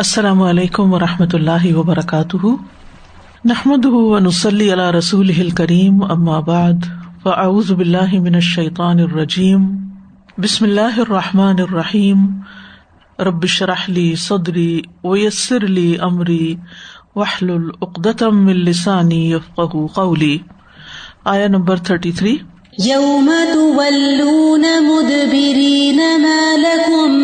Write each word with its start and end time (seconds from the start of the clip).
السلام 0.00 0.42
علیکم 0.42 0.92
و 0.92 0.98
رحمۃ 0.98 1.26
اللہ 1.32 1.74
وبرکاتہ۔ 1.74 2.46
نحمد 3.44 3.86
ونسلی 3.86 4.72
علیہ 4.72 4.90
رسول 4.90 5.50
کریم 5.50 5.98
بعد، 6.40 6.84
فاعوذ 7.22 7.72
باللہ 7.72 8.20
من 8.20 8.34
الشیطان 8.34 8.98
الرجیم۔ 8.98 9.76
بسم 10.38 10.64
اللہ 10.64 11.00
الرحمٰن 11.00 11.56
الرحیم۔ 11.58 12.26
ربش 13.18 13.62
رحلی 13.62 14.14
صدری 14.14 14.80
ویسر 15.04 15.64
علی 15.64 15.96
عمری 15.96 16.56
وحل 17.16 17.50
العقدم 17.50 18.46
السانی 18.46 19.32
یفق 19.32 19.76
قولی۔ 19.94 20.38
آیا 21.24 21.48
نمبر 21.48 21.76
تھرٹی 21.76 22.12
تھری۔ 22.12 22.36
یوم 22.78 23.30
تولون 23.52 24.64
مدبرین 24.82 26.00
ما 26.22 26.56
لکم 26.56 27.14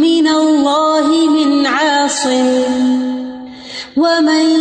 من 0.00 0.26
اللہ 0.32 1.08
من 1.30 1.66
عاصم 1.66 2.46
ومن 3.96 4.52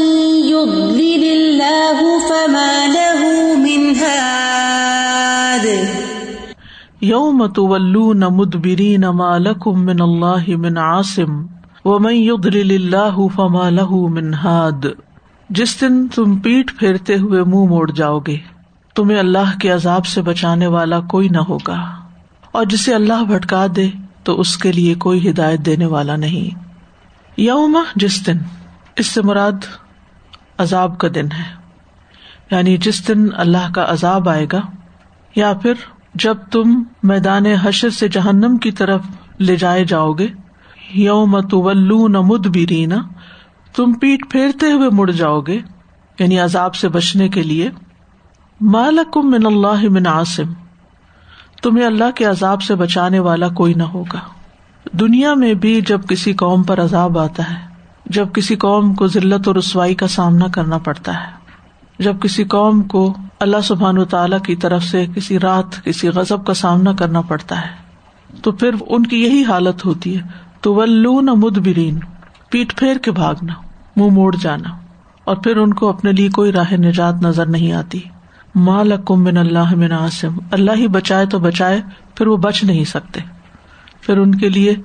يضلل 0.46 1.26
اللہ 1.34 2.02
فما 2.30 2.72
له 2.94 3.30
من 3.58 3.86
هاد 4.02 5.68
یوم 7.02 7.46
تولون 7.48 8.24
مدبرین 8.32 9.06
ما 9.22 9.38
لکم 9.38 9.86
من 9.86 10.02
اللہ 10.02 10.50
من 10.66 10.78
عاصم 10.78 11.38
ومن 11.86 12.14
يضلل 12.14 12.72
اللہ 12.72 13.22
فما 13.36 13.70
له 13.70 14.02
من 14.18 14.34
ہاد 14.34 14.90
جس 15.50 15.78
دن 15.82 16.08
تم 16.08 16.36
پیٹ 16.40 16.76
پھیرتے 16.80 17.18
ہوئے 17.18 17.44
منہ 17.44 17.50
مو 17.50 17.66
موڑ 17.66 17.92
جاؤ 17.92 18.20
گے۔ 18.28 18.53
تمہیں 18.96 19.20
اللہ 19.20 19.58
کے 19.62 19.70
عذاب 19.70 20.06
سے 20.06 20.22
بچانے 20.22 20.68
والا 20.68 21.00
کوئی 21.00 21.30
نہ 21.30 21.38
ہوگا۔ 21.38 21.96
اور 22.52 22.66
جسے 22.66 22.96
اللہ 22.96 23.24
بھٹکا 23.24 23.66
دے، 23.76 23.90
تو 24.24 24.40
اس 24.40 24.58
کے 24.58 24.72
لیے 24.72 24.96
کوئی 24.96 25.30
ہدایت 25.30 25.60
دینے 25.60 25.86
والا 25.86 26.16
نہیں۔ 26.16 26.64
یوم 27.38 27.78
جس 27.96 28.28
دن؟ 28.28 28.38
اس 28.96 29.08
سے 29.08 29.22
مراد 29.22 29.52
عذاب 30.58 30.98
کا 30.98 31.08
دن 31.16 31.26
ہے۔ 31.26 31.54
یعنی 32.52 32.78
جس 32.78 33.08
دن 33.08 33.28
اللہ 33.34 33.72
کا 33.76 33.86
عذاب 33.90 34.30
آئے 34.30 34.48
گا، 34.52 34.60
یا 35.36 35.54
پھر 35.54 35.74
جب 36.16 36.38
تم 36.52 36.84
میدان 37.04 37.46
حشر 37.46 37.90
سے 37.90 38.08
جہنم 38.08 38.58
کی 38.58 38.72
طرف 38.72 39.02
لے 39.40 39.56
جائے 39.56 39.86
جاؤ 39.86 40.12
گے 40.12 40.28
یوم 40.94 41.42
تو 41.42 42.24
مد 42.24 42.48
بیرینا 42.48 42.98
تم 43.76 43.94
پیٹ 43.94 44.20
پھیرتے 44.30 44.72
ہوئے 44.72 44.90
مڑ 44.90 45.12
جاؤ 45.12 45.42
گے 45.42 45.60
یعنی 46.20 46.40
عذاب 46.40 46.76
سے 46.76 46.90
بچنے 46.90 47.30
کے 47.30 47.44
لیے۔ 47.44 47.70
مالکم 48.62 49.32
من 49.32 49.46
اللہ 49.46 49.90
من 49.90 50.08
عاصم۔ 50.08 50.54
تمہیں 51.64 51.86
اللہ 51.86 52.12
کے 52.16 52.26
عذاب 52.26 52.62
سے 52.62 52.76
بچانے 52.76 53.20
والا 53.20 53.48
کوئی 53.48 53.74
نہ 53.74 53.84
ہوگا۔ 53.84 54.20
دنیا 54.92 55.34
میں 55.34 55.54
بھی 55.54 55.82
جب 55.82 56.02
کسی 56.08 56.34
قوم 56.34 56.64
پر 56.64 56.82
عذاب 56.82 57.18
آتا 57.20 57.44
ہے، 57.44 57.68
جب 58.06 58.28
کسی 58.34 58.56
قوم 58.56 58.94
کو 58.94 59.08
ذلت 59.08 59.48
اور 59.48 59.56
رسوائی 59.56 59.96
کا 59.96 60.08
سامنا 60.08 60.48
کرنا 60.48 60.78
پڑتا 60.78 61.14
ہے۔ 61.14 61.32
جب 62.00 62.22
کسی 62.22 62.44
قوم 62.44 62.82
کو 62.82 63.14
اللہ 63.40 63.62
سبحان 63.64 63.98
و 63.98 64.06
تعالی 64.06 64.36
کی 64.46 64.56
طرف 64.56 64.84
سے 64.84 65.06
کسی 65.16 65.40
رات 65.40 65.84
کسی 65.84 66.10
غزب 66.10 66.46
کا 66.46 66.54
سامنا 66.54 66.94
کرنا 66.94 67.22
پڑتا 67.22 67.62
ہے، 67.62 67.72
تو 68.42 68.52
پھر 68.52 68.76
ان 68.88 69.06
کی 69.06 69.24
یہی 69.24 69.44
حالت 69.44 69.86
ہوتی 69.86 70.18
ہے۔ 70.18 70.22
تو 70.62 70.76
ولون 70.76 71.26
مدبرین، 71.26 72.00
پیٹ 72.50 72.78
پھیر 72.78 72.98
کے 72.98 73.12
بھاگنا، 73.12 73.54
منہ 73.96 74.12
موڑ 74.12 74.36
جانا، 74.36 74.70
اور 75.24 75.36
پھر 75.36 75.58
ان 75.58 75.74
کو 75.74 75.90
اپنے 75.90 76.12
لیے 76.12 76.30
کوئی 76.30 76.52
راہ 76.52 76.74
نجات 76.74 77.14
نظر 77.22 77.46
نہیں 77.46 77.72
آتی۔ 77.72 78.00
مالکم 78.56 79.24
من 79.24 79.38
اللہ 79.38 79.76
من 79.76 79.92
عاصم۔ 79.92 80.38
اللہ 80.52 80.72
ہی 80.76 80.88
بچائے 80.88 81.26
تو 81.26 81.40
بچائے، 81.40 81.82
پھر 82.16 82.28
وہ 82.28 82.38
بچ 82.38 82.64
نہیں 82.64 82.84
سکتے۔ 82.84 83.20
پھر 84.02 84.18
ان 84.18 84.36
کے 84.36 84.50
لیے 84.50 84.76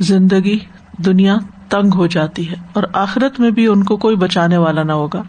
زندگی، 0.00 0.58
دنیا 0.98 1.36
تنگ 1.68 1.94
ہو 1.94 2.06
جاتی 2.06 2.50
ہے 2.50 2.54
اور 2.72 2.82
آخرت 2.92 3.40
میں 3.40 3.50
بھی 3.50 3.66
ان 3.66 3.84
کو 3.84 3.96
کوئی 3.96 4.16
بچانے 4.16 4.56
والا 4.56 4.82
نہ 4.82 4.92
ہوگا۔ 4.92 5.22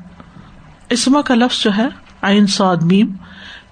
اسما 0.90 1.22
کا 1.22 1.36
لفظ 1.36 1.64
جو 1.64 1.72
ہے 1.78 1.88
آئین 2.22 2.48
سعد 2.48 2.84
میم، 2.84 3.12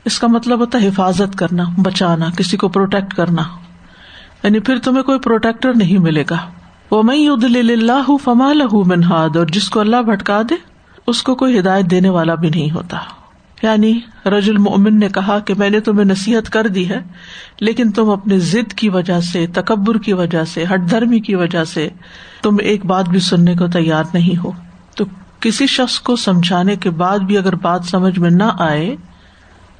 اس 0.05 0.19
کا 0.19 0.27
مطلب 0.27 0.59
ہوتا 0.59 0.81
ہے 0.81 0.87
حفاظت 0.87 1.37
کرنا، 1.37 1.63
بچانا، 1.77 2.25
کسی 2.37 2.57
کو 2.57 2.67
پروٹیکٹ 2.67 3.13
کرنا۔ 3.13 3.41
یعنی 4.43 4.59
پھر 4.59 4.77
تمہیں 4.77 5.03
کوئی 5.03 5.19
پروٹیکٹر 5.19 5.73
نہیں 5.75 5.97
ملے 5.97 6.23
گا۔ 6.29 6.37
وہ 6.91 7.03
میں 7.03 7.27
اللہ 7.29 8.17
فما 8.23 8.53
لہ 8.53 8.73
منہاد 8.73 9.37
اور 9.37 9.45
جس 9.45 9.69
کو 9.69 9.79
اللہ 9.79 10.01
بھٹکا 10.01 10.41
دے، 10.49 10.55
اس 11.07 11.23
کو 11.23 11.35
کوئی 11.35 11.59
ہدایت 11.59 11.85
دینے 11.85 12.09
والا 12.09 12.35
بھی 12.35 12.49
نہیں 12.49 12.71
ہوتا۔ 12.71 12.97
یعنی 13.63 13.99
رج 14.25 14.49
المن 14.49 14.99
نے 14.99 15.07
کہا 15.09 15.39
کہ 15.39 15.53
میں 15.57 15.69
نے 15.69 15.79
تمہیں 15.79 16.05
نصیحت 16.05 16.49
کر 16.49 16.67
دی 16.67 16.89
ہے، 16.89 16.99
لیکن 17.59 17.91
تم 17.91 18.09
اپنے 18.09 18.39
ضد 18.39 18.73
کی 18.73 18.89
وجہ 18.89 19.19
سے، 19.19 19.47
تکبر 19.47 19.97
کی 19.97 20.13
وجہ 20.13 20.43
سے، 20.43 20.63
ہٹ 20.73 20.89
دھرمی 20.89 21.19
کی 21.19 21.35
وجہ 21.35 21.63
سے 21.63 21.89
تم 22.43 22.57
ایک 22.61 22.85
بات 22.85 23.09
بھی 23.09 23.19
سننے 23.19 23.55
کو 23.55 23.67
تیار 23.67 24.03
نہیں 24.13 24.43
ہو۔ 24.43 24.51
تو 24.95 25.05
کسی 25.39 25.67
شخص 25.67 25.99
کو 25.99 26.15
سمجھانے 26.15 26.75
کے 26.75 26.89
بعد 26.89 27.19
بھی 27.19 27.37
اگر 27.37 27.55
بات 27.55 27.85
سمجھ 27.85 28.19
میں 28.19 28.29
نہ 28.29 28.49
آئے 28.59 28.95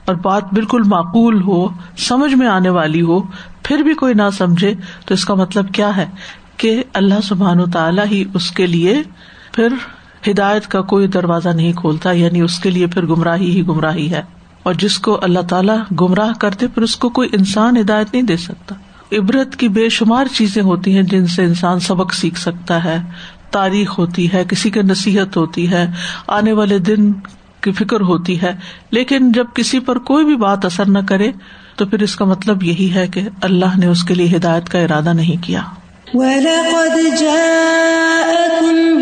اور 0.05 0.15
بات 0.15 0.53
بالکل 0.53 0.81
معقول 0.85 1.41
ہو، 1.41 1.67
سمجھ 1.97 2.33
میں 2.33 2.47
آنے 2.47 2.69
والی 2.69 3.01
ہو، 3.01 3.21
پھر 3.63 3.77
بھی 3.77 3.93
کوئی 3.93 4.13
نہ 4.13 4.29
سمجھے، 4.37 4.73
تو 5.05 5.13
اس 5.13 5.25
کا 5.25 5.33
مطلب 5.33 5.73
کیا 5.73 5.97
ہے؟ 5.97 6.05
کہ 6.57 6.83
اللہ 6.93 7.21
سبحان 7.23 7.59
و 7.59 7.65
تعالیٰ 7.65 8.05
ہی 8.11 8.23
اس 8.33 8.51
کے 8.51 8.67
لیے 8.67 9.01
پھر 9.51 9.67
ہدایت 10.27 10.67
کا 10.67 10.81
کوئی 10.81 11.07
دروازہ 11.07 11.49
نہیں 11.49 11.73
کھولتا 11.73 12.11
یعنی 12.11 12.41
اس 12.41 12.59
کے 12.59 12.69
لیے 12.69 12.87
پھر 12.87 13.05
گمراہی 13.05 13.49
ہی 13.49 13.67
گمراہی 13.67 14.11
ہے۔ 14.11 14.21
اور 14.63 14.73
جس 14.73 14.99
کو 14.99 15.19
اللہ 15.21 15.39
تعالیٰ 15.39 15.77
گمراہ 16.01 16.29
کرتے 16.39 16.67
پھر 16.67 16.81
اس 16.83 16.95
کو 16.95 17.09
کوئی 17.09 17.29
انسان 17.31 17.77
ہدایت 17.77 18.07
نہیں 18.13 18.23
دے 18.23 18.37
سکتا۔ 18.37 18.75
عبرت 19.11 19.55
کی 19.55 19.67
بے 19.67 19.89
شمار 19.89 20.25
چیزیں 20.25 20.61
ہوتی 20.61 20.95
ہیں 20.95 21.03
جن 21.03 21.27
سے 21.27 21.43
انسان 21.43 21.79
سبق 21.79 22.13
سیکھ 22.13 22.39
سکتا 22.39 22.83
ہے۔ 22.83 22.97
تاریخ 23.51 23.99
ہوتی 23.99 24.33
ہے، 24.33 24.43
کسی 24.47 24.69
کی 24.69 24.81
نصیحت 24.81 25.37
ہوتی 25.37 25.69
ہے۔ 25.71 25.91
آنے 26.27 26.51
والے 26.51 26.77
دن 26.77 27.13
کی 27.61 27.71
فکر 27.71 28.01
ہوتی 28.01 28.41
ہے۔ 28.41 28.53
لیکن 28.91 29.31
جب 29.31 29.45
کسی 29.55 29.79
پر 29.79 29.97
کوئی 29.97 30.25
بھی 30.25 30.35
بات 30.35 30.65
اثر 30.65 30.85
نہ 30.85 30.99
کرے، 31.07 31.31
تو 31.75 31.85
پھر 31.85 32.01
اس 32.01 32.15
کا 32.15 32.25
مطلب 32.25 32.63
یہی 32.63 32.93
ہے 32.95 33.07
کہ 33.07 33.21
اللہ 33.41 33.77
نے 33.77 33.85
اس 33.85 34.03
کے 34.03 34.15
لیے 34.15 34.37
ہدایت 34.37 34.69
کا 34.69 34.79
ارادہ 34.79 35.13
نہیں 35.13 35.43
کیا۔ 35.43 35.61
وَلَقَدْ 36.13 37.19
جَاءَكُمْ 37.19 39.01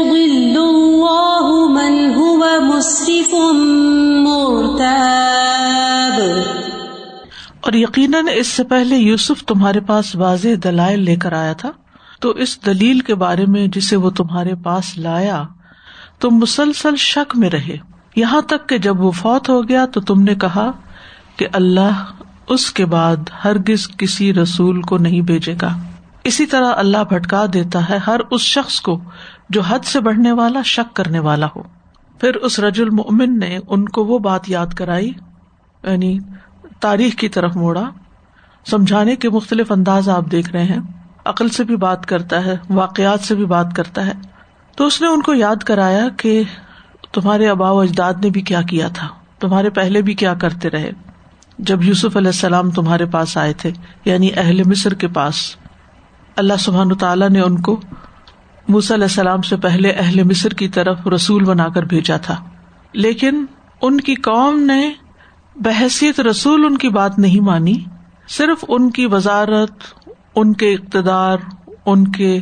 اور 7.71 7.79
یقیناً 7.79 8.25
اس 8.35 8.47
سے 8.47 8.63
پہلے 8.63 8.95
یوسف 8.95 9.43
تمہارے 9.43 9.79
پاس 9.79 10.15
واضح 10.15 10.47
دلائل 10.63 10.99
لے 10.99 11.15
کر 11.15 11.33
آیا 11.33 11.53
تھا۔ 11.53 11.71
تو 12.21 12.29
اس 12.29 12.65
دلیل 12.65 12.99
کے 12.99 13.15
بارے 13.15 13.45
میں 13.45 13.67
جسے 13.67 13.95
وہ 13.95 14.09
تمہارے 14.09 14.55
پاس 14.55 14.97
لایا 14.97 15.43
تم 16.19 16.29
مسلسل 16.29 16.95
شک 16.95 17.37
میں 17.37 17.49
رہے۔ 17.49 17.77
یہاں 18.15 18.41
تک 18.41 18.69
کہ 18.69 18.77
جب 18.77 19.01
وہ 19.01 19.11
فوت 19.11 19.49
ہو 19.49 19.69
گیا 19.69 19.85
تو 19.85 20.01
تم 20.01 20.21
نے 20.21 20.35
کہا 20.35 20.71
کہ 21.37 21.47
اللہ 21.53 22.05
اس 22.47 22.71
کے 22.71 22.85
بعد 22.85 23.15
ہرگز 23.45 23.87
کسی 23.97 24.33
رسول 24.33 24.81
کو 24.81 24.97
نہیں 24.97 25.21
بھیجے 25.21 25.55
گا۔ 25.61 25.77
اسی 26.23 26.45
طرح 26.45 26.73
اللہ 26.75 27.03
بھٹکا 27.09 27.45
دیتا 27.53 27.89
ہے 27.89 27.97
ہر 27.97 28.19
اس 28.31 28.41
شخص 28.41 28.81
کو 28.81 29.01
جو 29.49 29.61
حد 29.61 29.79
سے 29.79 29.99
بڑھنے 29.99 30.31
والا، 30.31 30.61
شک 30.61 30.95
کرنے 30.95 31.19
والا 31.19 31.47
ہو۔ 31.55 31.61
پھر 32.19 32.35
اس 32.35 32.59
رج 32.59 32.81
المن 32.81 33.39
نے 33.39 33.57
ان 33.67 33.89
کو 33.89 34.05
وہ 34.05 34.19
بات 34.19 34.49
یاد 34.49 34.67
کرائی 34.67 35.11
یعنی 35.83 36.19
تاریخ 36.81 37.13
کی 37.13 37.29
طرف 37.29 37.55
موڑا۔ 37.55 37.89
سمجھانے 38.65 39.15
کے 39.15 39.29
مختلف 39.29 39.71
انداز 39.71 40.09
آپ 40.09 40.31
دیکھ 40.31 40.51
رہے 40.51 40.63
ہیں۔ 40.63 40.79
عقل 41.25 41.49
سے 41.49 41.63
بھی 41.63 41.75
بات 41.75 42.05
کرتا 42.05 42.45
ہے، 42.45 42.57
واقعات 42.69 43.21
سے 43.21 43.35
بھی 43.35 43.45
بات 43.45 43.75
کرتا 43.75 44.05
ہے۔ 44.05 44.11
تو 44.75 44.85
اس 44.85 45.01
نے 45.01 45.07
ان 45.07 45.21
کو 45.21 45.33
یاد 45.33 45.55
کرایا 45.55 46.07
کہ 46.17 46.43
تمہارے 47.11 47.49
ابا 47.49 47.71
و 47.71 47.79
اجداد 47.79 48.13
نے 48.23 48.29
بھی 48.29 48.41
کیا 48.41 48.61
کیا 48.61 48.87
تھا۔ 48.87 49.07
تمہارے 49.39 49.69
پہلے 49.69 50.01
بھی 50.01 50.13
کیا 50.13 50.33
کرتے 50.33 50.69
رہے۔ 50.69 50.91
جب 51.59 51.83
یوسف 51.83 52.17
علیہ 52.17 52.27
السلام 52.27 52.71
تمہارے 52.71 53.05
پاس 53.05 53.37
آئے 53.37 53.53
تھے 53.53 53.71
یعنی 54.05 54.29
اہل 54.37 54.63
مصر 54.63 54.93
کے 54.93 55.07
پاس، 55.07 55.55
اللہ 56.35 56.53
سبحان 56.59 56.97
تعالیٰ 56.97 57.29
نے 57.29 57.41
ان 57.41 57.61
کو 57.61 57.81
موس 58.67 58.91
علیہ 58.91 59.03
السلام 59.03 59.41
سے 59.41 59.57
پہلے 59.57 59.91
اہل 59.91 60.23
مصر 60.23 60.49
کی 60.49 60.67
طرف 60.67 61.07
رسول 61.07 61.43
بنا 61.43 61.69
کر 61.69 61.83
بھیجا 61.83 62.17
تھا۔ 62.17 62.43
لیکن 62.93 63.45
ان 63.81 64.01
کی 64.01 64.15
قوم 64.15 64.59
نے 64.59 64.93
بحثیت 65.55 66.19
رسول 66.19 66.65
ان 66.65 66.77
کی 66.77 66.89
بات 66.89 67.19
نہیں 67.19 67.41
مانی، 67.41 67.83
صرف 68.29 68.65
ان 68.67 68.89
کی 68.91 69.05
وزارت، 69.05 69.71
ان 70.35 70.53
کے 70.53 70.73
اقتدار، 70.73 71.37
ان 71.85 72.07
کے 72.07 72.39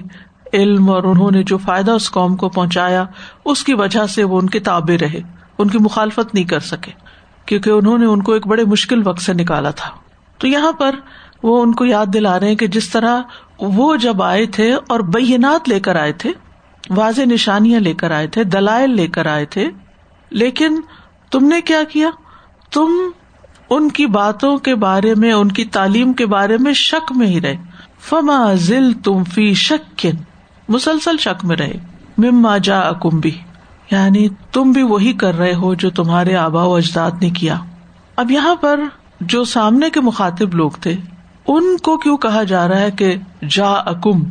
علم 0.54 0.90
اور 0.90 1.04
انہوں 1.04 1.32
نے 1.32 1.44
جو 1.44 1.58
فائدہ 1.58 1.92
اس 1.92 2.12
قوم 2.12 2.36
کو 2.36 2.50
پہنچایا، 2.50 3.06
اس 3.46 3.64
کی 3.64 3.74
وجہ 3.74 4.06
سے 4.06 4.24
وہ 4.24 4.40
ان 4.40 4.50
کے 4.50 4.60
تابے 4.60 4.98
رہے، 4.98 5.22
ان 5.58 5.70
کی 5.70 5.78
مخالفت 5.78 6.34
نہیں 6.34 6.46
کر 6.46 6.60
سکے، 6.60 6.92
کیونکہ 7.46 7.70
انہوں 7.70 7.98
نے 7.98 8.06
ان 8.06 8.22
کو 8.22 8.32
ایک 8.32 8.48
بڑے 8.48 8.66
مشکل 8.66 9.08
وقت 9.08 9.22
سے 9.22 9.34
نکالا 9.34 9.70
تھا۔ 9.70 9.90
تو 10.38 10.48
یہاں 10.48 10.72
پر 10.72 10.96
وہ 11.44 11.64
ان 11.64 11.72
کو 11.72 11.86
یاد 11.86 12.06
دلا 12.14 12.40
رہے 12.40 12.48
ہیں 12.48 12.56
کہ 12.56 12.68
جس 12.68 12.90
طرح 12.90 13.22
وہ 13.60 13.96
جب 13.96 14.24
آئے 14.24 14.46
تھے 14.46 14.74
اور 14.74 15.00
بینات 15.00 15.70
لے 15.70 15.80
کر 15.80 15.96
آئے 15.96 16.14
تھے، 16.14 16.32
واضح 16.90 17.22
نشانیاں 17.22 17.80
لے 17.80 17.94
کر 17.94 18.12
آئے 18.12 18.28
تھے، 18.28 18.44
دلائل 18.44 18.96
لے 18.96 19.08
کر 19.08 19.26
آئے 19.26 19.46
تھے، 19.46 19.70
لیکن 20.30 20.80
تم 21.32 21.48
نے 21.48 21.62
کیا 21.62 21.84
کیا؟ 21.84 22.10
تم 22.72 22.90
ان 23.70 23.90
کی 23.90 24.06
باتوں 24.06 24.58
کے 24.58 24.76
بارے 24.76 25.16
میں، 25.16 25.32
ان 25.32 25.52
کی 25.52 25.66
تعلیم 25.66 26.14
کے 26.14 26.26
بارے 26.26 26.58
میں 26.58 26.74
شک 26.74 27.12
میں 27.12 27.28
ہی 27.28 27.42
رہے۔ 27.42 27.58
فما 28.10 28.54
ذل 28.54 28.94
تم 28.94 29.24
فی 29.24 29.54
شکن، 29.54 30.12
مسلسل 30.70 31.18
شک 31.18 31.46
میں 31.46 31.58
رہے۔ 31.58 31.74
مما 32.18 32.58
جا 32.58 32.80
اکمبی 32.80 33.32
یعنی 33.92 34.28
تم 34.52 34.72
بھی 34.72 34.82
وہی 34.82 35.14
کر 35.14 35.38
رہے 35.38 35.54
ہو 35.54 35.74
جو 35.74 35.90
تمہارے 35.90 36.36
آبا 36.36 36.64
و 36.64 36.76
اجداد 36.76 37.12
نے 37.22 37.30
کیا۔ 37.30 37.58
اب 38.16 38.32
یہاں 38.32 38.56
پر 38.56 38.80
جو 39.22 39.44
سامنے 39.44 39.90
کے 39.90 40.02
مخاطب 40.02 40.56
لوگ 40.56 40.72
تھے، 40.72 40.96
ان 41.48 41.78
کو 41.78 41.98
کیوں 41.98 42.18
کہا 42.18 42.44
جا 42.44 42.68
رہا 42.68 42.80
ہے 42.80 42.92
کہ 42.92 43.16
جا 43.50 43.70
اکم 43.70 44.24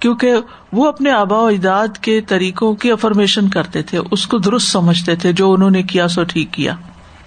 کیونکہ 0.00 0.34
وہ 0.72 0.88
اپنے 0.88 1.10
آبا 1.10 1.38
و 1.38 1.46
اجداد 1.46 1.98
کے 1.98 2.20
طریقوں 2.20 2.74
کی 2.74 2.92
افرمیشن 2.92 3.48
کرتے 3.48 3.82
تھے، 3.82 3.98
اس 4.10 4.26
کو 4.26 4.38
درست 4.38 4.66
سمجھتے 4.66 5.16
تھے، 5.16 5.32
جو 5.32 5.52
انہوں 5.52 5.70
نے 5.70 5.82
کیا 5.82 6.08
سو 6.08 6.24
ٹھیک 6.24 6.52
کیا۔ 6.52 6.74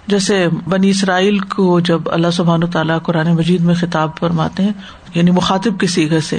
جیسے 0.06 0.48
بنی 0.68 0.90
اسرائیل 0.90 1.38
کو 1.38 1.80
جب 1.80 2.00
اللہ 2.06 2.30
سبحان 2.30 2.70
تعالیٰ 2.70 2.98
قرآن 3.02 3.34
مجید 3.34 3.60
میں 3.60 3.74
خطاب 3.74 4.10
فرماتے 4.20 4.62
ہیں 4.62 4.72
یعنی 5.14 5.30
مخاطب 5.30 5.80
کے 5.80 5.86
سیگے 5.86 6.20
سے، 6.20 6.38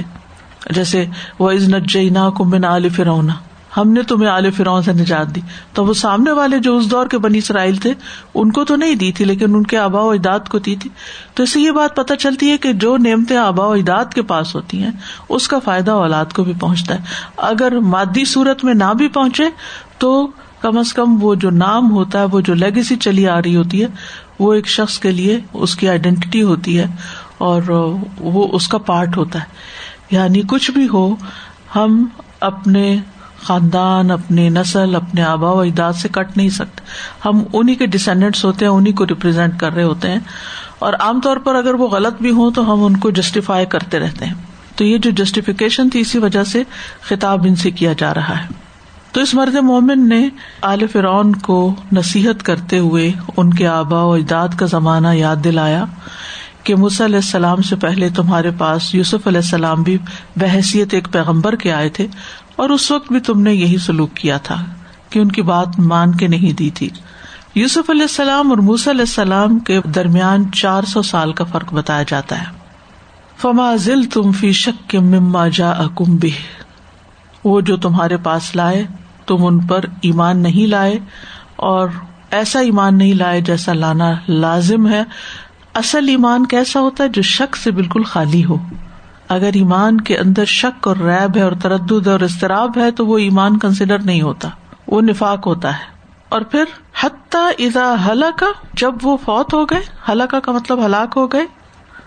جیسے 0.70 1.06
وہ 1.38 1.50
از 1.50 1.74
نجینا 1.74 2.30
کو 2.30 2.44
من 2.44 2.64
عال 2.64 2.88
فرونا 2.88 3.34
ہم 3.76 3.90
نے 3.90 4.02
تمہیں 4.02 4.30
عال 4.30 4.50
فرون 4.50 4.82
سے 4.82 4.92
نجات 4.92 5.34
دی۔ 5.34 5.40
تو 5.72 5.86
وہ 5.86 5.94
سامنے 5.94 6.32
والے 6.32 6.58
جو 6.58 6.76
اس 6.76 6.90
دور 6.90 7.06
کے 7.06 7.18
بنی 7.18 7.38
اسرائیل 7.38 7.76
تھے، 7.76 7.94
ان 8.34 8.52
کو 8.52 8.64
تو 8.64 8.76
نہیں 8.76 8.94
دی 8.94 9.12
تھی، 9.12 9.24
لیکن 9.24 9.54
ان 9.54 9.62
کے 9.62 9.78
آبا 9.78 10.00
و 10.00 10.10
اجداد 10.10 10.48
کو 10.48 10.58
دی 10.58 10.76
تھی۔ 10.76 10.90
تو 11.34 11.42
اس 11.42 11.52
سے 11.52 11.60
یہ 11.60 11.70
بات 11.70 11.96
پتہ 11.96 12.14
چلتی 12.14 12.50
ہے 12.50 12.58
کہ 12.58 12.72
جو 12.72 12.96
نعمتیں 12.96 13.36
آبا 13.36 13.66
و 13.66 13.72
اجداد 13.72 14.04
کے 14.14 14.22
پاس 14.22 14.54
ہوتی 14.54 14.82
ہیں، 14.82 14.90
اس 15.28 15.48
کا 15.48 15.58
فائدہ 15.58 15.90
اولاد 15.90 16.32
کو 16.32 16.44
بھی 16.44 16.52
پہنچتا 16.60 16.94
ہے۔ 16.94 17.00
اگر 17.36 17.78
مادی 17.78 18.24
صورت 18.24 18.64
میں 18.64 18.74
نہ 18.74 18.94
بھی 18.98 19.08
پہنچے، 19.08 19.44
تو 19.98 20.30
کم 20.64 20.78
از 20.78 20.92
کم 20.92 21.24
وہ 21.24 21.34
جو 21.34 21.50
نام 21.50 21.90
ہوتا 21.90 22.20
ہے، 22.20 22.24
وہ 22.24 22.40
جو 22.40 22.54
لیگیسی 22.54 22.96
چلی 22.96 23.28
آ 23.28 23.42
رہی 23.42 23.56
ہوتی 23.56 23.82
ہے، 23.82 23.86
وہ 24.38 24.54
ایک 24.54 24.68
شخص 24.68 24.98
کے 24.98 25.10
لیے 25.10 25.40
اس 25.52 25.76
کی 25.76 25.88
آئیڈینٹی 25.88 26.42
ہوتی 26.42 26.78
ہے 26.78 26.86
اور 27.38 27.62
وہ 28.18 28.48
اس 28.52 28.68
کا 28.68 28.78
پارٹ 28.78 29.16
ہوتا 29.16 29.38
ہے۔ 29.38 29.44
یعنی 30.10 30.42
کچھ 30.46 30.70
بھی 30.70 30.88
ہو، 30.92 31.16
ہم 31.76 32.06
اپنے 32.40 32.98
خاندان 33.42 34.10
اپنی 34.10 34.48
نسل، 34.48 34.94
اپنے 34.94 35.22
آبا 35.22 35.50
و 35.50 35.60
اجداد 35.60 35.92
سے 35.92 36.08
کٹ 36.12 36.36
نہیں 36.36 36.48
سکتے۔ 36.48 36.84
ہم 37.24 37.42
انہیں 37.52 37.76
کے 37.76 37.86
ڈسینڈنٹس 37.86 38.44
ہوتے 38.44 38.64
ہیں 38.64 38.72
انہیں 38.72 38.96
کو 38.96 39.06
ریپرزینٹ 39.06 39.60
کر 39.60 39.74
رہے 39.74 39.82
ہوتے 39.82 40.08
ہیں۔ 40.10 40.20
اور 40.78 40.92
عام 40.92 41.20
طور 41.20 41.36
پر 41.36 41.54
اگر 41.54 41.74
وہ 41.74 41.88
غلط 41.88 42.22
بھی 42.22 42.30
ہوں، 42.30 42.50
تو 42.50 42.72
ہم 42.72 42.84
ان 42.84 42.96
کو 42.96 43.10
جسٹیفائی 43.10 43.66
کرتے 43.66 43.98
رہتے 43.98 44.24
ہیں۔ 44.24 44.34
تو 44.76 44.84
یہ 44.84 44.98
جو 44.98 45.10
جسٹیفیکیشن 45.10 45.90
تھی، 45.90 46.00
اسی 46.00 46.18
وجہ 46.18 46.44
سے 46.44 46.62
خطاب 47.00 47.44
ان 47.44 47.56
سے 47.56 47.70
کیا 47.70 47.92
جا 47.98 48.14
رہا 48.14 48.42
ہے۔ 48.42 48.63
تو 49.14 49.20
اس 49.20 49.34
مرد 49.34 49.54
مومن 49.54 50.08
نے 50.08 50.28
عال 50.62 50.86
فرعون 50.86 51.32
کو 51.32 51.74
نصیحت 51.92 52.42
کرتے 52.42 52.78
ہوئے 52.78 53.12
ان 53.36 53.54
کے 53.54 53.66
آبا 53.66 54.02
و 54.02 54.12
اجداد 54.12 54.48
کا 54.56 54.66
زمانہ 54.66 55.08
یاد 55.12 55.36
دلایا 55.44 55.84
کہ 56.64 56.74
علیہ 56.74 57.16
السلام 57.16 57.62
سے 57.62 57.76
پہلے 57.76 58.08
تمہارے 58.08 58.50
پاس 58.58 58.94
یوسف 58.94 59.26
علیہ 59.26 59.38
السلام 59.38 59.82
بھی 59.82 59.98
بحثیت 60.36 60.94
ایک 60.94 61.08
پیغمبر 61.12 61.56
کے 61.56 61.72
آئے 61.72 61.88
تھے 61.88 62.06
اور 62.56 62.70
اس 62.70 62.90
وقت 62.90 63.12
بھی 63.12 63.20
تم 63.20 63.40
نے 63.40 63.54
یہی 63.54 63.78
سلوک 63.78 64.14
کیا 64.14 64.36
تھا 64.36 64.64
کہ 65.10 65.18
ان 65.18 65.32
کی 65.32 65.42
بات 65.42 65.78
مان 65.78 66.14
کے 66.14 66.28
نہیں 66.28 66.52
دی 66.52 66.70
تھی۔ 66.70 66.88
یوسف 67.54 67.90
علیہ 67.90 68.02
السلام 68.02 68.50
اور 68.50 68.58
موس 68.58 68.88
علیہ 68.88 69.00
السلام 69.00 69.58
کے 69.58 69.80
درمیان 69.94 70.52
چار 70.52 70.82
سو 70.82 71.02
سال 71.02 71.32
کا 71.32 71.44
فرق 71.44 71.72
بتایا 71.72 72.02
جاتا 72.08 72.40
ہے۔ 72.40 72.46
فما 73.36 73.76
ذل 73.76 74.04
تم 74.04 74.32
فی 74.32 74.52
شک 74.52 74.90
کے 74.90 74.98
مما 74.98 75.48
جا 75.48 75.72
بھی 75.98 76.30
وہ 77.44 77.60
جو 77.60 77.76
تمہارے 77.76 78.16
پاس 78.16 78.56
لائے 78.56 78.86
تم 79.26 79.46
ان 79.46 79.66
پر 79.66 79.80
ایمان 80.02 80.38
نہیں 80.38 80.66
لائے 80.66 80.98
اور 81.56 81.88
ایسا 82.30 82.60
ایمان 82.60 82.98
نہیں 82.98 83.14
لائے 83.14 83.40
جیسا 83.40 83.72
لانا 83.72 84.12
لازم 84.28 84.88
ہے۔ 84.88 85.02
اصل 85.74 86.08
ایمان 86.08 86.46
کیسا 86.46 86.80
ہوتا 86.80 87.04
ہے 87.04 87.08
جو 87.08 87.22
شک 87.22 87.56
سے 87.56 87.70
بالکل 87.70 88.02
خالی 88.02 88.44
ہو۔ 88.44 88.56
اگر 89.28 89.50
ایمان 89.54 90.00
کے 90.00 90.16
اندر 90.16 90.44
شک 90.44 90.88
اور 90.88 90.96
ریب 90.96 91.36
ہے 91.36 91.42
اور 91.42 91.52
تردد 91.62 92.08
اور 92.08 92.20
اضطراب 92.20 92.78
ہے 92.78 92.90
تو 92.90 93.06
وہ 93.06 93.18
ایمان 93.18 93.58
کنسیڈر 93.58 93.98
نہیں 93.98 94.22
ہوتا، 94.22 94.48
وہ 94.86 95.00
نفاق 95.00 95.46
ہوتا 95.46 95.78
ہے۔ 95.78 95.84
اور 96.28 96.40
پھر 96.40 96.64
حتیٰ 97.00 97.50
اذا 97.58 97.94
ہلاکا، 98.06 98.46
جب 98.74 98.94
وہ 99.02 99.16
فوت 99.16 99.54
ہو 99.54 99.64
گئے، 99.64 99.80
ہلاکا 100.08 100.40
کا 100.40 100.52
مطلب 100.52 100.86
ہلاک 100.86 101.12
ہو 101.16 101.26
گئے۔ 101.26 101.46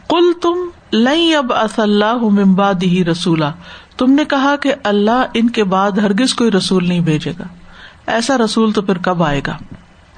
کل 0.09 0.31
تم 0.41 0.69
لئی 0.93 1.35
اب 1.35 1.51
اللہ 1.77 2.13
ممباد 2.13 2.73
ہی 2.83 3.05
رسولہ 3.05 3.45
تم 3.97 4.11
نے 4.11 4.25
کہا 4.25 4.55
کہ 4.55 4.73
اللہ 4.83 5.25
ان 5.33 5.49
کے 5.49 5.63
بعد 5.63 5.91
ہرگز 5.91 6.33
کوئی 6.33 6.51
رسول 6.51 6.87
نہیں 6.87 6.99
بھیجے 6.99 7.33
گا۔ 7.39 7.43
ایسا 8.07 8.37
رسول 8.37 8.71
تو 8.71 8.81
پھر 8.81 8.97
کب 8.97 9.23
آئے 9.23 9.41
گا؟ 9.47 9.57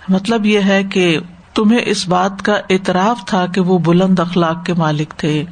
مطلب 0.10 0.46
یہ 0.46 0.60
ہے 0.60 0.84
کہ 0.84 1.20
تمہیں 1.54 1.80
اس 1.86 2.08
بات 2.08 2.42
کا 2.42 2.54
اعتراف 2.70 3.26
تھا 3.26 3.46
کہ 3.46 3.62
وہ 3.62 3.80
بلند 3.80 4.20
اخلاق 4.20 4.66
کے 4.66 4.74
مالک 4.74 5.14
تھے۔ 5.18 5.44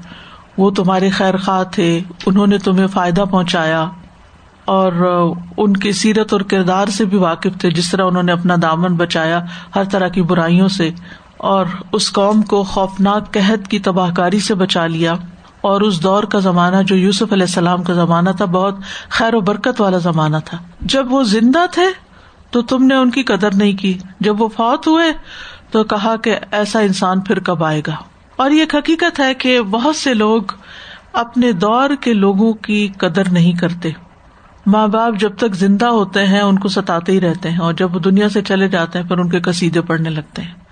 وہ 0.58 0.72
تمہارے 0.72 1.10
خیر 1.10 1.38
خواہ 1.38 1.64
تھے۔ 1.64 2.00
انہوں 2.26 2.48
نے 2.48 2.58
تمہیں 2.58 2.88
فائدہ 2.88 3.24
پہنچایا 3.32 3.86
اور 4.66 4.92
ان 5.58 5.78
کی 5.78 5.92
سیرت 5.92 6.34
اور 6.34 6.42
کردار 6.42 6.88
سے 6.88 7.06
بھی 7.06 7.18
واقف 7.18 7.60
تھے، 7.60 7.72
جس 7.72 7.92
طرح 7.92 8.06
انہوں 8.06 8.24
نے 8.24 8.32
اپنا 8.32 8.56
دامن 8.62 8.96
بچایا 8.96 9.46
ہر 9.76 9.84
طرح 9.84 10.08
کی 10.08 10.22
برائیوں 10.22 10.68
سے 10.68 10.90
اور 11.38 11.66
اس 11.92 12.12
قوم 12.12 12.42
کو 12.42 12.64
خوفناک 12.64 13.34
قحط 13.34 13.68
کی 13.68 13.80
تباہ 13.80 14.14
کاری 14.14 14.40
سے 14.40 14.56
بچا 14.56 14.88
لیا۔ 14.88 15.14
اور 15.68 15.82
اس 15.82 16.04
دور 16.04 16.24
کا 16.24 16.40
زمانہ 16.40 16.76
جو 16.84 16.96
یوسف 16.96 17.34
علیہ 17.34 17.44
السلام 17.44 17.84
کا 17.84 17.94
زمانہ 17.94 18.30
تھا، 18.38 18.46
بہت 18.46 18.76
خیر 19.10 19.34
و 19.34 19.40
برکت 19.40 19.82
والا 19.82 19.98
زمانہ 19.98 20.38
تھا۔ 20.46 20.58
جب 20.82 21.14
وہ 21.14 21.24
زندہ 21.24 21.66
تھے 21.72 21.86
تو 22.52 22.62
تم 22.62 22.84
نے 22.84 22.96
ان 22.96 23.12
کی 23.12 23.24
قدر 23.24 23.56
نہیں 23.56 23.74
کی۔ 23.74 23.98
جب 24.20 24.42
وہ 24.42 24.48
فوت 24.48 24.88
ہوئے 24.88 25.06
تو 25.72 25.84
کہا 25.84 26.16
کہ 26.16 26.36
ایسا 26.52 26.80
انسان 26.80 27.20
پھر 27.20 27.40
کب 27.40 27.64
آئے 27.64 27.82
گا۔ 27.88 27.96
اور 28.36 28.52
یہ 28.52 28.66
حقیقت 28.74 29.20
ہے 29.20 29.34
کہ 29.34 29.62
بہت 29.62 29.96
سے 29.96 30.14
لوگ 30.14 30.42
اپنے 31.14 31.52
دور 31.52 31.90
کے 32.02 32.14
لوگوں 32.14 32.54
کی 32.54 32.88
قدر 32.98 33.30
نہیں 33.32 33.54
کرتے۔ 33.54 33.90
ماں 34.66 34.88
باپ 34.88 35.14
جب 35.20 35.36
تک 35.38 35.54
زندہ 35.54 35.86
ہوتے 35.86 36.26
ہیں، 36.26 36.42
ان 36.42 36.60
کو 36.60 36.68
ستاتے 36.68 37.12
ہی 37.12 37.22
رہتے 37.22 37.50
ہیں 37.50 37.58
اور 37.58 37.74
جب 37.74 37.96
وہ 37.96 38.00
دنیا 38.00 38.30
سے 38.30 38.42
چلے 38.42 38.68
جاتے 38.68 39.00
ہیں، 39.00 39.08
پھر 39.08 39.18
ان 39.18 39.30
کے 39.30 39.40
کسیدے 39.40 39.82
پڑنے 39.82 40.10
لگتے 40.10 40.42
ہیں۔ 40.42 40.67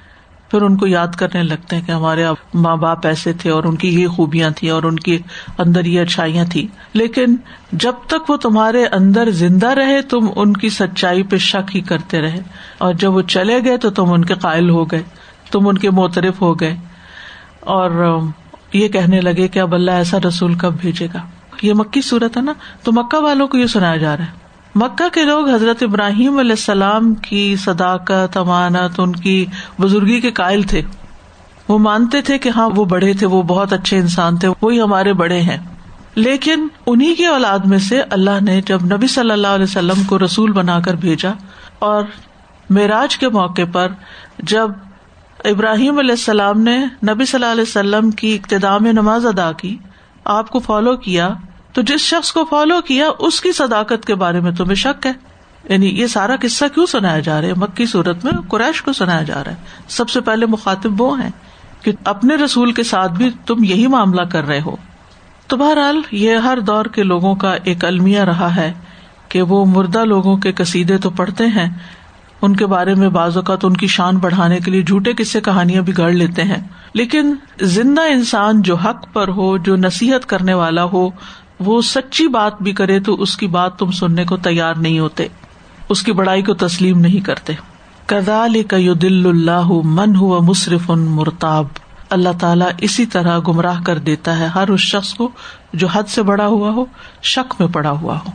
پھر 0.52 0.62
ان 0.62 0.78
کو 0.78 0.88
یاد 0.88 1.08
کرنے 1.08 1.44
لگتے 1.44 1.76
ہیں 1.76 1.84
کہ 1.86 1.92
ہمارے 1.92 2.26
ماں 2.54 2.76
باپ 2.76 3.08
ایسے 3.08 3.34
تھے 3.34 3.50
اور 3.50 3.64
ان 3.64 3.76
کی 3.76 4.02
یہ 4.02 4.08
خوبیاں 4.08 4.50
تھیں 4.50 4.70
اور 4.70 4.84
ان 4.84 4.96
کی 4.96 5.20
اندر 5.58 5.86
یہ 5.86 6.02
اچھائیاں 6.02 6.46
تھی 6.46 6.68
لیکن 6.94 7.36
جب 7.72 7.94
تک 8.08 8.30
وہ 8.30 8.38
تمہارے 8.38 8.86
اندر 8.86 9.30
زندہ 9.30 9.68
رہے، 9.68 10.02
تم 10.02 10.30
ان 10.36 10.54
کی 10.54 10.70
سچائی 10.70 11.24
پہ 11.24 11.38
شک 11.38 11.76
ہی 11.76 11.82
کرتے 11.82 12.22
رہے۔ 12.22 12.40
اور 12.78 12.94
جب 12.94 13.16
وہ 13.16 13.22
چلے 13.22 13.60
گئے 13.66 13.78
تو 13.78 13.90
تم 13.90 14.14
ان 14.14 14.26
کے 14.26 14.34
قائل 14.34 14.70
ہو 14.70 14.86
گئے، 14.86 15.04
تم 15.52 15.68
ان 15.68 15.78
کے 15.78 15.90
موترف 15.90 16.42
ہو 16.42 16.60
گئے۔ 16.60 16.76
اور 17.60 18.20
یہ 18.74 18.88
کہنے 18.88 19.22
لگے 19.22 19.48
کہ 19.48 19.60
اب 19.60 19.74
اللہ 19.74 19.92
ایسا 19.92 20.18
رسول 20.28 20.54
کب 20.54 20.74
بھیجے 20.82 21.08
گا؟ 21.14 21.20
یہ 21.62 21.74
مکی 21.74 22.02
صورت 22.02 22.38
ہے 22.38 22.42
نا؟ 22.42 22.54
تو 22.84 22.92
مکہ 22.92 23.18
والوں 23.18 23.48
کو 23.48 23.58
یہ 23.58 23.66
سنایا 23.66 23.98
جا 23.98 24.18
رہا 24.18 24.26
ہے۔ 24.26 24.45
مکہ 24.76 25.10
کے 25.10 25.24
لوگ 25.24 25.50
حضرت 25.50 25.84
ابراہیم 25.84 26.38
علیہ 26.38 26.52
السلام 26.52 27.14
کی 27.14 27.56
صداقت، 27.56 28.38
امانت، 28.38 29.00
ان 29.00 29.12
کی 29.12 29.46
بزرگی 29.80 30.22
کے 30.22 30.32
قائل 30.32 30.64
تھے۔ 30.64 30.82
وہ 31.68 31.80
مانتے 31.80 32.22
تھے 32.22 32.38
کہ 32.38 32.50
ہاں 32.50 32.70
وہ 32.76 32.86
بڑے 32.86 33.14
تھے، 33.14 33.26
وہ 33.26 33.44
بہت 33.44 33.74
اچھے 33.74 33.98
انسان 33.98 34.38
تھے، 34.38 34.48
وہی 34.62 34.82
ہمارے 34.82 35.14
بڑے 35.14 35.42
ہیں۔ 35.42 35.58
لیکن 36.16 36.68
انہیں 36.88 37.16
کی 37.16 37.26
اولاد 37.26 37.60
میں 37.60 37.78
سے 37.78 38.02
اللہ 38.02 38.44
نے 38.44 38.62
جب 38.62 38.80
نبی 38.84 39.08
صلی 39.08 39.32
اللہ 39.32 39.48
علیہ 39.48 39.64
وسلم 39.64 40.04
کو 40.04 40.20
رسول 40.20 40.52
بنا 40.52 40.80
کر 40.80 40.94
بھیجا 40.94 41.32
اور 41.80 42.04
معراج 42.70 43.18
کے 43.18 43.30
موقع 43.30 43.62
پر 43.72 43.88
جب 44.40 44.70
ابراہیم 45.46 46.00
علیہ 46.00 46.12
السلام 46.12 46.62
نے 46.62 46.78
نبی 46.80 47.26
صلی 47.26 47.44
اللہ 47.44 47.52
علیہ 47.52 47.62
وسلم 47.62 48.12
کی 48.12 48.36
ابتدا 48.36 48.78
میں 48.78 48.94
نماز 48.94 49.26
ادا 49.26 49.52
کی، 49.52 49.78
آپ 50.26 50.50
کو 50.50 50.60
فالو 50.60 50.98
کیا 50.98 51.30
تو 51.76 51.82
جس 51.82 52.02
شخص 52.02 52.32
کو 52.32 52.46
فالو 52.46 52.82
کیا، 52.82 53.06
اس 53.20 53.42
کی 53.42 53.52
صداقت 53.52 54.06
کے 54.06 54.16
بارے 54.16 54.40
میں 54.40 54.52
تمہیں 54.52 54.76
شک 54.76 55.06
ہے۔ 55.06 55.12
یعنی 55.70 55.88
یہ 55.88 56.08
سارا 56.08 56.36
قصہ 56.42 56.66
کیوں 56.74 56.86
سنایا 56.86 57.20
جا 57.20 57.42
رہا 57.42 57.48
ہے؟ 57.48 57.54
مکی 57.58 57.86
صورت 57.86 58.26
میں 58.26 58.34
قریش 58.48 58.82
کو 58.82 58.94
سنایا 58.94 59.24
جا 59.24 59.44
رہا 59.44 59.52
ہے۔ 59.52 59.56
سب 59.88 60.10
سے 60.10 60.22
پہلے 60.22 60.46
مخاطب 60.46 61.02
وہ 61.02 61.22
ہیں 61.22 61.30
کہ 61.82 61.92
اپنے 62.04 62.36
رسول 62.36 62.72
کے 62.72 62.84
ساتھ 62.84 63.12
بھی 63.12 63.30
تم 63.46 63.64
یہی 63.64 63.88
معاملہ 63.88 64.22
کر 64.22 64.48
رہے 64.48 64.62
ہو۔ 64.66 64.76
تو 65.48 65.58
بہرحال 65.58 66.02
یہ 66.12 66.36
ہر 66.36 66.60
دور 66.60 66.86
کے 66.86 67.04
لوگوں 67.04 67.36
کا 67.36 67.56
ایک 67.64 67.86
المیہ 67.86 68.20
رہا 68.20 68.56
ہے 68.56 68.74
کہ 69.30 69.42
وہ 69.42 69.66
مردہ 69.66 70.06
لوگوں 70.06 70.38
کے 70.38 70.52
کسیدے 70.52 70.98
تو 70.98 71.10
پڑھتے 71.10 71.48
ہیں۔ 71.48 71.70
ان 72.42 72.56
کے 72.56 72.66
بارے 72.66 72.96
میں 72.96 73.10
بعض 73.10 73.38
اوقات 73.38 73.66
ان 73.66 73.78
کی 73.78 73.88
شان 73.88 74.18
بڑھانے 74.18 74.58
کے 74.58 74.72
لیے 74.72 74.82
جھوٹے 74.82 75.14
قصے 75.18 75.42
کہانیاں 75.42 75.82
بھی 75.82 75.98
گڑ 75.98 76.12
لیتے 76.12 76.44
ہیں۔ 76.44 76.68
لیکن 76.94 77.36
زندہ 77.62 78.02
انسان 78.02 78.62
جو 78.62 78.76
حق 78.76 79.14
پر 79.14 79.28
ہو، 79.28 79.58
جو 79.58 79.76
نصیحت 79.76 80.26
کرنے 80.26 80.54
والا 80.54 80.84
ہو 80.84 81.10
وہ 81.60 81.82
سچی 81.82 82.28
بات 82.28 82.62
بھی 82.62 82.72
کرے 82.72 83.00
تو 83.00 83.14
اس 83.14 83.38
کی 83.38 83.48
بات 83.48 83.80
تم 83.80 83.92
سننے 83.92 84.26
کو 84.26 84.38
تیار 84.38 84.76
نہیں 84.76 85.00
ہوتے۔ 85.00 85.28
اس 85.90 86.04
کی 86.04 86.12
بڑائی 86.12 86.42
کو 86.42 86.54
تسلیم 86.54 87.00
نہیں 87.00 87.26
کرتے۔ 87.26 87.54
کدال 88.06 88.56
دل 89.02 89.28
اللہ 89.28 89.68
من 89.84 90.16
ہوا 90.16 90.40
مصرف 90.40 90.92
ان 90.92 91.00
مرتاب۔ 91.00 91.66
اللہ 92.10 92.30
تعالیٰ 92.40 92.70
اسی 92.78 93.06
طرح 93.06 93.40
گمراہ 93.48 93.82
کر 93.84 93.98
دیتا 93.98 94.38
ہے 94.38 94.46
ہر 94.46 94.68
اس 94.68 94.80
شخص 94.80 95.14
کو 95.14 95.30
جو 95.74 95.88
حد 95.88 96.04
سے 96.04 96.24
بڑا 96.24 96.48
ہوا 96.48 96.72
ہو، 96.72 96.86
شک 97.24 97.54
میں 97.60 97.68
پڑا 97.68 97.92
ہوا 97.92 98.18
ہو۔ 98.18 98.32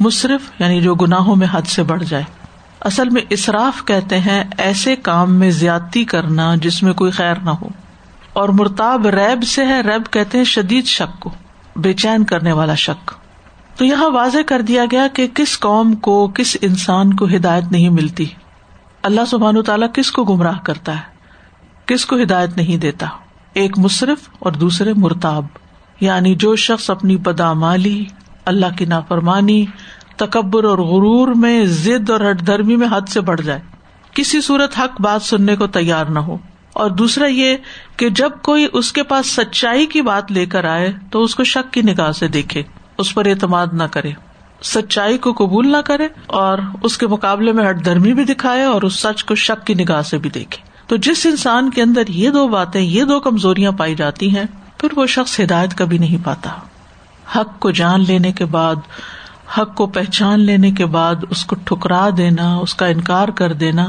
مصرف 0.00 0.60
یعنی 0.60 0.80
جو 0.80 0.94
گناہوں 0.94 1.36
میں 1.36 1.46
حد 1.50 1.62
سے 1.62 1.82
بڑھ 1.82 2.04
جائے۔ 2.04 2.24
اصل 2.80 3.08
میں 3.08 3.22
اصراف 3.30 3.84
کہتے 3.84 4.18
ہیں 4.18 4.44
ایسے 4.58 4.96
کام 4.96 5.34
میں 5.34 5.50
زیادتی 5.50 6.04
کرنا 6.04 6.54
جس 6.54 6.82
میں 6.82 6.92
کوئی 6.92 7.10
خیر 7.10 7.34
نہ 7.34 7.50
ہو۔ 7.50 7.68
اور 8.32 8.48
مرتاب 8.48 9.06
ریب 9.06 9.42
سے 9.42 9.66
ہے، 9.66 9.80
ریب 9.80 10.12
کہتے 10.12 10.38
ہیں 10.38 10.44
شدید 10.44 10.84
شک 10.84 11.20
کو۔ 11.20 11.30
بے 11.80 11.92
چین 11.92 12.24
کرنے 12.24 12.52
والا 12.52 12.74
شک۔ 12.74 13.10
تو 13.76 13.84
یہاں 13.84 14.10
واضح 14.10 14.38
کر 14.46 14.62
دیا 14.62 14.84
گیا 14.90 15.06
کہ 15.14 15.26
کس 15.34 15.60
قوم 15.60 15.94
کو، 15.94 16.28
کس 16.34 16.56
انسان 16.60 17.14
کو 17.14 17.24
ہدایت 17.24 17.64
نہیں 17.72 17.88
ملتی۔ 17.88 18.24
اللہ 19.02 19.20
سبحان 19.26 19.62
تعالیٰ 19.62 19.88
کس 19.94 20.12
کو 20.12 20.24
گمراہ 20.24 20.58
کرتا 20.64 20.94
ہے؟ 20.94 21.20
کس 21.86 22.06
کو 22.06 22.16
ہدایت 22.22 22.56
نہیں 22.56 22.76
دیتا؟ 22.76 23.06
ایک 23.52 23.78
مصرف 23.78 24.18
اور 24.38 24.52
دوسرے 24.52 24.92
مرتاب۔ 24.96 25.46
یعنی 26.00 26.34
جو 26.34 26.56
شخص 26.56 26.90
اپنی 26.90 27.16
بدامالی 27.16 28.04
اللہ 28.44 28.66
کی 28.78 28.84
نافرمانی، 28.84 29.66
تکبر 30.16 30.64
اور 30.64 30.78
غرور 30.78 31.28
میں 31.28 31.64
ضد 31.64 32.10
اور 32.10 32.20
ہٹ 32.30 32.46
دھرمی 32.46 32.76
میں 32.76 32.88
حد 32.90 33.08
سے 33.08 33.20
بڑھ 33.20 33.40
جائے۔ 33.40 33.60
کسی 34.14 34.40
صورت 34.40 34.78
حق 34.78 35.00
بات 35.00 35.22
سننے 35.22 35.56
کو 35.56 35.66
تیار 35.66 36.04
نہ 36.04 36.18
ہو۔ 36.18 36.36
اور 36.72 36.90
دوسرا 36.90 37.26
یہ 37.26 37.56
کہ 37.96 38.08
جب 38.08 38.30
کوئی 38.42 38.66
اس 38.72 38.92
کے 38.92 39.02
پاس 39.02 39.26
سچائی 39.26 39.86
کی 39.86 40.02
بات 40.02 40.32
لے 40.32 40.46
کر 40.46 40.64
آئے 40.64 40.92
تو 41.10 41.22
اس 41.22 41.34
کو 41.34 41.44
شک 41.44 41.72
کی 41.72 41.82
نگاہ 41.82 42.12
سے 42.12 42.28
دیکھے، 42.28 42.62
اس 42.98 43.14
پر 43.14 43.26
اعتماد 43.26 43.66
نہ 43.72 43.82
کرے۔ 43.82 44.12
سچائی 44.62 45.18
کو 45.18 45.32
قبول 45.32 45.72
نہ 45.72 45.76
کرے 45.76 46.08
اور 46.26 46.58
اس 46.82 46.98
کے 46.98 47.06
مقابلے 47.06 47.52
میں 47.52 47.70
ہٹ 47.70 47.84
دھرمی 47.84 48.14
بھی 48.14 48.24
دکھائے 48.24 48.62
اور 48.62 48.82
اس 48.82 48.94
سچ 48.94 49.24
کو 49.24 49.34
شک 49.34 49.66
کی 49.66 49.74
نگاہ 49.74 50.02
سے 50.02 50.18
بھی 50.18 50.30
دیکھے۔ 50.30 50.70
تو 50.86 50.96
جس 50.96 51.26
انسان 51.26 51.70
کے 51.70 51.82
اندر 51.82 52.02
یہ 52.08 52.30
دو 52.30 52.48
باتیں، 52.48 52.80
یہ 52.80 53.04
دو 53.04 53.20
کمزوریاں 53.20 53.72
پائی 53.72 53.94
جاتی 53.94 54.36
ہیں، 54.36 54.44
پھر 54.78 54.88
وہ 54.96 55.06
شخص 55.06 55.40
ہدایت 55.40 55.78
کبھی 55.78 55.98
نہیں 55.98 56.24
پاتا۔ 56.24 56.50
حق 57.36 57.60
کو 57.60 57.70
جان 57.70 58.04
لینے 58.04 58.32
کے 58.32 58.44
بعد، 58.44 58.76
حق 59.58 59.74
کو 59.74 59.86
پہچان 59.86 60.40
لینے 60.40 60.70
کے 60.70 60.86
بعد 60.86 61.14
اس 61.30 61.44
کو 61.44 61.56
ٹھکرا 61.64 62.08
دینا، 62.16 62.56
اس 62.56 62.74
کا 62.74 62.86
انکار 62.86 63.28
کر 63.28 63.52
دینا 63.52 63.86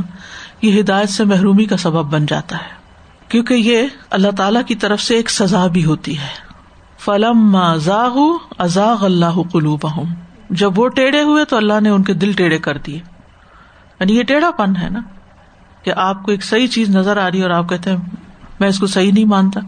یہ 0.62 0.82
ہدایت 0.82 1.10
سے 1.10 1.24
محرومی 1.24 1.66
کا 1.66 1.78
سبب 1.78 2.06
بن 2.06 2.26
جاتا 2.26 2.56
ہے۔ 2.56 2.82
کیونکہ 3.28 3.54
یہ 3.54 3.88
اللہ 4.10 4.28
تعالی 4.38 4.60
کی 4.68 4.76
طرف 4.76 5.02
سے 5.02 5.16
ایک 5.16 5.30
سزا 5.30 5.68
بھی 5.68 5.86
ہوتی 5.86 6.18
ہے۔ 6.18 6.52
فلم 7.00 7.56
ازاغ 7.56 8.18
ازاغ 8.58 9.06
اللہ 9.06 9.42
قلوب 9.52 9.88
جب 10.50 10.80
وہ 10.80 10.88
ٹیڑھے 10.88 11.22
ہوئے 11.22 11.46
تو 11.46 11.58
اللہ 11.58 11.82
نے 11.82 11.90
ان 11.90 12.04
کے 12.04 12.14
دل 12.14 12.32
ٹیڑھے 12.32 12.58
کر 12.58 12.78
دیے۔ 12.78 13.00
یعنی 14.00 14.18
یہ 14.18 14.24
ٹیڑھا 14.24 14.52
پن 14.52 14.76
ہے 14.76 14.90
نا 14.90 15.00
کہ 15.84 15.92
آپ 15.96 16.24
کو 16.24 16.32
ایک 16.32 16.44
صحیح 16.44 16.68
چیز 16.68 16.90
نظر 16.96 17.18
آ 17.18 17.32
رہی 17.32 17.38
ہے 17.38 17.44
اور 17.44 17.52
آپ 17.52 17.70
کہتے 17.70 17.90
ہیں، 17.90 17.98
میں 18.60 18.70
اس 18.70 18.80
کو 18.80 18.88
صحیح 18.88 19.12
نہیں 19.14 19.26
مانتا۔ 19.26 19.60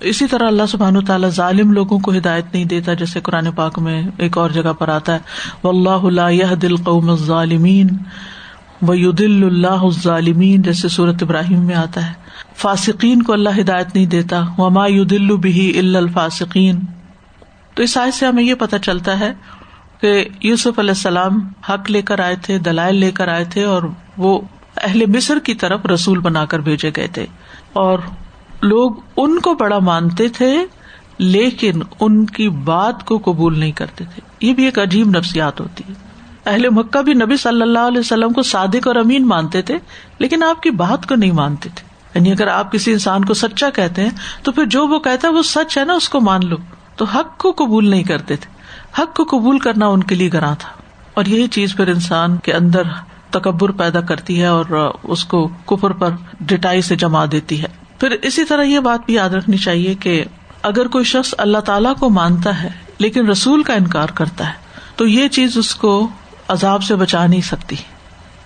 اسی 0.00 0.26
طرح 0.26 0.46
اللہ 0.46 0.62
سبحان 0.68 1.04
تعالیٰ 1.04 1.28
ظالم 1.28 1.72
لوگوں 1.72 1.98
کو 1.98 2.10
ہدایت 2.10 2.44
نہیں 2.52 2.64
دیتا، 2.64 2.94
جیسے 2.94 3.20
قرآن 3.20 3.50
پاک 3.50 3.78
میں 3.78 4.02
ایک 4.18 4.38
اور 4.38 4.50
جگہ 4.50 4.72
پر 4.72 4.88
آتا 4.88 5.14
ہے۔ 5.14 5.18
و 5.64 5.68
اللہ 5.68 6.54
دل 6.54 6.76
قوم 6.76 7.16
ظالمین 7.16 7.86
و 8.82 9.10
دل 9.12 9.44
اللہ 9.44 9.90
ظالمین 10.02 10.62
جیسے 10.62 10.88
صورت 10.88 11.22
ابراہیم 11.22 11.64
میں 11.66 11.74
آتا 11.74 12.08
ہے۔ 12.08 12.12
فاسقین 12.56 13.22
کو 13.22 13.32
اللہ 13.32 13.48
ہدایت 13.60 13.94
نہیں 13.94 14.06
دیتا۔ 14.06 14.44
وما 14.58 14.86
دل 15.10 15.36
بھی 15.36 15.78
الفاسقین 15.78 16.80
تو 17.74 17.82
اس 17.82 17.96
آئے 17.96 18.10
سے 18.10 18.26
ہمیں 18.26 18.42
یہ 18.42 18.54
پتا 18.54 18.78
چلتا 18.78 19.20
ہے 19.20 19.32
کہ 20.00 20.24
یوسف 20.42 20.78
علیہ 20.78 20.90
السلام 20.90 21.48
حق 21.68 21.90
لے 21.90 22.02
کر 22.02 22.20
آئے 22.20 22.36
تھے، 22.42 22.58
دلائل 22.58 22.94
لے 22.94 23.10
کر 23.10 23.28
آئے 23.28 23.44
تھے 23.44 23.64
اور 23.64 23.82
وہ 24.16 24.40
اہل 24.76 25.06
مصر 25.06 25.38
کی 25.38 25.54
طرف 25.54 25.86
رسول 25.86 26.18
بنا 26.18 26.44
کر 26.44 26.58
بھیجے 26.58 26.90
گئے 26.96 27.06
تھے۔ 27.06 27.26
اور 27.72 27.98
لوگ 28.62 28.92
ان 29.16 29.38
کو 29.38 29.54
بڑا 29.54 29.78
مانتے 29.78 30.28
تھے، 30.28 30.64
لیکن 31.18 31.72
ان 32.00 32.26
کی 32.26 32.48
بات 32.48 33.04
کو 33.04 33.18
قبول 33.24 33.58
نہیں 33.58 33.72
کرتے 33.72 34.04
تھے۔ 34.14 34.46
یہ 34.48 34.54
بھی 34.54 34.64
ایک 34.64 34.78
عجیب 34.78 35.08
نفسیات 35.08 35.60
ہوتی 35.60 35.84
ہے۔ 35.88 36.07
اہل 36.48 36.68
مکہ 36.70 37.02
بھی 37.02 37.14
نبی 37.14 37.36
صلی 37.36 37.62
اللہ 37.62 37.78
علیہ 37.78 37.98
وسلم 37.98 38.32
کو 38.32 38.42
صادق 38.42 38.88
اور 38.88 38.96
امین 38.96 39.26
مانتے 39.26 39.62
تھے، 39.62 39.78
لیکن 40.18 40.42
آپ 40.42 40.62
کی 40.62 40.70
بات 40.70 41.08
کو 41.08 41.14
نہیں 41.14 41.32
مانتے 41.32 41.68
تھے۔ 41.74 41.88
یعنی 42.14 42.32
اگر 42.32 42.46
آپ 42.46 42.72
کسی 42.72 42.92
انسان 42.92 43.24
کو 43.24 43.34
سچا 43.34 43.70
کہتے 43.70 44.02
ہیں، 44.02 44.10
تو 44.42 44.52
پھر 44.52 44.64
جو 44.64 44.86
وہ 44.86 44.98
کہتا 44.98 45.28
ہے 45.28 45.32
وہ 45.32 45.42
سچ 45.42 45.78
ہے 45.78 45.84
نا، 45.84 45.92
اس 45.92 46.08
کو 46.08 46.20
مان 46.20 46.40
لو۔ 46.46 46.56
تو 46.96 47.04
حق 47.04 47.38
کو 47.38 47.52
قبول 47.52 47.90
نہیں 47.90 48.02
کرتے 48.02 48.36
تھے۔ 48.36 48.58
حق 49.02 49.16
کو 49.16 49.24
قبول 49.24 49.58
کرنا 49.58 49.86
ان 49.86 50.02
کے 50.02 50.14
لیے 50.14 50.30
گراں 50.32 50.54
تھا۔ 50.58 50.68
اور 51.14 51.24
یہی 51.24 51.48
چیز 51.48 51.76
پھر 51.76 51.88
انسان 51.88 52.36
کے 52.36 52.52
اندر 52.52 52.82
تکبر 53.30 53.70
پیدا 53.70 54.00
کرتی 54.00 54.40
ہے 54.40 54.46
اور 54.46 54.94
اس 55.02 55.24
کو 55.24 55.48
کفر 55.66 55.90
پر 55.90 56.10
ڈٹائی 56.40 56.82
سے 56.82 56.96
جما 56.96 57.24
دیتی 57.32 57.62
ہے۔ 57.62 57.66
پھر 58.00 58.10
اسی 58.22 58.44
طرح 58.44 58.62
یہ 58.62 58.80
بات 58.80 59.00
بھی 59.06 59.14
یاد 59.14 59.30
رکھنی 59.30 59.56
چاہیے 59.56 59.94
کہ 59.94 60.24
اگر 60.62 60.88
کوئی 60.88 61.04
شخص 61.04 61.34
اللہ 61.38 61.58
تعالیٰ 61.58 61.94
کو 61.94 62.10
مانتا 62.10 62.62
ہے، 62.62 62.68
لیکن 62.98 63.28
رسول 63.28 63.62
کا 63.62 63.74
انکار 63.74 64.08
کرتا 64.14 64.48
ہے، 64.48 64.52
تو 64.96 65.06
یہ 65.06 65.28
چیز 65.28 65.58
اس 65.58 65.74
کو 65.74 66.08
عذاب 66.48 66.82
سے 66.82 66.96
بچا 66.96 67.26
نہیں 67.26 67.40
سکتی۔ 67.40 67.76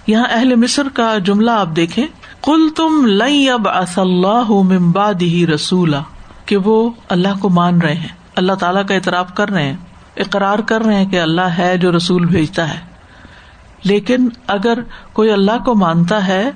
یہاں 0.06 0.24
اہل 0.30 0.54
مصر 0.54 0.88
کا 0.88 1.18
جملہ 1.18 1.50
آپ 1.50 1.68
دیکھیں۔ 1.76 2.06
کل 2.42 2.68
تم 2.76 3.06
لئی 3.06 3.50
اب 3.50 3.68
اللہ 3.68 4.50
ممباد 4.50 5.14
ہی 5.22 5.46
رسولا۔ 5.46 6.00
کہ 6.46 6.56
وہ 6.56 6.90
اللہ 7.08 7.28
کو 7.40 7.48
مان 7.48 7.80
رہے 7.80 7.94
ہیں۔ 7.94 8.08
اللہ 8.36 8.52
تعالیٰ 8.52 8.86
کا 8.86 8.94
اعتراف 8.94 9.34
کر 9.34 9.48
رہے 9.48 9.62
ہیں۔ 9.62 9.76
اقرار 10.16 10.58
کر 10.58 10.80
رہے 10.80 10.94
ہیں 10.94 11.10
کہ 11.10 11.20
اللہ 11.20 11.40
ہے 11.40 11.78
جو 11.78 11.96
رسول 11.96 12.24
بھیجتا 12.24 12.74
ہے۔ 12.74 12.80
لیکن 13.84 14.28
اگر 14.46 14.78
کوئی 15.12 15.30
اللہ 15.30 15.64
کو 15.64 15.74
مانتا 15.74 16.26
ہے 16.26 16.50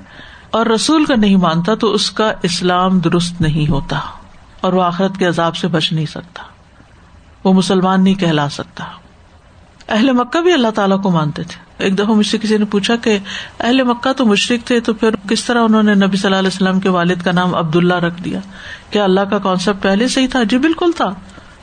اور 0.50 0.66
رسول 0.66 1.04
کا 1.04 1.14
نہیں 1.14 1.36
مانتا 1.36 1.74
تو 1.74 1.92
اس 1.92 2.10
کا 2.10 2.32
اسلام 2.42 2.98
درست 2.98 3.40
نہیں 3.40 3.70
ہوتا 3.70 3.98
اور 4.60 4.72
وہ 4.72 4.82
آخرت 4.82 5.18
کے 5.18 5.26
عذاب 5.26 5.56
سے 5.56 5.68
بچ 5.68 5.92
نہیں 5.92 6.06
سکتا۔ 6.06 6.42
وہ 7.44 7.52
مسلمان 7.52 8.04
نہیں 8.04 8.14
کہلا 8.14 8.48
سکتا۔ 8.48 8.84
اہل 9.88 10.12
مکہ 10.12 10.40
بھی 10.40 10.52
اللہ 10.52 10.68
تعالیٰ 10.68 11.02
کو 11.02 11.10
مانتے 11.10 11.42
تھے۔ 11.42 11.84
ایک 11.84 11.98
دفعہ 11.98 12.14
مجھ 12.14 12.26
سے 12.26 12.38
کسی 12.38 12.56
نے 12.56 12.64
پوچھا 12.64 12.96
کہ 12.96 13.18
اہل 13.60 13.82
مکہ 13.82 14.12
تو 14.12 14.26
مشرق 14.26 14.66
تھے 14.66 14.80
تو 14.80 14.94
پھر 14.94 15.10
کس 15.28 15.44
طرح 15.44 15.62
انہوں 15.62 15.82
نے 15.82 15.94
نبی 15.94 16.16
صلی 16.16 16.26
اللہ 16.26 16.38
علیہ 16.38 16.48
وسلم 16.48 16.80
کے 16.80 16.88
والد 16.88 17.22
کا 17.24 17.32
نام 17.32 17.54
عبد 17.54 17.76
اللہ 17.76 17.94
رکھ 17.94 18.22
دیا؟ 18.22 18.40
کیا 18.90 19.04
اللہ 19.04 19.20
کا 19.20 19.38
کانسیپٹ 19.38 19.82
پہلے 19.82 20.08
سے 20.08 20.20
ہی 20.20 20.26
تھا؟ 20.26 20.42
جی 20.42 20.58
بالکل 20.58 20.90
تھا۔ 20.96 21.14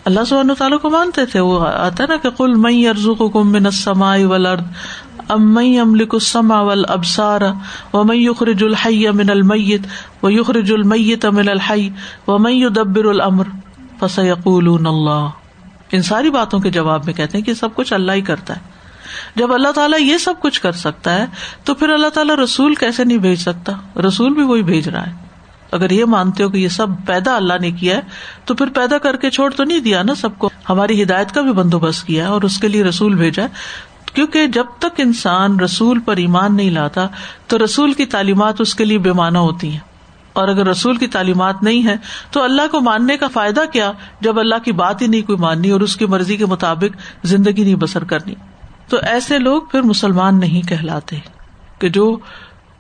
اللہ 0.06 0.20
سب 0.30 0.54
تعالیٰ 0.58 0.80
کو 0.80 0.90
مانتے 0.90 1.26
تھے۔ 1.26 1.40
وہ 1.40 1.68
آتا 1.68 2.06
نا 2.10 2.16
کہ 2.16 2.30
کل 2.30 2.56
مئی 2.56 2.88
ارزو 2.88 3.16
کو 3.16 3.30
کم 3.30 3.52
بن 3.52 3.72
سمائی 3.72 4.24
ولرد 4.24 4.64
امئی 5.30 5.80
املک 5.80 6.14
السما 6.14 6.62
ول 6.62 6.86
ابسار 6.88 7.42
و 7.94 8.04
مئی 8.04 8.26
یخرج 8.26 8.64
الحی 8.64 9.08
من 9.08 9.30
المیت، 9.30 9.82
و 10.24 10.30
یخرج 10.32 10.72
المیت 10.72 11.26
من 11.26 11.50
الحی، 11.50 11.90
و 12.28 12.38
مئی 12.38 12.70
دبر 12.70 13.06
الامر 13.06 13.44
فسیقول 14.00 14.88
اللہ۔ 14.88 15.43
ان 15.94 16.02
ساری 16.02 16.30
باتوں 16.30 16.60
کے 16.60 16.70
جواب 16.70 17.06
میں 17.06 17.14
کہتے 17.14 17.38
ہیں 17.38 17.46
کہ 17.46 17.54
سب 17.54 17.76
کچھ 17.76 17.94
اللہ 17.94 18.12
ہی 18.12 18.22
کرتا 18.22 18.56
ہے۔ 18.56 18.62
جب 19.36 19.54
اللہ 19.54 19.72
تعالیٰ 19.72 20.00
یہ 20.00 20.18
سب 20.18 20.34
کچھ 20.40 20.62
کر 20.62 20.72
سکتا 20.72 21.14
ہے، 21.14 21.26
تو 21.64 21.74
پھر 21.74 21.90
اللہ 21.90 22.08
تعالیٰ 22.08 22.36
رسول 22.36 22.76
کیسے 22.76 23.04
نہیں 23.04 23.18
بھیج 23.18 23.40
سکتا؟ 23.40 24.00
رسول 24.08 24.34
بھی 24.34 24.44
وہی 24.44 24.64
بھیج 24.64 24.90
رہا 24.90 25.08
ہے۔ 25.08 25.12
اگر 25.72 25.90
یہ 25.90 26.06
مانتے 26.06 26.44
ہو 26.44 26.50
کہ 26.50 26.58
یہ 26.58 26.68
سب 26.68 26.88
پیدا 27.06 27.36
اللہ 27.36 27.54
نے 27.62 27.72
کیا 27.72 27.96
ہے، 27.96 28.02
تو 28.46 28.56
پھر 28.56 28.66
پیدا 28.66 28.98
کر 28.98 29.16
کے 29.16 29.30
چھوڑ 29.30 29.52
تو 29.52 29.64
نہیں 29.64 29.80
دیا 29.80 30.04
نا 30.04 30.16
سب 30.16 30.38
کو۔ 30.38 30.50
ہماری 30.70 31.04
ہدایت 31.04 31.32
کا 31.32 31.42
بھی 31.42 31.52
بندوبست 31.52 32.08
کیا 32.08 32.30
اور 32.30 32.42
اس 32.42 32.58
کے 32.58 32.68
لیے 32.68 32.84
رسول 32.84 33.16
بھیجا 33.16 33.46
کیونکہ 34.14 34.48
جب 34.48 34.66
تک 34.80 35.00
انسان 35.00 35.60
رسول 35.60 36.00
پر 36.00 36.18
ایمان 36.18 36.58
نہیں 36.58 36.70
لاتا، 36.70 37.08
تو 37.48 37.66
رسول 37.66 37.94
کی 37.94 38.06
تعلیمات 38.06 38.62
اس 38.62 38.76
کے 38.76 38.86
لیے 38.86 38.98
بے 38.98 39.12
معنی 39.12 39.38
ہوتی 39.38 39.72
ہیں۔ 39.72 39.93
اور 40.34 40.48
اگر 40.48 40.68
رسول 40.68 40.98
کی 40.98 41.08
تعلیمات 41.08 41.64
نہیں 41.64 41.88
ہے 41.88 41.96
تو 42.32 42.44
اللہ 42.44 42.62
کو 42.72 42.82
ماننے 42.82 43.18
کا 43.18 43.28
فائدہ 43.28 43.62
کیا 43.74 43.92
جب 44.22 44.40
اللہ 44.40 44.56
کی 44.66 44.72
بات 44.72 45.02
ہی 45.02 45.08
نہیں 45.08 45.22
کوئی 45.22 45.38
ماننی 45.38 45.70
اور 45.70 45.82
اس 45.82 45.96
کی 45.96 46.06
مرضی 46.06 46.38
کے 46.38 46.46
مطابق 46.46 46.98
زندگی 47.24 47.64
نہیں 47.64 47.76
بسر 47.76 48.04
کرنی؟ 48.04 48.34
تو 48.88 48.98
ایسے 48.98 49.40
لوگ 49.40 49.62
پھر 49.62 49.82
مسلمان 49.82 50.40
نہیں 50.40 50.68
کہلاتے 50.68 51.16
کہ 51.80 51.90
جو 51.90 52.18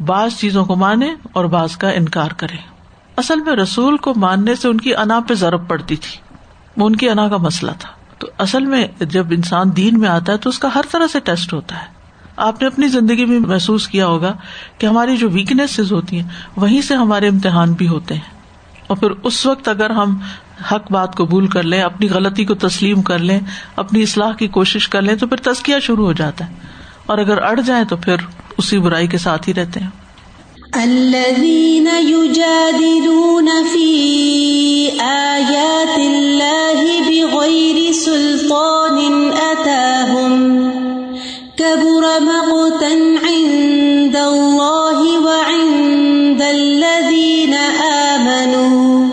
بعض 0.05 0.31
چیزوں 0.35 0.65
کو 0.65 0.75
مانے 0.75 1.13
اور 1.33 1.45
بعض 1.45 1.77
کا 1.77 1.89
انکار 1.89 2.31
کرے۔ 2.37 2.55
اصل 3.17 3.39
میں 3.39 3.55
رسول 3.55 3.97
کو 3.97 4.13
ماننے 4.15 4.55
سے 4.55 4.67
ان 4.67 4.77
کی 4.77 4.95
انا 4.95 5.19
پہ 5.19 5.33
ضرب 5.33 5.67
پڑتی 5.67 5.95
تھی۔ 5.95 6.17
وہ 6.77 6.85
ان 6.85 6.95
کی 6.95 7.09
انا 7.09 7.27
کا 7.27 7.37
مسئلہ 7.37 7.71
تھا۔ 7.79 7.89
تو 8.19 8.27
اصل 8.37 8.65
میں 8.65 8.87
جب 8.99 9.27
انسان 9.31 9.75
دین 9.77 9.99
میں 9.99 10.09
آتا 10.09 10.31
ہے 10.31 10.37
تو 10.37 10.49
اس 10.49 10.59
کا 10.59 10.69
ہر 10.75 10.81
طرح 10.91 11.07
سے 11.07 11.19
ٹیسٹ 11.19 11.53
ہوتا 11.53 11.81
ہے۔ 11.81 12.02
آپ 12.37 12.61
نے 12.61 12.67
اپنی 12.67 12.87
زندگی 12.87 13.25
میں 13.25 13.39
محسوس 13.39 13.87
کیا 13.87 14.07
ہوگا 14.07 14.33
کہ 14.77 14.85
ہماری 14.85 15.17
جو 15.17 15.29
ویکنیس 15.29 15.91
ہوتی 15.91 16.19
ہیں، 16.19 16.27
وہیں 16.55 16.81
سے 16.81 16.95
ہمارے 16.95 17.27
امتحان 17.27 17.73
بھی 17.73 17.87
ہوتے 17.87 18.13
ہیں۔ 18.13 18.33
اور 18.87 18.97
پھر 18.97 19.11
اس 19.23 19.45
وقت 19.45 19.67
اگر 19.67 19.89
ہم 19.89 20.17
حق 20.71 20.91
بات 20.91 21.15
قبول 21.15 21.47
کر 21.47 21.63
لیں، 21.63 21.81
اپنی 21.81 22.09
غلطی 22.09 22.45
کو 22.45 22.53
تسلیم 22.53 23.01
کر 23.01 23.19
لیں، 23.19 23.39
اپنی 23.75 24.03
اصلاح 24.03 24.31
کی 24.31 24.47
کوشش 24.47 24.89
کر 24.89 25.01
لیں، 25.01 25.15
تو 25.15 25.27
پھر 25.27 25.37
تسکیہ 25.37 25.75
شروع 25.81 26.05
ہو 26.05 26.13
جاتا 26.13 26.47
ہے۔ 26.47 26.53
اور 27.05 27.17
اگر 27.17 27.41
اڑ 27.41 27.59
جائیں 27.61 27.85
تو 27.85 27.95
پھر 27.95 28.15
اسی 28.57 28.79
برائی 28.79 29.07
کے 29.07 29.17
ساتھ 29.17 29.49
ہی 29.49 29.53
رہتے 29.53 29.79
ہیں۔ 29.79 29.89
الذين 30.73 31.87
يجادلون 32.09 33.49
في 33.73 34.85
آيات 34.99 35.99
الله 35.99 36.99
بغير 37.07 37.93
سلطان 37.93 39.31
أتاهم 39.31 40.82
كبر 41.63 42.21
مقتا 42.21 42.95
عند 43.27 44.15
الله 44.15 44.99
وعند 45.25 46.41
الذين 46.41 47.53
آمنوا. 47.91 49.09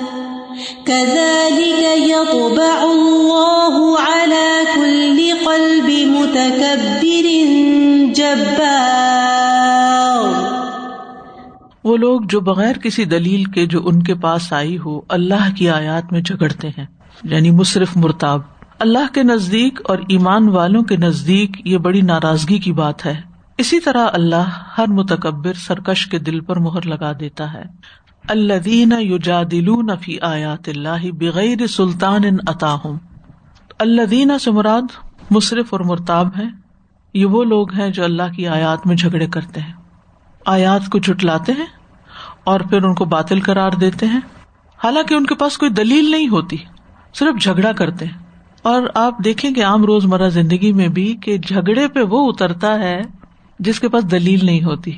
كذلك 0.87 1.83
يطبع 1.97 2.83
الله 2.83 3.76
على 4.11 4.62
كل 4.75 5.30
قلب 5.45 5.90
متكبر 6.07 7.26
جبار. 8.14 9.00
وہ 11.85 11.97
لوگ 11.97 12.21
جو 12.28 12.40
بغیر 12.40 12.78
کسی 12.78 13.04
دلیل 13.04 13.45
کے 13.45 13.66
جو 13.66 13.80
ان 13.85 14.02
کے 14.02 14.14
پاس 14.14 14.52
آئی 14.52 14.78
ہو، 14.78 15.00
اللہ 15.09 15.57
کی 15.57 15.71
آیات 15.71 16.12
میں 16.12 16.21
جھگڑتے 16.21 16.69
ہیں 16.69 16.87
یعنی 17.25 17.50
مصرف 17.50 17.88
مرتاب۔ 17.97 18.60
اللہ 18.80 19.12
کے 19.14 19.22
نزدیک 19.22 19.80
اور 19.84 19.99
ایمان 20.08 20.49
والوں 20.49 20.82
کے 20.82 20.96
نزدیک 20.96 21.66
یہ 21.66 21.78
بڑی 21.78 22.00
ناراضگی 22.00 22.58
کی 22.58 22.72
بات 22.72 23.06
ہے۔ 23.06 23.20
اسی 23.58 23.80
طرح 23.80 24.06
اللہ 24.12 24.49
ہر 24.78 24.87
متکبر 24.88 25.52
سرکش 25.52 26.06
کے 26.06 26.18
دل 26.18 26.40
پر 26.40 26.56
مہر 26.56 26.87
لگا 26.87 27.12
دیتا 27.20 27.52
ہے۔ 27.52 27.62
اللہ 28.28 28.58
دین 28.64 28.92
یو 29.00 29.18
فی 30.00 30.20
آیات 30.20 30.68
اللہ 30.68 31.10
بغیر 31.12 31.66
سلطان 31.66 32.25
ان 32.25 32.37
عطاہم 32.46 32.96
اللہ 33.78 34.02
دینا 34.02 34.38
سے 34.38 34.50
مراد 34.50 34.82
مصرف 35.30 35.66
اور 35.70 35.80
مرتاب 35.80 36.28
ہے 36.38 36.44
یہ 37.14 37.26
وہ 37.26 37.44
لوگ 37.44 37.72
ہیں 37.72 37.90
جو 37.90 38.04
اللہ 38.04 38.32
کی 38.37 38.49
آیات 38.49 38.87
میں 38.87 38.96
جھگڑے 38.96 39.26
کرتے 39.26 39.60
ہیں۔ 39.60 39.72
آیات 40.46 40.90
کو 40.90 40.99
جٹلاتے 40.99 41.52
ہیں 41.52 41.66
اور 42.44 42.60
پھر 42.60 42.82
ان 42.82 42.94
کو 42.94 43.04
باطل 43.04 43.40
قرار 43.40 43.72
دیتے 43.72 44.06
ہیں۔ 44.06 44.20
حالانکہ 44.84 45.14
ان 45.14 45.26
کے 45.26 45.34
پاس 45.34 45.58
کوئی 45.58 45.70
دلیل 45.70 46.10
نہیں 46.10 46.28
ہوتی، 46.28 46.56
صرف 47.14 47.42
جھگڑا 47.42 47.72
کرتے 47.72 48.04
ہیں۔ 48.04 48.29
اور 48.62 48.83
آپ 48.95 49.14
دیکھیں 49.25 49.50
گے 49.55 49.62
عام 49.62 49.85
روز 49.85 50.05
مرہ 50.05 50.29
زندگی 50.29 50.73
میں 50.73 50.88
بھی 50.88 51.17
کہ 51.23 51.38
جھگڑے 51.38 51.88
پہ 51.88 52.00
وہ 52.00 52.29
اترتا 52.29 52.75
ہے 52.75 53.02
جس 53.59 53.81
کے 53.81 53.88
پاس 53.88 54.11
دلیل 54.11 54.38
نہیں 54.43 54.64
ہوتی۔ 54.64 54.90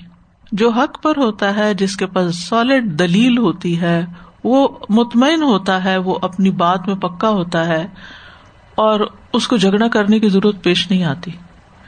جو 0.53 0.71
حق 0.71 1.03
پر 1.03 1.17
ہوتا 1.17 1.57
ہے، 1.57 1.75
جس 1.75 1.97
کے 1.97 2.07
پاس 2.07 2.39
سالڈ 2.39 2.99
دلیل 2.99 3.39
ہوتی 3.39 3.81
ہے، 3.81 4.05
وہ 4.45 4.69
مطمئن 4.89 5.43
ہوتا 5.43 5.85
ہے، 5.85 5.97
وہ 5.97 6.19
اپنی 6.23 6.51
بات 6.51 6.89
میں 6.89 6.97
پکا 6.97 7.29
ہوتا 7.29 7.67
ہے 7.67 7.87
اور 8.75 9.01
اس 9.33 9.49
کو 9.49 9.57
جھگڑا 9.57 9.89
کرنے 9.89 10.21
کی 10.21 10.29
ضرورت 10.29 10.63
پیش 10.63 10.91
نہیں 10.91 11.05
آتی۔ 11.05 11.31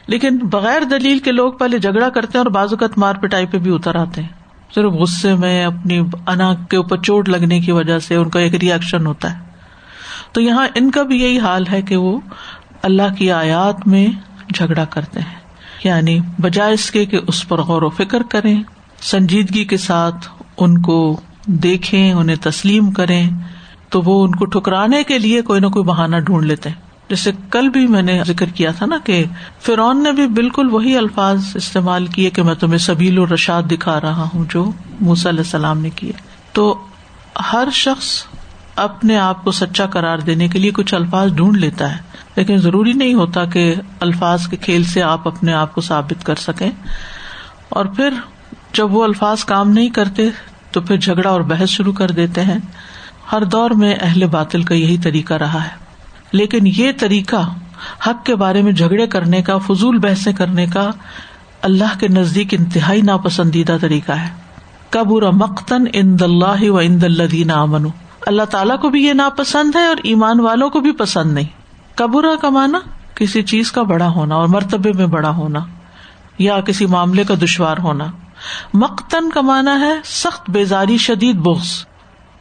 لیکن 0.07 0.39
بغیر 0.39 0.83
دلیل 0.83 1.19
کے 1.19 1.33
لوگ 1.33 1.53
پہلے 1.53 1.79
جھگڑا 1.79 2.09
کرتے 2.09 2.39
ہیں 2.39 2.45
اور 2.45 2.51
بازوقت 2.51 2.99
مار 2.99 3.15
پٹائی 3.15 3.47
پہ 3.47 3.59
بھی 3.59 3.75
اتر 3.75 3.95
آتے 3.95 4.23
ہیں۔ 4.23 4.29
صرف 4.75 4.93
غصے 4.93 5.35
میں 5.35 5.65
اپنی 5.65 5.99
انا 6.27 6.55
کے 6.55 6.77
اوپر 6.77 6.97
چوٹ 7.03 7.29
لگنے 7.29 7.61
کی 7.61 7.73
وجہ 7.73 7.99
سے 7.99 8.15
ان 8.15 8.31
کا 8.31 8.41
ایک 8.41 8.55
ریئیکشن 8.55 9.07
ہوتا 9.07 9.39
ہے۔ 9.39 9.54
تو 10.35 10.41
یہاں 10.41 10.69
ان 10.75 10.91
کا 10.91 11.03
بھی 11.03 11.23
یہی 11.23 11.39
حال 11.39 11.65
ہے 11.73 11.83
کہ 11.83 11.97
وہ 11.97 12.21
اللہ 12.83 13.15
کی 13.19 13.33
آیات 13.33 13.89
میں 13.89 14.07
جھگڑا 14.55 14.85
کرتے 14.85 15.21
ہیں۔ 15.21 15.35
یعنی 15.85 16.19
بجائے 16.39 16.75
اس 16.75 16.91
کے 16.91 17.07
کہ 17.07 17.19
اس 17.27 17.49
پر 17.49 17.61
غور 17.61 17.83
و 17.83 17.91
فکر 17.91 18.23
کریں، 18.23 18.63
سنجیدگی 19.03 19.65
کے 19.65 19.77
ساتھ 19.77 20.29
ان 20.57 20.83
کو 20.83 21.21
دیکھیں، 21.47 22.13
انہیں 22.13 22.37
تسلیم 22.37 22.91
کریں، 22.91 23.31
تو 23.89 24.03
وہ 24.03 24.25
ان 24.25 24.35
کو 24.35 24.45
ٹھکرانے 24.45 25.05
کے 25.05 25.19
لیے 25.19 25.43
کوئی 25.43 25.61
نہ 25.61 25.67
کوئی 25.67 25.85
بہانا 25.85 26.19
ڈھونڈ 26.19 26.47
لیتے 26.47 26.69
ہیں۔ 26.69 26.77
جیسے 27.09 27.31
کل 27.51 27.69
بھی 27.69 27.87
میں 27.87 28.03
نے 28.03 28.23
ذکر 28.27 28.47
کیا 28.47 28.71
تھا 28.71 28.87
نا 28.87 28.97
کہ 29.05 29.25
فرعون 29.61 30.03
نے 30.03 30.13
بھی 30.13 30.27
بالکل 30.27 30.69
وہی 30.71 30.97
الفاظ 30.97 31.45
استعمال 31.55 32.07
کیے 32.07 32.31
کہ 32.31 32.43
میں 32.43 32.55
تمہیں 32.55 32.79
سبیل 32.79 33.19
و 33.19 33.27
رشاد 33.27 33.63
دکھا 33.63 34.01
رہا 34.01 34.29
ہوں 34.35 34.45
جو 34.51 34.71
موسی 35.01 35.29
علیہ 35.29 35.41
السلام 35.41 35.81
نے 35.81 35.91
کیے۔ 35.91 36.13
تو 36.53 36.87
ہر 37.53 37.69
شخص 37.73 38.25
اپنے 38.77 39.17
آپ 39.17 39.45
کو 39.45 39.51
سچا 39.51 39.87
قرار 39.87 40.19
دینے 40.19 40.49
کے 40.49 40.59
لیے 40.59 40.71
کچھ 40.71 40.95
الفاظ 40.95 41.35
ڈھونڈ 41.35 41.57
لیتا 41.57 41.93
ہے۔ 41.93 42.01
لیکن 42.37 42.57
ضروری 42.57 42.93
نہیں 42.93 43.15
ہوتا 43.15 43.45
کہ 43.45 43.75
الفاظ 44.01 44.47
کے 44.47 44.57
کھیل 44.57 44.85
سے 44.85 45.03
آپ 45.03 45.29
اپنے 45.29 45.53
آپ 45.53 45.75
کو 45.75 45.81
ثابت 45.81 46.27
کر 46.27 46.35
سکیں۔ 46.35 46.71
اور 47.69 47.85
پھر 47.85 48.11
جب 48.73 48.95
وہ 48.95 49.05
الفاظ 49.05 49.45
کام 49.45 49.71
نہیں 49.71 49.89
کرتے، 49.89 50.31
تو 50.71 50.81
پھر 50.81 50.97
جھگڑا 50.97 51.31
اور 51.31 51.41
بحث 51.41 51.69
شروع 51.69 51.93
کر 51.93 52.11
دیتے 52.11 52.43
ہیں۔ 52.43 52.59
ہر 53.33 53.45
دور 53.45 53.71
میں 53.71 53.97
اہل 54.01 54.27
باطل 54.27 54.63
کا 54.63 54.75
یہی 54.75 54.99
طریقہ 54.99 55.35
رہا 55.35 55.65
ہے۔ 55.65 55.85
لیکن 56.33 56.59
یہ 56.67 56.93
طریقہ 56.99 57.55
حق 58.07 58.27
کے 58.27 58.35
بارے 58.35 58.63
میں 58.63 58.73
جھگڑے 58.73 59.07
کرنے 59.07 59.43
کا، 59.43 59.59
فضول 59.59 59.99
بحث 59.99 60.29
کرنے 60.37 60.67
کا 60.67 60.91
اللہ 61.63 61.99
کے 62.01 62.09
نزدیک 62.09 62.55
انتہائی 62.59 63.03
ناپسندیدہ 63.03 63.77
طریقہ 63.81 64.13
ہے۔ 64.13 64.29
کبور 64.91 65.23
مختن 65.23 65.85
ان 65.93 66.17
اللہ 66.21 66.71
و 66.71 66.79
ان 66.79 67.03
دلدین 67.03 67.51
امن 67.51 67.87
اللہ 68.27 68.43
تعالیٰ 68.43 68.81
کو 68.81 68.89
بھی 68.89 69.05
یہ 69.05 69.13
ناپسند 69.13 69.77
ہے 69.77 69.87
اور 69.87 69.97
ایمان 70.03 70.41
والوں 70.41 70.71
کو 70.71 70.81
بھی 70.81 70.93
پسند 70.93 71.33
نہیں۔ 71.33 71.49
کبورا 71.95 72.35
کا 72.41 72.49
مانا 72.49 72.79
کسی 73.15 73.43
چیز 73.43 73.73
کا 73.73 73.83
بڑا 73.83 74.09
ہونا 74.09 74.35
اور 74.35 74.49
مرتبے 74.49 74.93
میں 74.93 75.07
بڑا 75.07 75.31
ہونا 75.31 75.61
یا 76.39 76.61
کسی 76.61 76.87
معاملے 76.87 77.25
کا 77.25 77.35
دشوار 77.43 77.77
ہونا۔ 77.79 78.05
مختن 78.75 79.31
کا 79.31 79.41
مانا 79.41 79.81
ہے 79.81 79.95
سخت 80.05 80.51
بیزاری، 80.51 80.97
شدید 80.97 81.37
بغض۔ 81.37 81.87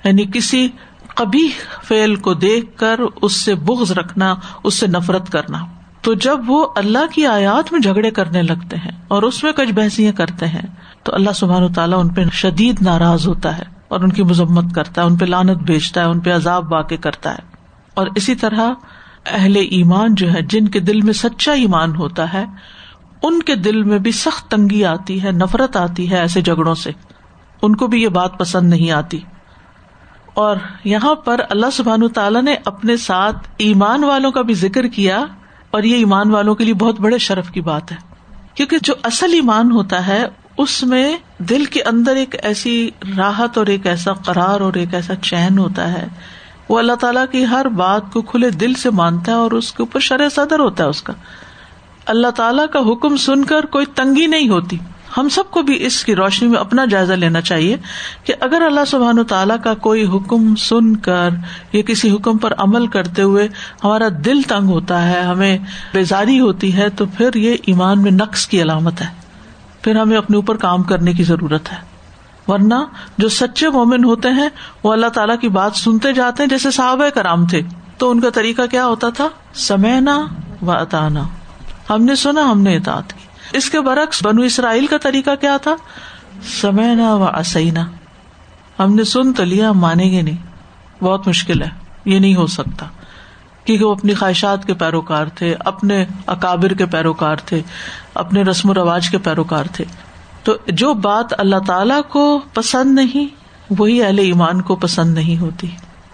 یعنی 0.04 0.26
کسی 0.34 0.70
کبھی 1.16 1.52
فیل 1.84 2.16
کو 2.16 2.34
دیکھ 2.34 2.78
کر 2.78 3.00
اس 3.22 3.42
سے 3.42 3.56
بغض 3.56 3.92
رکھنا، 3.92 4.36
اس 4.64 4.74
سے 4.74 4.88
نفرت 4.88 5.32
کرنا۔ 5.32 5.58
تو 6.02 6.14
جب 6.14 6.40
وہ 6.48 6.68
اللہ 6.76 7.14
کی 7.14 7.26
آیات 7.26 7.72
میں 7.72 7.80
جھگڑے 7.80 8.12
کرنے 8.12 8.42
لگتے 8.42 8.76
ہیں 8.76 8.92
اور 9.08 9.24
اس 9.24 9.44
میں 9.44 9.52
کچھ 9.52 9.72
بحثیاں 9.72 10.12
کرتے 10.12 10.48
ہیں، 10.48 10.76
تو 11.04 11.16
اللہ 11.16 11.30
سبحان 11.36 11.74
تعالیٰ 11.74 12.00
ان 12.00 12.10
پہ 12.10 12.24
شدید 12.34 12.82
ناراض 12.82 13.28
ہوتا 13.28 13.58
ہے۔ 13.58 13.83
اور 13.94 14.02
ان 14.02 14.12
کی 14.12 14.24
مذمت 14.24 14.76
کرتا 14.76 15.02
ہے، 15.02 15.08
ان 15.08 15.16
پہ 15.16 15.26
لانت 15.26 15.58
بیچتا 15.58 16.02
ہے، 16.02 16.06
ان 16.06 16.20
پہ 16.20 16.34
عذاب 16.34 16.74
واقع 16.74 16.96
کرتا 16.96 17.32
ہے۔ 17.32 17.56
اور 17.94 18.08
اسی 18.16 18.36
طرح 18.36 18.74
اہل 19.26 19.56
ایمان 19.56 20.16
جو 20.16 20.34
ہے 20.34 20.42
جن 20.42 20.68
کے 20.68 20.80
دل 20.80 21.02
میں 21.02 21.14
سچا 21.14 21.52
ایمان 21.52 21.96
ہوتا 21.96 22.34
ہے، 22.34 22.46
ان 23.24 23.44
کے 23.44 23.56
دل 23.56 23.84
میں 23.84 24.00
بھی 24.00 24.12
سخت 24.12 24.52
تنگی 24.52 24.86
آتی 24.86 25.24
ہے، 25.24 25.32
نفرت 25.32 25.78
آتی 25.78 26.12
ہے 26.12 26.18
ایسے 26.18 26.42
جھگڑوں 26.42 26.76
سے۔ 26.76 26.92
ان 27.62 27.76
کو 27.76 27.88
بھی 27.88 28.04
یہ 28.04 28.08
بات 28.08 28.38
پسند 28.38 28.70
نہیں 28.70 28.92
آتی۔ 28.92 29.20
اور 30.34 30.58
یہاں 30.84 31.16
پر 31.16 31.42
اللہ 31.50 31.66
سبحان 31.74 32.08
تعالیٰ 32.08 32.42
نے 32.42 32.56
اپنے 32.66 32.98
ساتھ 32.98 33.48
ایمان 33.58 34.04
والوں 34.04 34.32
کا 34.32 34.42
بھی 34.42 34.54
ذکر 34.54 34.88
کیا، 34.88 35.26
اور 35.72 35.84
یہ 35.84 35.96
ایمان 35.96 36.32
والوں 36.32 36.56
کے 36.56 36.64
لیے 36.64 36.74
بہت 36.74 37.00
بڑے 37.00 37.18
شرف 37.18 37.52
کی 37.52 37.62
بات 37.62 37.92
ہے۔ 37.92 37.98
کیونکہ 38.54 38.78
جو 38.82 38.94
اصل 39.04 39.34
ایمان 39.34 39.72
ہوتا 39.72 40.08
ہے، 40.08 40.26
اس 40.58 40.84
میں 40.84 41.18
دل 41.50 41.66
کے 41.66 41.84
اندر 41.84 42.16
ایک 42.16 42.36
ایسی 42.44 42.90
راحت 43.18 43.58
اور 43.58 43.68
ایک 43.68 43.88
ایسا 43.88 44.14
قرار 44.14 44.62
اور 44.62 44.74
ایک 44.74 44.94
ایسا 44.94 45.16
چین 45.16 45.58
ہوتا 45.58 45.94
ہے۔ 45.94 46.08
وہ 46.70 46.80
اللہ 46.80 46.94
تعالیٰ 46.94 47.26
کی 47.32 47.46
ہر 47.46 47.68
بات 47.68 48.02
کو 48.14 48.22
کھلے 48.22 48.50
دل 48.50 48.74
سے 48.74 48.90
مانتا 48.90 49.32
ہے 49.32 49.38
اور 49.38 49.52
اس 49.52 49.74
کے 49.74 49.84
اوپر 49.84 50.00
شرح 50.00 50.30
صدر 50.36 50.60
ہوتا 50.60 50.84
ہے 50.84 50.90
اس 50.90 51.04
کا۔ 51.04 51.14
اللہ 52.06 52.28
تعالیٰ 52.28 52.66
کا 52.74 52.80
حکم 52.80 53.18
سن 53.18 53.44
کر 53.44 53.66
کوئی 53.66 53.86
تنگی 53.86 54.28
نہیں 54.28 54.50
ہوتی۔ 54.50 54.78
ہم 55.18 55.30
سب 55.30 55.52
کو 55.52 55.62
بھی 55.62 55.86
اس 55.86 56.06
کی 56.06 56.16
روشنی 56.16 56.48
میں 56.48 56.60
اپنا 56.60 56.86
جائزہ 56.86 57.14
لینا 57.14 57.42
چاہیے 57.42 57.78
کہ 58.24 58.34
اگر 58.40 58.62
اللہ 58.62 58.86
سبحان 58.88 59.20
و 59.20 59.24
تعالیٰ 59.24 59.56
کا 59.64 59.74
کوئی 59.74 60.06
حکم 60.06 60.56
سن 60.56 60.96
کر 60.96 61.30
یا 61.74 61.82
کسی 61.82 62.12
حکم 62.12 62.38
پر 62.38 62.54
عمل 62.58 62.88
کرتے 62.88 63.22
ہوئے 63.22 63.48
ہمارا 63.84 64.08
دل 64.26 64.42
تنگ 64.42 64.70
ہوتا 64.70 65.10
ہے، 65.10 65.22
ہمیں 65.22 65.58
بیزاری 65.94 66.40
ہوتی 66.40 66.78
ہے، 66.78 66.90
تو 66.90 67.06
پھر 67.06 67.36
یہ 67.36 67.56
ایمان 67.66 68.02
میں 68.02 68.12
نقص 68.12 68.48
کی 68.48 68.62
علامت 68.62 69.02
ہے۔ 69.02 69.23
پھر 69.84 69.96
ہمیں 69.96 70.18
اپنے 70.18 70.36
اوپر 70.36 70.58
کام 70.58 70.84
کرنے 70.84 71.14
کی 71.14 71.24
ضرورت 71.24 71.72
ہے۔ 71.72 71.78
ورنہ 72.48 72.74
جو 73.18 73.30
سچے 73.30 73.70
مومن 73.70 74.04
ہوتے 74.04 74.30
ہیں، 74.30 74.50
وہ 74.84 74.94
اللہ 74.94 75.08
تعالیٰ 75.08 75.40
کی 75.40 75.50
بات 75.50 75.76
سنتے 75.76 76.14
جاتے 76.14 76.44
ہیں، 76.44 76.50
جیسے 76.50 76.72
صحابہ 76.72 77.10
کرام 77.10 77.48
تھے۔ 77.48 77.62
تو 77.98 78.12
ان 78.12 78.20
کا 78.20 78.30
طریقہ 78.30 78.62
کیا 78.72 78.86
ہوتا 78.86 79.10
تھا؟ 79.10 79.28
سمینا 79.54 80.26
و 80.62 80.72
اتانا 80.72 81.24
ہم 81.90 82.04
نے 82.04 82.16
سنا، 82.16 82.52
ہم 82.52 82.62
نے 82.62 82.76
اطاعت 82.76 83.14
کی۔ 83.14 83.58
اس 83.58 83.70
کے 83.70 83.82
برعکس 83.82 84.26
بنو 84.26 84.42
اسرائیل 84.42 84.88
کا 84.88 84.98
طریقہ 84.98 85.30
کیا 85.42 85.58
تھا؟ 85.58 85.76
سمینا 86.62 87.16
و 87.16 87.24
اسینا 87.24 87.86
ہم 88.80 88.96
نے 88.96 89.04
سن 89.04 89.34
تو 89.34 89.44
لیا، 89.44 89.72
مانیں 89.72 90.12
گے 90.12 90.22
نہیں۔ 90.22 90.38
بہت 91.04 91.28
مشکل 91.28 91.62
ہے، 91.62 91.70
یہ 92.06 92.20
نہیں 92.20 92.36
ہو 92.36 92.48
سکتا۔ 92.48 92.86
کیونکہ 93.66 93.86
وہ 93.86 93.92
اپنی 93.92 94.14
خواہشات 94.14 94.66
کے 94.66 94.74
پیروکار 94.74 95.26
تھے، 95.26 95.56
اپنے 95.60 96.06
اکابر 96.28 96.74
کے 96.74 96.86
پیروکار 96.86 97.36
تھے، 97.36 97.62
اپنے 98.14 98.42
رسم 98.42 98.70
و 98.70 98.74
رواج 98.74 99.10
کے 99.10 99.18
پیروکار 99.18 99.64
تھے۔ 99.72 99.86
تو 100.44 100.54
جو 100.68 100.94
بات 100.94 101.34
اللہ 101.38 101.56
تعالی 101.68 101.94
کو 102.10 102.42
پسند 102.54 102.96
نہیں، 102.96 103.28
وہی 103.78 104.04
اہل 104.04 104.20
ایمان 104.20 104.62
کو 104.62 104.76
پسند 104.76 105.14
نہیں 105.14 105.42
ہوتی۔ 105.42 105.68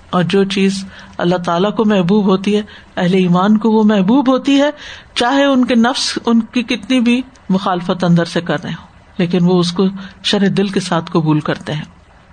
اور 0.09 0.23
جو 0.23 0.43
چیز 0.43 0.85
اللہ 1.17 1.35
تعالیٰ 1.35 1.75
کو 1.75 1.85
محبوب 1.85 2.25
ہوتی 2.25 2.55
ہے، 2.55 2.61
اہل 2.97 3.13
ایمان 3.13 3.57
کو 3.57 3.71
وہ 3.71 3.83
محبوب 3.83 4.29
ہوتی 4.29 4.61
ہے، 4.61 4.69
چاہے 5.15 5.43
ان 5.43 5.65
کے 5.65 5.75
نفس 5.75 6.19
ان 6.25 6.39
کی 6.39 6.63
کتنی 6.63 6.99
بھی 6.99 7.21
مخالفت 7.49 8.03
اندر 8.03 8.25
سے 8.25 8.41
کر 8.41 8.63
رہے 8.63 8.71
ہوں، 8.71 8.87
لیکن 9.17 9.39
وہ 9.41 9.59
اس 9.59 9.71
کو 9.71 9.83
شر 10.23 10.47
دل 10.47 10.67
کے 10.67 10.79
ساتھ 10.79 11.11
قبول 11.11 11.39
کرتے 11.39 11.73
ہیں۔ 11.73 11.83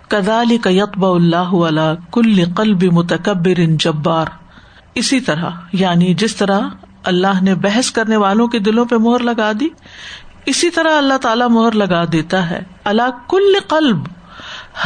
کدال 0.09 0.59
کا 0.59 0.71
اللہ 1.01 1.37
علیہ 1.37 1.95
کل 2.13 2.55
قلب 2.55 2.83
متکبر 2.83 3.61
جبار۔ 3.79 4.27
اسی 4.97 5.21
طرح 5.21 5.51
یعنی 5.73 6.15
جس 6.15 6.37
طرح 6.37 6.61
اللہ 7.05 7.43
نے 7.43 7.55
بحث 7.55 7.91
کرنے 7.91 8.17
والوں 8.17 8.47
کے 8.47 8.59
دلوں 8.59 8.85
پہ 8.85 8.97
مہر 8.97 9.21
لگا 9.21 9.53
دی، 9.61 9.69
اسی 10.47 10.71
طرح 10.71 10.99
اللہ 10.99 11.19
تعالیٰ 11.19 11.49
مہر 11.49 11.73
لگا 11.73 12.05
دیتا 12.13 12.51
ہے۔ 12.51 12.63
اللہ 12.85 13.29
کل 13.29 13.55
قلب، 13.69 14.09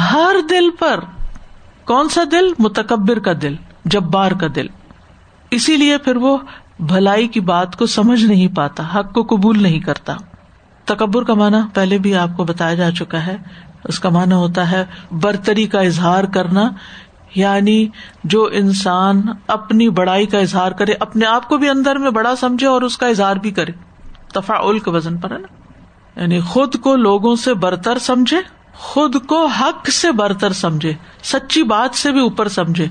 ہر 0.00 0.36
دل 0.50 0.70
پر، 0.78 1.00
کون 1.84 2.08
سا 2.08 2.22
دل؟ 2.32 2.52
متکبر 2.58 3.18
کا 3.18 3.32
دل، 3.42 3.54
جبار 3.84 4.32
کا 4.32 4.46
دل۔ 4.54 4.66
اسی 5.50 5.76
لیے 5.76 5.98
پھر 5.98 6.16
وہ 6.16 6.38
بھلائی 6.78 7.28
کی 7.28 7.40
بات 7.40 7.76
کو 7.76 7.86
سمجھ 7.86 8.24
نہیں 8.24 8.48
پاتا، 8.48 8.82
حق 8.94 9.12
کو 9.12 9.22
قبول 9.22 9.62
نہیں 9.62 9.80
کرتا۔ 9.80 10.14
تکبر 10.84 11.24
کا 11.24 11.34
مانا 11.34 11.68
پہلے 11.74 11.98
بھی 11.98 12.14
آپ 12.14 12.28
کو 12.36 12.44
بتایا 12.44 12.74
جا 12.74 12.90
چکا 12.90 13.26
ہے۔ 13.26 13.36
اس 13.84 14.00
کا 14.00 14.08
مانا 14.08 14.36
ہوتا 14.36 14.70
ہے 14.70 14.84
برتری 15.12 15.66
کا 15.66 15.80
اظہار 15.80 16.24
کرنا 16.24 16.70
یعنی 17.34 17.88
جو 18.24 18.48
انسان 18.52 19.22
اپنی 19.46 19.88
بڑائی 19.88 20.26
کا 20.26 20.38
اظہار 20.38 20.72
کرے، 20.72 20.92
اپنے 21.00 21.26
آپ 21.26 21.48
کو 21.48 21.56
بھی 21.56 21.68
اندر 21.68 21.96
میں 21.96 22.10
بڑا 22.10 22.36
سمجھے 22.36 22.66
اور 22.66 22.82
اس 22.82 22.98
کا 22.98 23.06
اظہار 23.06 23.36
بھی 23.36 23.50
کرے۔ 23.50 23.72
تفا 24.34 24.78
کے 24.84 24.90
وزن 24.90 25.16
پر 25.16 25.30
ہے 25.30 25.38
نا؟ 25.38 25.48
یعنی 26.20 26.40
خود 26.40 26.76
کو 26.76 26.96
لوگوں 26.96 27.36
سے 27.36 27.54
برتر 27.54 27.98
سمجھے، 27.98 28.36
خود 28.74 29.16
کو 29.26 29.46
حق 29.46 29.88
سے 29.88 30.12
برتر 30.12 30.52
سمجھے، 30.52 30.92
سچی 31.22 31.62
بات 31.62 31.96
سے 31.96 32.12
بھی 32.12 32.20
اوپر 32.20 32.48
سمجھے۔ 32.48 32.86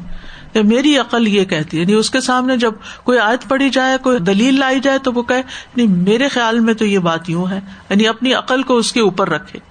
کہ 0.53 0.63
میری 0.63 0.97
عقل 0.97 1.27
یہ 1.27 1.45
کہتی 1.45 1.77
ہے 1.77 1.81
یعنی 1.81 1.93
اس 1.93 2.09
کے 2.09 2.21
سامنے 2.21 2.57
جب 2.57 2.73
کوئی 3.03 3.19
آیت 3.19 3.49
پڑی 3.49 3.69
جائے، 3.69 3.97
کوئی 3.97 4.19
دلیل 4.19 4.59
لائی 4.59 4.79
جائے 4.79 4.97
تو 4.97 5.13
وہ 5.13 5.23
کہ 5.23 5.41
نہیں، 5.77 5.87
میرے 5.87 6.27
خیال 6.27 6.59
میں 6.59 6.73
تو 6.73 6.85
یہ 6.85 6.99
بات 6.99 7.29
یوں 7.29 7.47
ہے۔ 7.47 7.59
یعنی 7.89 8.07
اپنی 8.07 8.33
عقل 8.33 8.63
کو 8.63 8.77
اس 8.77 8.91
کے 8.91 9.01
اوپر 9.01 9.29
رکھے۔ 9.29 9.68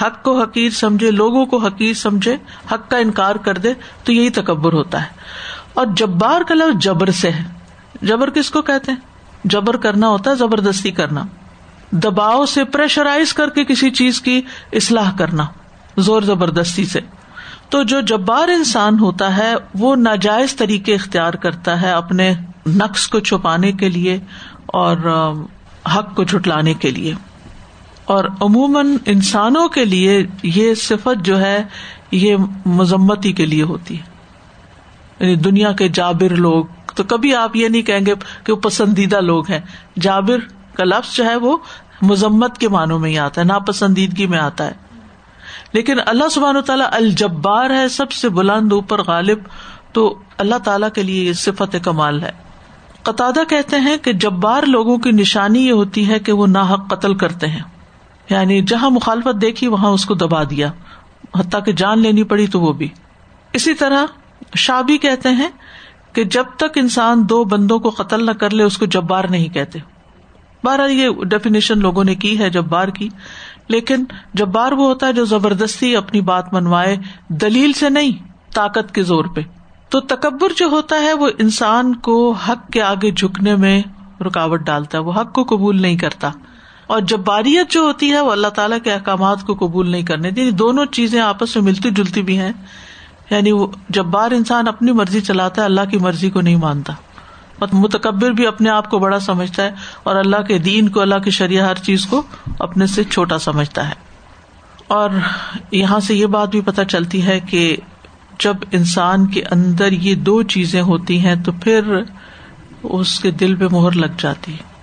حق 0.00 0.22
کو 0.22 0.42
حقیر 0.42 0.70
سمجھے، 0.70 1.10
لوگوں 1.10 1.46
کو 1.46 1.56
حقیر 1.56 1.94
سمجھے، 1.94 2.36
حق 2.72 2.90
کا 2.90 2.96
انکار 2.96 3.36
کر 3.36 3.58
دے، 3.58 3.72
تو 4.04 4.12
یہی 4.12 4.30
تکبر 4.30 4.72
ہوتا 4.72 5.02
ہے۔ 5.02 5.08
اور 5.74 5.86
جبار 5.96 6.40
کا 6.40 6.54
لفظ 6.54 6.84
جبر 6.84 7.10
سے 7.10 7.30
ہے۔ 7.30 7.44
جبر 8.02 8.30
کس 8.30 8.50
کو 8.50 8.62
کہتے 8.62 8.92
ہیں؟ 8.92 8.98
جبر 9.44 9.76
کرنا 9.76 10.08
ہوتا 10.08 10.30
ہے، 10.30 10.34
زبردستی 10.34 10.90
کرنا۔ 10.90 11.22
دباؤ 11.90 12.46
سے 12.46 12.64
پریشرائز 12.64 13.34
کر 13.34 13.48
کے 13.48 13.64
کسی 13.64 13.90
چیز 13.90 14.20
کی 14.20 14.42
اصلاح 14.72 15.16
کرنا، 15.16 15.46
زور 15.96 16.22
زبردستی 16.22 16.84
سے۔ 16.84 17.00
تو 17.68 17.82
جو 17.82 18.00
جبار 18.00 18.48
انسان 18.48 18.98
ہوتا 18.98 19.36
ہے، 19.36 19.54
وہ 19.74 19.96
ناجائز 19.96 20.56
طریقے 20.56 20.94
اختیار 20.94 21.34
کرتا 21.34 21.82
ہے 21.82 21.92
اپنے 21.92 22.34
نقص 22.66 23.08
کو 23.08 23.20
چھپانے 23.20 23.72
کے 23.72 23.88
لیے 23.88 24.20
اور 24.66 24.96
حق 25.96 26.14
کو 26.14 26.24
جھٹلانے 26.24 26.74
کے 26.74 26.90
لیے۔ 26.90 27.14
اور 28.06 28.24
عموماً 28.24 28.96
انسانوں 29.06 29.68
کے 29.68 29.84
لیے 29.84 30.26
یہ 30.42 30.74
صفت 30.74 31.24
جو 31.24 31.40
ہے، 31.40 31.64
یہ 32.10 32.36
مذمتی 32.66 33.32
کے 33.32 33.46
لیے 33.46 33.62
ہوتی 33.62 33.98
ہے۔ 33.98 34.02
یعنی 35.20 35.34
دنیا 35.34 35.72
کے 35.72 35.88
جابر 35.88 36.30
لوگ، 36.30 36.64
تو 36.94 37.04
کبھی 37.04 37.34
آپ 37.34 37.56
یہ 37.56 37.68
نہیں 37.68 37.82
کہیں 37.82 38.06
گے 38.06 38.14
کہ 38.44 38.52
وہ 38.52 38.60
پسندیدہ 38.60 39.20
لوگ 39.20 39.50
ہیں۔ 39.50 39.60
جابر 40.00 40.38
کا 40.74 40.84
لفظ 40.84 41.16
جو 41.16 41.24
ہے 41.24 41.36
وہ 41.36 41.56
مذمت 42.02 42.58
کے 42.58 42.68
معنوں 42.68 42.98
میں 42.98 43.10
ہی 43.10 43.18
آتا 43.18 43.40
ہے، 43.40 43.46
ناپسندیدگی 43.46 44.26
میں 44.26 44.38
آتا 44.38 44.66
ہے۔ 44.66 44.72
لیکن 45.72 45.96
اللہ 46.06 46.28
سبحان 46.28 46.62
تعالیٰ 46.66 46.86
الجبار 46.92 47.70
ہے، 47.70 47.88
سب 47.88 48.12
سے 48.12 48.28
بلند، 48.28 48.72
اوپر 48.72 49.02
غالب۔ 49.02 49.38
تو 49.92 50.18
اللہ 50.38 50.54
تعالیٰ 50.64 50.88
کے 50.94 51.02
لیے 51.02 51.24
یہ 51.24 51.32
صفت 51.32 51.76
کمال 51.82 52.22
ہے۔ 52.22 52.32
قطع 53.02 53.30
کہتے 53.48 53.76
ہیں 53.76 53.96
کہ 53.96 54.12
جبار 54.12 54.62
لوگوں 54.62 54.98
کی 54.98 55.10
نشانی 55.10 55.66
یہ 55.66 55.72
ہوتی 55.72 56.08
ہے 56.08 56.18
کہ 56.18 56.32
وہ 56.32 56.46
ناحق 56.46 56.88
قتل 56.88 57.14
کرتے 57.14 57.46
ہیں۔ 57.46 57.62
یعنی 58.30 58.62
جہاں 58.62 58.90
مخالفت 58.90 59.40
دیکھی 59.40 59.66
وہاں 59.66 59.90
اس 59.90 60.04
کو 60.04 60.14
دبا 60.14 60.42
دیا۔ 60.42 60.72
حتیٰ 61.34 61.64
کہ 61.64 61.72
جان 61.72 61.98
لینی 61.98 62.22
پڑی 62.22 62.46
تو 62.46 62.60
وہ 62.60 62.72
بھی۔ 62.72 62.88
اسی 63.52 63.74
طرح 63.74 64.06
شابی 64.54 64.98
کہتے 64.98 65.28
ہیں 65.28 65.48
کہ 66.12 66.24
جب 66.24 66.44
تک 66.56 66.78
انسان 66.78 67.28
دو 67.28 67.44
بندوں 67.44 67.78
کو 67.78 67.90
قتل 67.90 68.26
نہ 68.26 68.30
کر 68.30 68.50
لے، 68.50 68.62
اس 68.62 68.78
کو 68.78 68.86
جبار 68.86 69.24
نہیں 69.24 69.48
کہتے۔ 69.48 69.78
بارہ 70.64 70.90
یہ 70.90 71.10
ڈیفینیشن 71.22 71.78
لوگوں 71.78 72.04
نے 72.04 72.14
کی 72.14 72.38
ہے 72.38 72.50
جبار 72.50 72.88
کی۔ 72.88 73.08
لیکن 73.68 74.04
جبار 74.34 74.72
وہ 74.72 74.86
ہوتا 74.86 75.06
ہے 75.06 75.12
جو 75.12 75.24
زبردستی 75.24 75.96
اپنی 75.96 76.20
بات 76.20 76.54
منوائے، 76.54 76.96
دلیل 77.28 77.72
سے 77.72 77.88
نہیں، 77.88 78.12
طاقت 78.54 78.94
کے 78.94 79.02
زور 79.02 79.24
پہ۔ 79.24 79.40
تو 79.88 80.00
تکبر 80.00 80.48
جو 80.56 80.66
ہوتا 80.66 80.96
ہے، 80.96 81.12
وہ 81.12 81.28
انسان 81.38 81.96
کو 81.96 82.32
حق 82.32 82.70
کے 82.70 82.82
آگے 82.82 83.10
جھکنے 83.10 83.56
میں 83.56 83.82
رکاوٹ 84.20 84.60
ڈالتا 84.60 84.98
ہے، 84.98 85.02
وہ 85.02 85.12
حق 85.12 85.32
کو 85.32 85.44
قبول 85.44 85.82
نہیں 85.82 85.96
کرتا۔ 85.96 86.30
اور 86.86 87.00
جباریت 87.00 87.70
جو 87.70 87.80
ہوتی 87.80 88.10
ہے 88.10 88.20
وہ 88.20 88.32
اللہ 88.32 88.48
تعالیٰ 88.48 88.78
کے 88.84 88.92
احکامات 88.92 89.42
کو 89.46 89.54
قبول 89.54 89.90
نہیں 89.90 90.02
کرنے 90.02 90.28
یعنی 90.28 90.50
دونوں 90.50 90.86
چیزیں 90.86 91.20
آپس 91.20 91.56
میں 91.56 91.64
ملتی 91.64 91.90
جلتی 91.90 92.22
بھی 92.22 92.38
ہیں۔ 92.38 92.52
یعنی 93.30 93.52
وہ 93.52 93.66
جب 93.88 94.04
بار 94.04 94.30
انسان 94.30 94.68
اپنی 94.68 94.92
مرضی 94.92 95.20
چلاتا 95.20 95.60
ہے، 95.60 95.66
اللہ 95.66 95.80
کی 95.90 95.98
مرضی 95.98 96.30
کو 96.30 96.40
نہیں 96.40 96.56
مانتا۔ 96.56 96.92
متکبر 97.72 98.30
بھی 98.30 98.46
اپنے 98.46 98.70
آپ 98.70 98.90
کو 98.90 98.98
بڑا 98.98 99.20
سمجھتا 99.20 99.62
ہے 99.64 99.70
اور 100.02 100.16
اللہ 100.16 100.42
کے 100.48 100.58
دین 100.58 100.88
کو، 100.88 101.00
اللہ 101.00 101.14
کی 101.14 101.30
شریعہ 101.30 101.68
ہر 101.68 101.74
چیز 101.74 102.06
کو 102.06 102.22
اپنے 102.58 102.86
سے 102.86 103.04
چھوٹا 103.04 103.38
سمجھتا 103.38 103.88
ہے۔ 103.88 103.94
اور 104.88 105.10
یہاں 105.70 106.00
سے 106.00 106.14
یہ 106.14 106.26
بات 106.26 106.48
بھی 106.48 106.60
پتہ 106.60 106.82
چلتی 106.88 107.26
ہے 107.26 107.40
کہ 107.40 107.76
جب 108.38 108.56
انسان 108.72 109.26
کے 109.26 109.42
اندر 109.50 109.92
یہ 109.92 110.14
دو 110.14 110.42
چیزیں 110.42 110.82
ہوتی 110.82 111.18
ہیں 111.18 111.34
تو 111.44 111.52
پھر 111.52 112.02
اس 112.82 113.20
کے 113.20 113.30
دل 113.30 113.54
پہ 113.56 113.64
مہر 113.70 113.92
لگ 113.92 114.12
جاتی 114.18 114.52
ہے۔ 114.52 114.75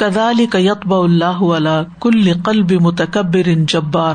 کدالی 0.00 0.46
کا 0.46 0.58
اللہ 0.94 1.40
علیہ 1.54 1.82
کل 2.00 2.32
قلب 2.44 2.72
متکبر 2.82 3.48
ان 3.48 3.64
جبار. 3.66 4.14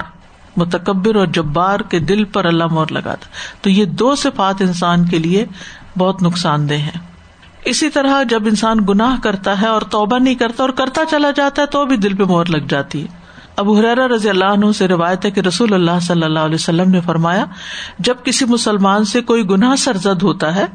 متکبر 0.57 1.15
اور 1.15 1.27
جبار 1.33 1.79
کے 1.89 1.99
دل 2.01 2.23
پر 2.33 2.45
اللہ 2.45 2.67
مور 2.71 2.91
لگاتا 2.91 3.27
تو 3.61 3.69
یہ 3.69 3.85
دو 3.99 4.13
صفات 4.15 4.61
انسان 4.61 5.05
کے 5.05 5.19
لیے 5.19 5.45
بہت 5.97 6.21
نقصان 6.23 6.69
دہ 6.69 6.77
ہیں. 6.79 6.99
اسی 7.65 7.89
طرح 7.89 8.21
جب 8.29 8.45
انسان 8.45 8.77
گناہ 8.89 9.15
کرتا 9.23 9.59
ہے 9.61 9.67
اور 9.67 9.81
توبہ 9.91 10.17
نہیں 10.19 10.35
کرتا 10.35 10.63
اور 10.63 10.71
کرتا 10.77 11.01
چلا 11.09 11.31
جاتا 11.31 11.61
ہے 11.61 11.67
تو 11.67 11.85
بھی 11.85 11.97
دل 11.97 12.15
پہ 12.15 12.23
مور 12.23 12.45
لگ 12.45 12.67
جاتی 12.69 13.01
ہے. 13.01 13.07
ابو 13.57 13.77
حرار 13.77 13.97
رضی 14.09 14.29
اللہ 14.29 14.53
عنہ 14.53 14.71
سے 14.77 14.87
روایت 14.87 15.25
ہے 15.25 15.31
کہ 15.31 15.39
رسول 15.39 15.73
اللہ 15.73 15.99
صلی 16.01 16.23
اللہ 16.23 16.39
علیہ 16.39 16.55
وسلم 16.55 16.89
نے 16.91 17.01
فرمایا، 17.01 17.45
جب 17.99 18.23
کسی 18.23 18.45
مسلمان 18.45 19.05
سے 19.05 19.21
کوئی 19.21 19.47
گناہ 19.49 19.75
سرزد 19.79 20.23
ہوتا 20.23 20.53
ہے 20.55 20.65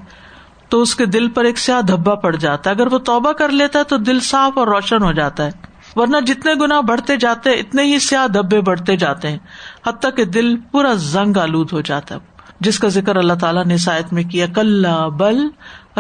تو 0.71 0.83
اس 0.83 0.95
کے 0.95 1.07
دل 1.07 1.29
پر 1.29 1.45
ایک 1.45 1.59
سیاہ 1.59 1.81
دھبا 1.81 2.15
پڑ 2.15 2.37
جاتا 2.37 2.71
ہے۔ 2.71 2.75
اگر 2.75 2.93
وہ 2.93 2.99
توبہ 2.99 3.33
کر 3.33 3.49
لیتا 3.49 3.79
ہے 3.79 3.85
تو 3.85 3.97
دل 3.97 4.21
صاف 4.21 4.59
اور 4.59 4.67
روشن 4.67 5.03
ہو 5.03 5.13
جاتا 5.13 5.45
ہے۔ 5.45 5.51
ورنہ 5.97 6.17
جتنے 6.27 6.55
گنا 6.55 6.81
بڑھتے 6.81 7.17
جاتے 7.17 7.51
اتنے 7.51 7.83
ہی 7.83 7.99
سیاہ 7.99 8.27
دھبے 8.27 8.61
بڑھتے 8.61 8.97
جاتے 8.97 9.29
ہیں۔ 9.29 9.39
حتیٰ 9.87 10.11
کہ 10.17 10.25
دل 10.25 10.57
پورا 10.57 10.93
زنگ 10.93 11.37
آلود 11.37 11.73
ہو 11.73 11.81
جاتا 11.81 12.15
ہے۔ 12.15 12.21
جس 12.61 12.79
کا 12.79 12.89
ذکر 12.89 13.17
اللہ 13.17 13.33
تعالیٰ 13.33 13.65
نے 13.65 13.77
سائت 13.77 14.13
میں 14.13 14.23
کیا 14.23 14.47
کل 14.55 14.87
بل 15.17 15.49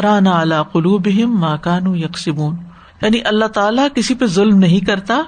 رانا 0.03 0.41
اللہ 0.41 0.63
قلوب 0.73 1.09
ماں 1.25 1.57
کانو 1.57 1.97
یکسمون 1.97 2.57
یعنی 3.03 3.19
اللہ 3.25 3.45
تعالیٰ 3.45 3.89
کسی 3.95 4.15
پہ 4.15 4.27
ظلم 4.27 4.59
نہیں 4.59 4.87
کرتا 4.87 5.23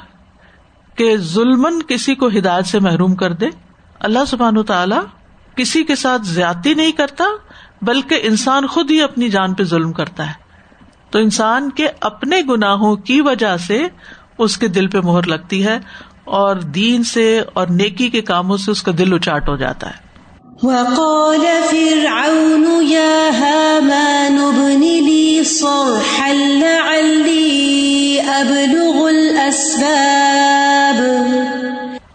کہ 0.94 1.16
ظلم 1.16 1.66
کسی 1.88 2.14
کو 2.14 2.28
ہدایت 2.28 2.66
سے 2.66 2.78
محروم 2.78 3.14
کر 3.14 3.32
دے۔ 3.32 3.46
اللہ 4.00 4.24
سبحان 4.26 4.62
تعالیٰ 4.62 5.02
کسی 5.56 5.82
کے 5.82 5.96
ساتھ 5.96 6.22
زیادتی 6.22 6.74
نہیں 6.74 6.92
کرتا 6.92 7.24
بلکہ 7.82 8.18
انسان 8.22 8.66
خود 8.66 8.90
ہی 8.90 9.02
اپنی 9.02 9.28
جان 9.28 9.54
پہ 9.54 9.62
ظلم 9.62 9.92
کرتا 9.92 10.26
ہے۔ 10.26 10.42
تو 11.10 11.18
انسان 11.18 11.70
کے 11.70 11.88
اپنے 12.00 12.40
گناہوں 12.48 12.96
کی 12.96 13.20
وجہ 13.20 13.56
سے 13.56 13.86
اس 14.38 14.56
کے 14.56 14.68
دل 14.68 14.86
پہ 14.86 14.98
مہر 14.98 15.26
لگتی 15.26 15.66
ہے 15.66 15.78
اور 16.24 16.56
دین 16.56 17.02
سے 17.02 17.40
اور 17.52 17.66
نیکی 17.66 18.08
کے 18.08 18.20
کاموں 18.20 18.56
سے 18.56 18.70
اس 18.70 18.82
کا 18.82 18.92
دل 18.98 19.12
اچاٹ 19.12 19.48
ہو 19.48 19.56
جاتا 19.56 19.90
ہے۔ 19.90 20.12
وقال 20.62 21.46
فرعون 21.70 22.86
يا 22.90 23.30
هامان 23.38 24.38
ابن 24.38 24.80
لي 24.80 25.42
صرحا 25.42 26.32
لعلي 26.32 28.18
ابلغ 28.20 29.04
الاسباب 29.06 31.02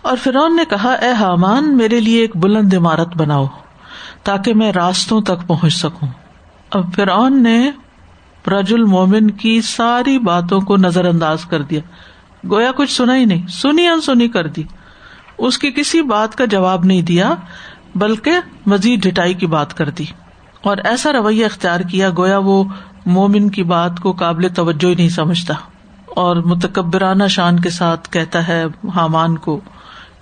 اور 0.02 0.18
فرعون 0.24 0.56
نے 0.56 0.66
کہا 0.66 0.94
اے 0.94 1.12
حامان 1.12 1.78
میرے 1.78 2.00
لیے 2.00 2.22
ایک 2.22 2.38
بلند 2.38 2.74
عمارت 2.74 3.18
بناؤ۔ 3.18 3.46
تاکہ 4.28 4.54
میں 4.54 4.72
راستوں 4.72 5.22
تک 5.22 5.48
پہنچ 5.48 5.74
سکوں۔ 5.74 6.08
اب 6.70 6.94
فرعون 6.96 7.44
نے 7.44 7.72
رج 8.48 8.74
المومن 8.74 9.32
کی 9.32 9.62
ساری 9.62 10.20
باتوں 10.20 10.62
کو 10.62 10.78
نظر 10.78 11.06
انداز 11.06 11.46
کر 11.46 11.62
دیا۔ 11.62 11.80
گویا 12.52 12.72
کچھ 12.72 12.92
سنا 12.92 13.18
ہی 13.18 13.26
نہیں، 13.26 13.48
سنی 13.48 13.88
انسنی 13.88 14.28
کر 14.28 14.48
دی۔ 14.48 14.64
اس 15.38 15.58
کی 15.58 15.72
کسی 15.72 16.02
بات 16.02 16.36
کا 16.36 16.46
جواب 16.46 16.86
نہیں 16.86 17.02
دیا، 17.02 17.36
بلکہ 17.96 18.32
مزید 18.66 19.04
ڈٹائی 19.04 19.34
کی 19.34 19.48
بات 19.48 19.78
کر 19.78 19.90
دی۔ 19.90 20.06
اور 20.62 20.78
ایسا 20.78 21.14
رویہ 21.14 21.46
اختیار 21.46 21.80
کیا 21.80 22.10
گویا 22.18 22.38
وہ 22.38 22.64
مومن 23.06 23.50
کی 23.50 23.64
بات 23.64 24.00
کو 24.00 24.12
قابل 24.12 24.50
توجہ 24.50 24.88
ہی 24.88 24.96
نہیں 24.96 25.10
سمجھتا۔ 25.10 25.54
اور 26.08 26.36
متکبرانہ 26.36 27.28
شان 27.30 27.60
کے 27.60 27.70
ساتھ 27.70 28.10
کہتا 28.10 28.48
ہے 28.48 28.64
حامان 28.96 29.38
کو 29.38 29.60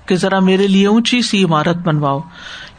کہ 0.06 0.16
ذرا 0.16 0.40
میرے 0.40 0.68
لیے 0.68 0.88
اونچی 0.88 1.22
سی 1.22 1.44
عمارت 1.44 1.76
بنواؤ۔ 1.76 2.20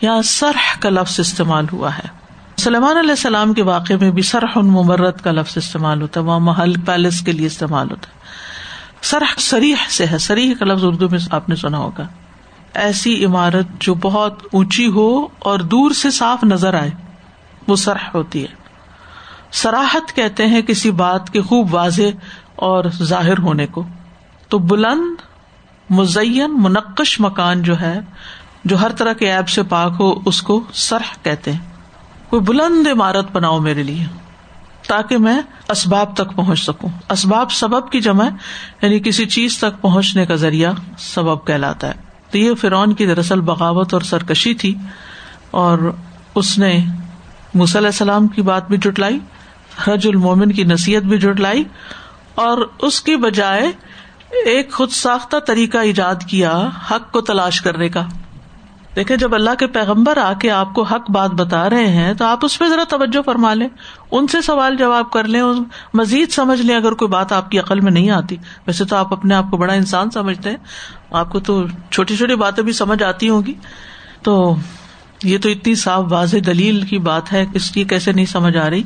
یہاں 0.01 0.23
سرح 0.23 0.79
کا 0.81 0.89
لفظ 0.89 1.21
استعمال 1.21 1.67
ہوا 1.73 1.99
ہے۔ 1.99 2.09
سلمان 2.57 2.97
علیہ 2.97 3.11
السلام 3.11 3.55
کے 3.55 3.63
واقعے 3.63 3.97
میں 3.97 4.11
بھی 4.11 4.23
سرح 4.23 4.59
ممرت 4.59 5.25
کا 5.25 5.33
لفظ 5.33 5.57
استعمال 5.57 6.03
ہوتا 6.03 6.21
ہے۔ 6.21 6.25
وہاں 6.25 6.41
محل 6.41 6.73
پیلس 6.81 7.21
کے 7.21 7.33
لیے 7.33 7.47
استعمال 7.47 7.91
ہوتا 7.91 8.09
ہے۔ 8.09 8.19
سرح 9.03 9.35
سریح 9.39 9.75
سے 9.89 10.07
ہے۔ 10.07 10.19
سریح 10.19 10.55
کا 10.55 10.65
لفظ 10.65 10.85
اردو 10.85 11.09
میں 11.09 11.19
آپ 11.31 11.49
نے 11.49 11.57
سنا 11.57 11.79
ہوگا۔ 11.79 12.07
ایسی 12.75 13.25
عمارت 13.25 13.67
جو 13.81 13.95
بہت 13.95 14.43
اونچی 14.53 14.87
ہو 14.87 15.27
اور 15.39 15.59
دور 15.59 15.91
سے 15.91 16.11
صاف 16.11 16.45
نظر 16.45 16.75
آئے، 16.75 16.91
وہ 17.69 17.77
سرح 17.77 18.09
ہوتی 18.15 18.43
ہے۔ 18.43 18.67
سراہت 19.53 20.17
کہتے 20.17 20.47
ہیں 20.47 20.63
کسی 20.63 20.91
بات 20.91 21.31
کے 21.31 21.43
خوب 21.43 21.75
واضح 21.75 22.03
اور 22.57 22.85
ظاہر 23.03 23.39
ہونے 23.39 23.67
کو۔ 23.67 23.85
تو 24.49 24.59
بلند 24.59 25.21
مزین 25.91 26.55
منقش 26.59 27.19
مکان 27.21 27.63
جو 27.63 27.81
ہے، 27.81 27.99
جو 28.65 28.81
ہر 28.81 28.93
طرح 28.93 29.13
کے 29.13 29.31
ایپ 29.33 29.49
سے 29.49 29.63
پاک 29.63 29.93
ہو، 30.01 30.13
اس 30.27 30.43
کو 30.43 30.61
سرح 30.73 31.15
کہتے 31.23 31.53
ہیں۔ 31.53 31.61
کوئی 32.31 32.43
بلند 32.43 32.87
عمارت 32.87 33.31
بناؤ 33.33 33.61
میرے 33.61 33.83
لیے، 33.83 34.05
تاکہ 34.89 35.19
میں 35.19 35.39
اسباب 35.69 36.15
تک 36.17 36.35
پہنچ 36.37 36.61
سکوں۔ 36.61 36.91
اسباب 37.11 37.53
سبب 37.53 37.91
کی 37.91 38.01
جمع 38.01 38.27
یعنی 38.83 38.99
کسی 39.01 39.27
چیز 39.27 39.59
تک 39.59 39.81
پہنچنے 39.81 40.27
کا 40.27 40.35
ذریعہ 40.35 40.73
سبب 40.99 41.47
کہلاتا 41.47 41.89
ہے۔ 41.89 42.05
تو 42.31 42.39
یہ 42.39 42.55
فرعون 42.55 42.93
کی 42.93 43.07
دراصل 43.07 43.41
بغاوت 43.41 43.95
اور 43.95 44.03
سرکشی 44.03 44.55
تھی، 44.55 44.75
اور 45.51 45.91
اس 46.35 46.59
نے 46.59 46.77
علیہ 47.55 47.87
السلام 47.87 48.27
کی 48.29 48.43
بات 48.43 48.69
بھی 48.69 48.77
جٹلائی 48.79 49.19
حج 49.85 50.07
المومن 50.07 50.53
کی 50.53 50.65
نصیحت 50.65 51.03
بھی 51.03 51.19
جٹلائی 51.19 51.63
اور 52.35 52.59
اس 52.79 53.01
کی 53.01 53.17
بجائے 53.17 53.71
ایک 54.45 54.73
خود 54.73 54.91
ساختہ 54.91 55.37
طریقہ 55.47 55.79
ایجاد 55.79 56.15
کیا 56.29 56.69
حق 56.91 57.13
کو 57.13 57.21
تلاش 57.21 57.61
کرنے 57.61 57.89
کا۔ 57.89 58.03
دیکھیں، 58.97 59.17
جب 59.17 59.35
اللہ 59.35 59.51
کے 59.59 59.67
پیغمبر 59.67 60.17
آ 60.17 60.33
کے 60.33 60.51
آپ 60.51 60.75
کو 60.75 60.83
حق 60.83 61.11
بات 61.11 61.31
بتا 61.31 61.71
رہے 61.71 61.87
ہیں، 61.87 62.15
تو 62.15 62.25
آپ 62.25 62.39
اس 62.43 62.59
پہ 62.59 62.69
ذرا 62.69 62.83
توجہ 62.89 63.23
فرما 63.23 63.55
لیں۔ 63.55 63.69
ان 64.11 64.27
سے 64.27 64.43
سوال 64.43 64.77
جواب 64.77 65.11
کر 65.11 65.25
لیں 65.25 65.43
مزید 65.95 66.31
سمجھ 66.31 66.63
لیں، 66.63 66.77
اگر 66.77 66.93
کوئی 66.93 67.09
بات 67.09 67.33
آپ 67.33 67.51
کی 67.51 67.59
عقل 67.59 67.81
میں 67.81 67.93
نہیں 67.93 68.11
آتی۔ 68.11 68.37
ویسے 68.67 68.85
تو 68.85 68.97
آپ 68.97 69.13
اپنے 69.13 69.35
آپ 69.35 69.45
کو 69.51 69.57
بڑا 69.57 69.75
انسان 69.75 70.11
سمجھتے 70.11 70.51
ہیں۔ 70.51 70.57
آپ 71.11 71.31
کو 71.31 71.41
تو 71.41 71.67
چھوٹی 71.91 72.17
چھوٹی 72.17 72.35
باتیں 72.35 72.65
بھی 72.65 72.73
سمجھ 72.73 73.03
آتی 73.03 73.29
ہوں 73.29 73.43
گی۔ 73.47 73.55
تو 74.23 74.55
یہ 75.25 75.39
تو 75.39 75.49
اتنی 75.49 75.75
صاف 75.75 76.05
واضح 76.11 76.37
دلیل 76.47 76.83
کی 76.83 76.99
بات 76.99 77.33
ہے، 77.33 77.45
اس 77.55 77.71
کی 77.71 77.85
کیسے 77.85 78.13
نہیں 78.13 78.27
سمجھ 78.27 78.57
آ 78.57 78.71
رہی۔ 78.71 78.83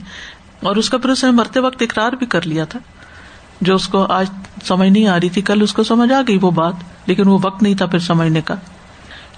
اور 0.63 0.77
اس 0.77 0.91
کا 0.91 0.99
پھر 0.99 1.11
اس 1.11 1.25
نے 1.25 1.31
مرتے 1.31 1.61
وقت 1.61 1.83
اقرار 1.83 2.13
بھی 2.13 2.27
کر 2.27 2.47
لیا 2.47 2.65
تھا۔ 2.65 2.81
جو 3.61 3.75
اس 3.75 3.89
کو 3.89 4.05
آج 4.09 4.27
سمجھ 4.65 4.89
نہیں 4.89 5.07
آ 5.07 5.17
رہی 5.17 5.29
تھی، 5.29 5.43
کل 5.43 5.63
اس 5.63 5.73
کو 5.73 5.85
سمجھ 5.85 6.13
آ 6.13 6.21
گئی 6.29 6.39
وہ 6.43 6.51
بات، 6.51 6.75
لیکن 7.07 7.29
وہ 7.29 7.39
وقت 7.43 7.63
نہیں 7.63 7.75
تھا 7.75 7.87
پھر 7.87 7.99
سمجھنے 7.99 8.41
کا۔ 8.41 8.55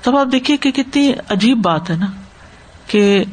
تب 0.02 0.16
آپ 0.16 0.26
دیکھیے 0.32 0.56
کہ 0.56 0.70
کتنی 0.70 1.12
عجیب 1.28 1.58
بات 1.62 1.90
ہے 1.90 1.96
نا، 1.96 2.06
کہ 2.86 3.24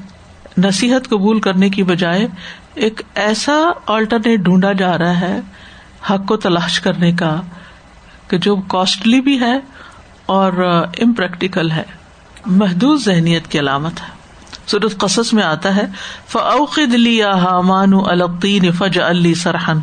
نصیحت 0.58 1.10
قبول 1.10 1.39
کرنے 1.39 1.69
کی 1.69 1.84
بجائے 1.84 2.28
ایک 2.75 3.02
ایسا 3.15 3.54
آلٹرنیٹ 3.88 4.39
ڈھونڈا 4.39 4.71
جا 4.73 4.97
رہا 4.97 5.19
ہے 5.19 5.39
حق 6.10 6.25
کو 6.28 6.38
تلاش 6.38 6.80
کرنے 6.80 7.12
کا، 7.12 7.41
کہ 8.28 8.38
جو 8.38 8.56
کاسٹلی 8.56 9.21
بھی 9.21 9.39
ہے 9.39 9.58
اور 10.25 10.54
امپریکٹیکل 10.99 11.71
ہے۔ 11.71 11.84
محدود 12.45 13.02
ذہنیت 13.02 13.47
کی 13.47 13.60
علامت 13.60 14.02
ہے۔ 14.02 14.17
سورت 14.67 14.97
قصص 14.97 15.34
میں 15.34 15.43
آتا 15.43 15.75
ہے 15.75 15.86
فعقد 16.28 16.93
لیا 16.93 17.32
حامان 17.34 17.93
الطین 17.93 18.71
فج 18.71 18.99
علی 18.99 19.34
سرحن 19.34 19.80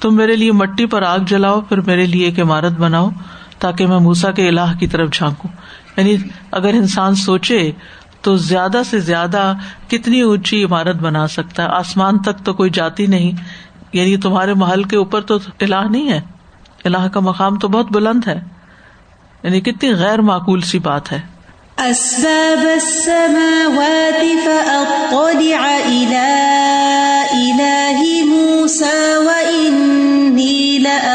تم 0.00 0.16
میرے 0.16 0.36
لیے 0.36 0.52
مٹی 0.52 0.86
پر 0.86 1.02
آگ 1.02 1.18
جلاؤ، 1.18 1.60
پھر 1.60 1.80
میرے 1.80 2.06
لیے 2.06 2.24
ایک 2.24 2.40
عمارت 2.40 2.72
بناؤ، 2.72 3.10
تاکہ 3.58 3.86
میں 3.86 3.98
موسا 3.98 4.30
کے 4.30 4.48
الہ 4.48 4.78
کی 4.80 4.86
طرف 4.86 5.10
جھانکوں۔ 5.12 5.50
یعنی 5.96 6.16
اگر 6.50 6.68
انسان 6.68 7.14
سوچے 7.14 7.72
تو 8.20 8.36
زیادہ 8.36 8.82
سے 8.90 9.00
زیادہ 9.00 9.52
کتنی 9.88 10.20
اونچی 10.20 10.64
عمارت 10.64 10.96
بنا 10.96 11.28
سکتا 11.28 11.62
ہے۔ 11.62 11.68
آسمان 11.68 12.18
تک 12.18 12.44
تو 12.44 12.54
کوئی 12.54 12.70
جاتی 12.70 13.06
نہیں۔ 13.06 13.32
یعنی 13.92 14.16
تمہارے 14.16 14.54
محل 14.54 14.82
کے 14.82 14.96
اوپر 14.96 15.20
تو 15.20 15.38
الہ 15.60 15.88
نہیں 15.90 16.10
ہے۔ 16.10 16.20
الہ 16.84 17.08
کا 17.08 17.20
مقام 17.20 17.58
تو 17.58 17.68
بہت 17.68 17.86
بلند 17.92 18.28
ہے۔ 18.28 18.40
یعنی 19.42 19.60
کتنی 19.60 19.94
غیر 19.94 20.18
معقول 20.18 20.60
سی 20.60 20.78
بات 20.78 21.12
ہے۔ 21.12 21.20
اسباب 21.78 22.66
السماوات 22.66 24.24
فاطلع 24.44 25.78
الى 25.84 26.40
اله 27.32 28.28
موسى 28.28 28.99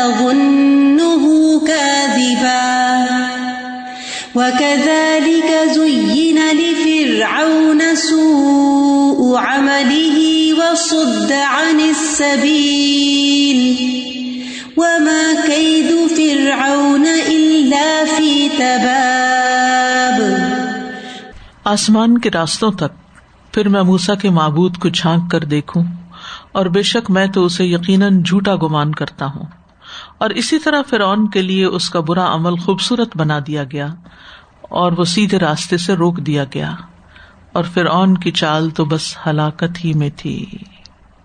واني 0.06 1.65
كاذبا. 1.68 3.06
وكذلك 4.36 5.52
زين 5.74 6.39
لفرعون 6.54 7.82
سوء 7.98 9.38
عمله 9.38 10.22
وصد 10.58 11.32
عن 11.32 11.80
السبيل. 11.80 12.56
وما 14.78 15.48
كيد 15.48 16.18
فرعون 16.18 17.06
الا 17.28 18.04
في 18.18 18.48
تباب. 18.58 20.22
آسمان 21.63 22.18
کے 22.18 22.30
راستوں 22.30 22.72
تک 22.72 23.15
پھر 23.54 23.70
میں 23.70 23.84
موسا 23.84 24.15
کے 24.15 24.30
معبود 24.30 24.78
کو 24.78 24.89
جھانک 24.89 25.32
کر 25.32 25.44
دیکھوں 25.44 25.84
اور 26.52 26.65
بے 26.65 26.82
شک 26.82 27.12
میں 27.12 27.28
تو 27.28 27.46
اسے 27.46 27.65
یقیناً 27.65 28.24
جھوٹا 28.24 28.56
گمان 28.56 28.96
کرتا 28.96 29.26
ہوں۔ 29.26 29.64
اور 30.17 30.30
اسی 30.30 30.60
طرح 30.60 30.82
فرعون 30.89 31.30
کے 31.30 31.41
لیے 31.41 31.65
اس 31.65 31.89
کا 31.89 31.99
برا 31.99 32.34
عمل 32.34 32.56
خوبصورت 32.56 33.17
بنا 33.17 33.39
دیا 33.47 33.63
گیا 33.63 33.88
اور 34.62 34.91
وہ 34.91 35.04
سیدھے 35.04 35.39
راستے 35.39 35.78
سے 35.78 35.93
روک 35.93 36.17
دیا 36.17 36.43
گیا 36.43 36.71
اور 37.54 37.63
فرعون 37.63 38.17
کی 38.17 38.32
چال 38.32 38.69
تو 38.69 38.86
بس 38.86 39.17
ہلاکت 39.28 39.86
ہی 39.86 39.93
میں 39.93 40.10
تھی۔ 40.15 40.45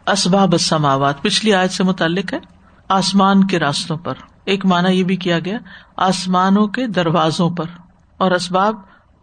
اسباب 0.06 0.52
السماوات، 0.52 1.22
پچھلی 1.22 1.54
آیت 1.54 1.70
سے 1.70 1.84
متعلق 1.84 2.32
ہے۔ 2.32 2.38
آسمان 2.88 3.46
کے 3.46 3.58
راستوں 3.58 3.96
پر۔ 3.96 4.14
ایک 4.44 4.66
مانا 4.66 4.88
یہ 4.88 5.04
بھی 5.04 5.16
کیا 5.16 5.38
گیا، 5.38 5.58
آسمانوں 5.96 6.66
کے 6.66 6.86
دروازوں 6.86 7.50
پر۔ 7.50 7.64
اور 8.18 8.30
اسباب 8.30 8.74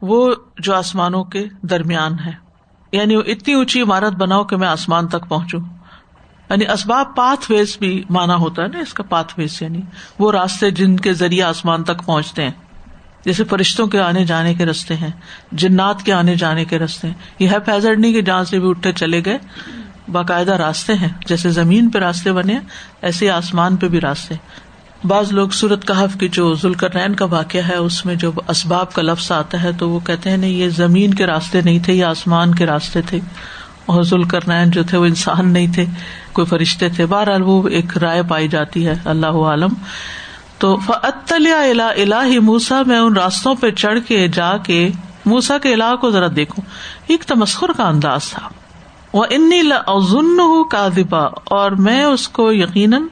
وہ 0.02 0.34
جو 0.60 0.76
آسمانوں 0.76 1.24
کے 1.24 1.48
درمیان 1.62 2.20
ہے۔ 2.26 2.32
یعنی 2.92 3.16
اتنی 3.16 3.54
اونچی 3.54 3.82
عمارت 3.82 4.14
بناؤ 4.14 4.44
کہ 4.44 4.58
میں 4.58 4.68
آسمان 4.68 5.08
تک 5.08 5.30
پہنچوں۔ 5.30 5.60
یعنی 6.50 6.68
اسباب 6.68 7.16
پاتھ 7.16 7.52
ویز 7.52 7.78
بھی 7.80 8.04
مانا 8.10 8.36
ہوتا 8.36 8.64
ہے 8.64 8.68
نا 8.68 8.80
اس 8.80 8.94
کا 8.94 9.04
پاتھ 9.04 9.34
ویز 9.38 9.62
یعنی 9.62 9.82
وہ 10.20 10.32
راستے 10.32 10.72
جن 10.72 10.98
کے 10.98 11.14
ذریعے 11.14 11.44
آسمان 11.44 11.84
تک 11.84 12.06
پہنچتے 12.06 12.44
ہیں۔ 12.44 12.52
جیسے 13.26 13.44
فرشتوں 13.44 13.88
کے 13.88 14.00
آنے 14.00 14.26
جانے 14.26 14.54
کے 14.54 14.66
رستے 14.66 14.96
ہیں، 14.96 15.10
جنات 15.52 16.04
کے 16.04 16.14
آنے 16.14 16.36
جانے 16.36 16.66
کے 16.66 16.80
رستے 16.80 17.08
ہیں۔ 17.08 17.14
یہ 17.40 17.50
ہے 17.50 17.58
فیضر 17.66 17.96
نہیں 17.96 18.14
کہ 18.14 18.22
جہاں 18.22 18.44
سے 18.44 18.60
بھی 18.60 18.70
اٹھے 18.70 18.92
چلے 18.92 19.22
گئے، 19.26 19.38
باقاعدہ 20.12 20.52
راستے 20.52 20.94
ہیں۔ 20.94 21.10
جیسے 21.28 21.50
زمین 21.50 21.90
پہ 21.90 22.00
راستے 22.00 22.32
بنے 22.32 22.60
ایسے 23.02 23.30
آسمان 23.30 23.76
پہ 23.76 23.88
بھی 23.88 24.02
راستے 24.02 24.36
بعض 25.04 25.32
لوگ 25.32 25.50
سورت 25.50 25.88
کہف 25.88 26.20
کی 26.20 26.28
جو 26.28 26.56
ذوالکرنین 26.56 27.16
کا 27.16 27.26
واقعہ 27.26 27.62
ہے، 27.68 27.76
اس 27.76 28.06
میں 28.06 28.16
جو 28.16 28.32
اسباب 28.48 28.94
کا 28.94 29.02
لفظ 29.02 29.32
آتا 29.32 29.64
ہے 29.64 29.72
تو 29.80 29.90
وہ 29.90 30.00
کہتے 30.00 30.30
ہیں، 30.30 30.38
نہیں، 30.38 30.52
یہ 30.52 30.70
زمین 30.70 31.14
کے 31.14 31.26
راستے 31.26 31.62
نہیں 31.62 31.80
تھے، 31.80 31.94
یہ 31.94 32.06
آسمان 32.06 32.56
کے 32.56 32.66
راستے 32.66 33.02
تھے۔ 33.02 33.20
اور 33.88 34.04
ذوالکرنین 34.04 34.72
جو 34.72 34.84
تھے 34.84 34.98
وہ 34.98 35.06
انسان 35.06 35.54
نہیں 35.54 35.74
تھے، 35.74 35.86
کوئی 36.34 36.46
فرشتے 36.46 36.90
تھے۔ 36.90 37.06
بہرحال 37.06 37.42
وہ 37.42 37.68
ایک 37.68 37.98
رائے 37.98 38.24
پائی 38.24 38.48
جاتی 38.48 38.88
ہے، 38.88 38.94
اللہ 39.06 39.28
عالم۔ 39.28 39.70
تو 40.58 40.80
الہ 40.90 42.40
موسا 42.40 42.82
میں 42.86 43.00
ان 43.00 43.18
راستوں 43.18 43.56
پہ 43.56 43.72
چڑھ 43.72 44.00
کے 44.08 44.28
جا 44.28 44.58
کے 44.58 44.90
موسا 45.26 45.58
کے 45.58 45.74
علاح 45.74 45.96
کو 45.96 46.12
ذرا 46.12 46.28
دیکھوں۔ 46.36 46.66
ایک 47.08 47.24
تمسخر 47.24 47.72
کا 47.78 47.88
انداز 47.88 48.30
تھا۔ 48.30 48.50
وہ 49.14 49.26
ان 49.30 49.52
کا 50.72 50.88
دبا 50.98 51.24
اور 51.44 51.72
میں 51.72 52.04
اس 52.04 52.30
کو 52.30 52.54
یقیناً 52.54 53.04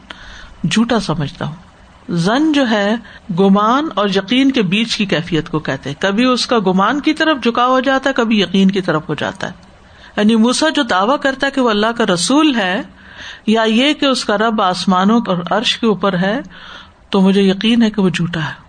جھوٹا 0.72 1.00
سمجھتا 1.00 1.46
ہوں۔ 1.46 1.56
زن 2.10 2.52
جو 2.52 2.70
ہے، 2.70 2.96
گمان 3.40 3.88
اور 3.96 4.10
یقین 4.16 4.52
کے 4.52 4.62
بیچ 4.62 4.96
کی 4.96 5.06
کیفیت 5.06 5.50
کو 5.50 5.60
کہتے 5.60 5.94
کبھی 6.00 6.26
اس 6.26 6.48
کا 6.48 6.60
گمان 6.60 7.00
کی 7.00 7.14
طرف 7.14 7.38
جھکا 7.44 7.66
ہو 7.66 7.80
جاتا 7.80 8.10
ہے، 8.10 8.14
کبھی 8.14 8.40
یقین 8.42 8.72
کی 8.72 8.82
طرف 8.82 9.10
ہو 9.10 9.14
جاتا 9.14 9.48
ہے۔ 9.48 9.65
یعنی 10.18 10.36
موسا 10.36 10.70
جو 10.70 10.84
دعوی 10.84 11.18
کرتا 11.22 11.48
ہے 11.48 11.52
کہ 11.52 11.62
وہ 11.62 11.70
اللہ 11.70 11.92
کا 11.98 12.04
رسول 12.14 12.56
ہے، 12.56 12.82
یا 13.48 13.62
یہ 13.62 13.94
کہ 13.94 14.06
اس 14.06 14.26
کا 14.26 14.38
رب 14.38 14.62
آسمانوں 14.62 15.22
اور 15.28 15.38
عرش 15.52 15.78
کے 15.78 15.88
اوپر 15.88 16.18
ہے، 16.18 16.42
تو 17.10 17.22
مجھے 17.22 17.42
یقین 17.42 17.84
ہے 17.84 17.90
کہ 17.90 18.02
وہ 18.02 18.10
جھوٹا 18.10 18.40
ہے۔ 18.40 18.66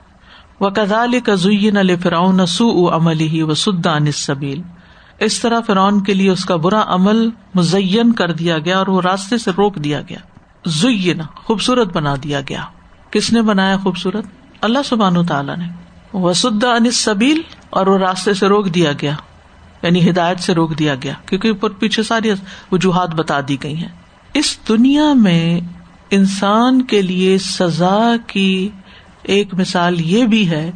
وہ 0.61 0.71
کزال 0.71 1.21
کا 1.21 1.35
زین 1.35 1.97
فراؤن 2.03 2.47
سو 2.47 2.95
عمل 2.95 3.21
ہی 3.21 3.43
و 3.43 3.55
سدان 3.55 4.13
سبیل 4.13 4.63
اس 5.19 5.41
طرح 5.41 5.61
فرعون 5.61 6.03
کے 6.03 6.15
لیے 6.15 6.31
اس 6.31 6.45
کا 6.45 6.57
برا 6.57 6.85
عمل 6.87 7.29
مزین 7.55 8.13
کر 8.13 8.33
دیا 8.33 8.59
گیا 8.59 8.79
اور 8.79 8.87
وہ 8.87 9.01
راستے 9.01 9.39
سے 9.39 9.51
روک 9.59 9.77
دیا 9.77 10.01
گیا۔ 10.01 10.19
زین 10.67 11.21
خوبصورت 11.37 11.93
بنا 11.93 12.15
دیا 12.25 12.41
گیا۔ 12.49 12.63
کس 13.11 13.33
نے 13.33 13.43
بنایا 13.43 13.77
خوبصورت؟ 13.77 14.25
اللہ 14.61 14.79
سبحان 14.85 15.27
تعالیٰ 15.27 15.57
نے۔ 15.57 15.69
وسد 16.17 16.65
انس 16.65 16.97
سبیل 16.97 17.41
اور 17.71 17.87
وہ 17.87 17.99
راستے 17.99 18.35
سے 18.35 18.47
روک 18.47 18.67
دیا 18.67 18.93
گیا۔ 18.93 19.13
یعنی 19.87 20.11
ہدایت 20.11 20.41
سے 20.41 20.55
روک 20.55 20.79
دیا 20.79 20.95
گیا، 20.95 21.13
کیونکہ 21.27 21.49
اوپر 21.49 21.71
پیچھے 21.71 22.03
ساری 22.03 22.31
وجوہات 22.73 23.15
بتا 23.15 23.41
دی 23.49 23.57
گئی 23.63 23.77
ہیں۔ 23.77 23.89
اس 24.35 24.59
دنیا 24.69 25.13
میں 25.13 25.61
انسان 26.11 26.83
کے 26.83 27.03
لیے 27.03 27.39
سزا 27.39 28.15
کی 28.27 28.69
ایک 29.23 29.55
مثال 29.55 30.01
یہ 30.01 30.27
بھی 30.27 30.51
ہے 30.51 30.71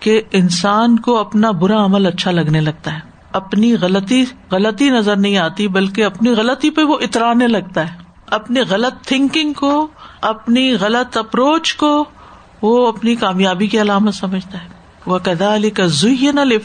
کہ 0.00 0.22
انسان 0.32 0.98
کو 0.98 1.18
اپنا 1.18 1.50
برا 1.50 1.84
عمل 1.84 2.06
اچھا 2.06 2.30
لگنے 2.30 2.60
لگتا 2.60 2.94
ہے۔ 2.94 3.00
اپنی 3.32 3.74
غلطی 3.74 4.24
غلطی 4.50 4.90
نظر 4.90 5.16
نہیں 5.16 5.38
آتی، 5.38 5.68
بلکہ 5.68 6.04
اپنی 6.04 6.30
غلطی 6.30 6.70
پہ 6.70 6.82
وہ 6.82 6.98
اترانے 7.00 7.46
لگتا 7.46 7.92
ہے۔ 7.92 7.98
اپنی 8.30 8.60
غلط 8.68 9.06
تھنکنگ 9.06 9.52
کو، 9.52 9.86
اپنی 10.22 10.74
غلط 10.80 11.16
اپروچ 11.16 11.74
کو 11.74 12.04
وہ 12.62 12.88
اپنی 12.88 13.14
کامیابی 13.14 13.66
کی 13.66 13.80
علامت 13.80 14.14
سمجھتا 14.14 14.62
ہے۔ 14.62 14.81
وہ 15.06 15.18
کدا 15.18 15.54
علی 15.54 15.70
کا 15.70 15.86
زی 15.86 16.30
نہ 16.34 16.40
لے 16.40 16.58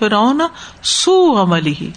سو 0.84 1.42
عملی 1.42 1.74
ہی 1.82 1.92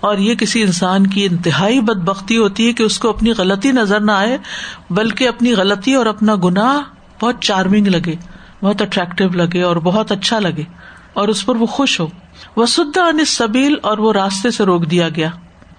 اور 0.00 0.18
یہ 0.18 0.34
کسی 0.34 0.62
انسان 0.62 1.06
کی 1.06 1.24
انتہائی 1.24 1.80
بد 1.80 2.04
بختی 2.04 2.36
ہوتی 2.36 2.68
ہے 2.68 2.72
کہ 2.72 2.82
اس 2.82 2.98
کو 2.98 3.08
اپنی 3.08 3.32
غلطی 3.38 3.72
نظر 3.72 4.00
نہ 4.00 4.12
آئے، 4.12 4.38
بلکہ 4.90 5.28
اپنی 5.28 5.52
غلطی 5.52 5.94
اور 5.94 6.06
اپنا 6.06 6.34
گناہ 6.44 6.80
بہت 7.22 7.40
چارمنگ 7.40 7.86
لگے، 7.86 8.14
بہت 8.62 8.82
اٹریکٹو 8.82 9.24
لگے 9.28 9.62
اور 9.62 9.76
بہت 9.76 10.12
اچھا 10.12 10.38
لگے، 10.38 10.62
اور 11.12 11.28
اس 11.28 11.46
پر 11.46 11.56
وہ 11.56 11.66
خوش 11.66 12.00
ہو۔ 12.00 12.06
وہ 12.56 12.66
سدا 12.66 13.04
ان 13.04 13.24
سبیل 13.24 13.74
اور 13.82 13.98
وہ 13.98 14.12
راستے 14.12 14.50
سے 14.50 14.64
روک 14.64 14.90
دیا 14.90 15.08
گیا۔ 15.08 15.28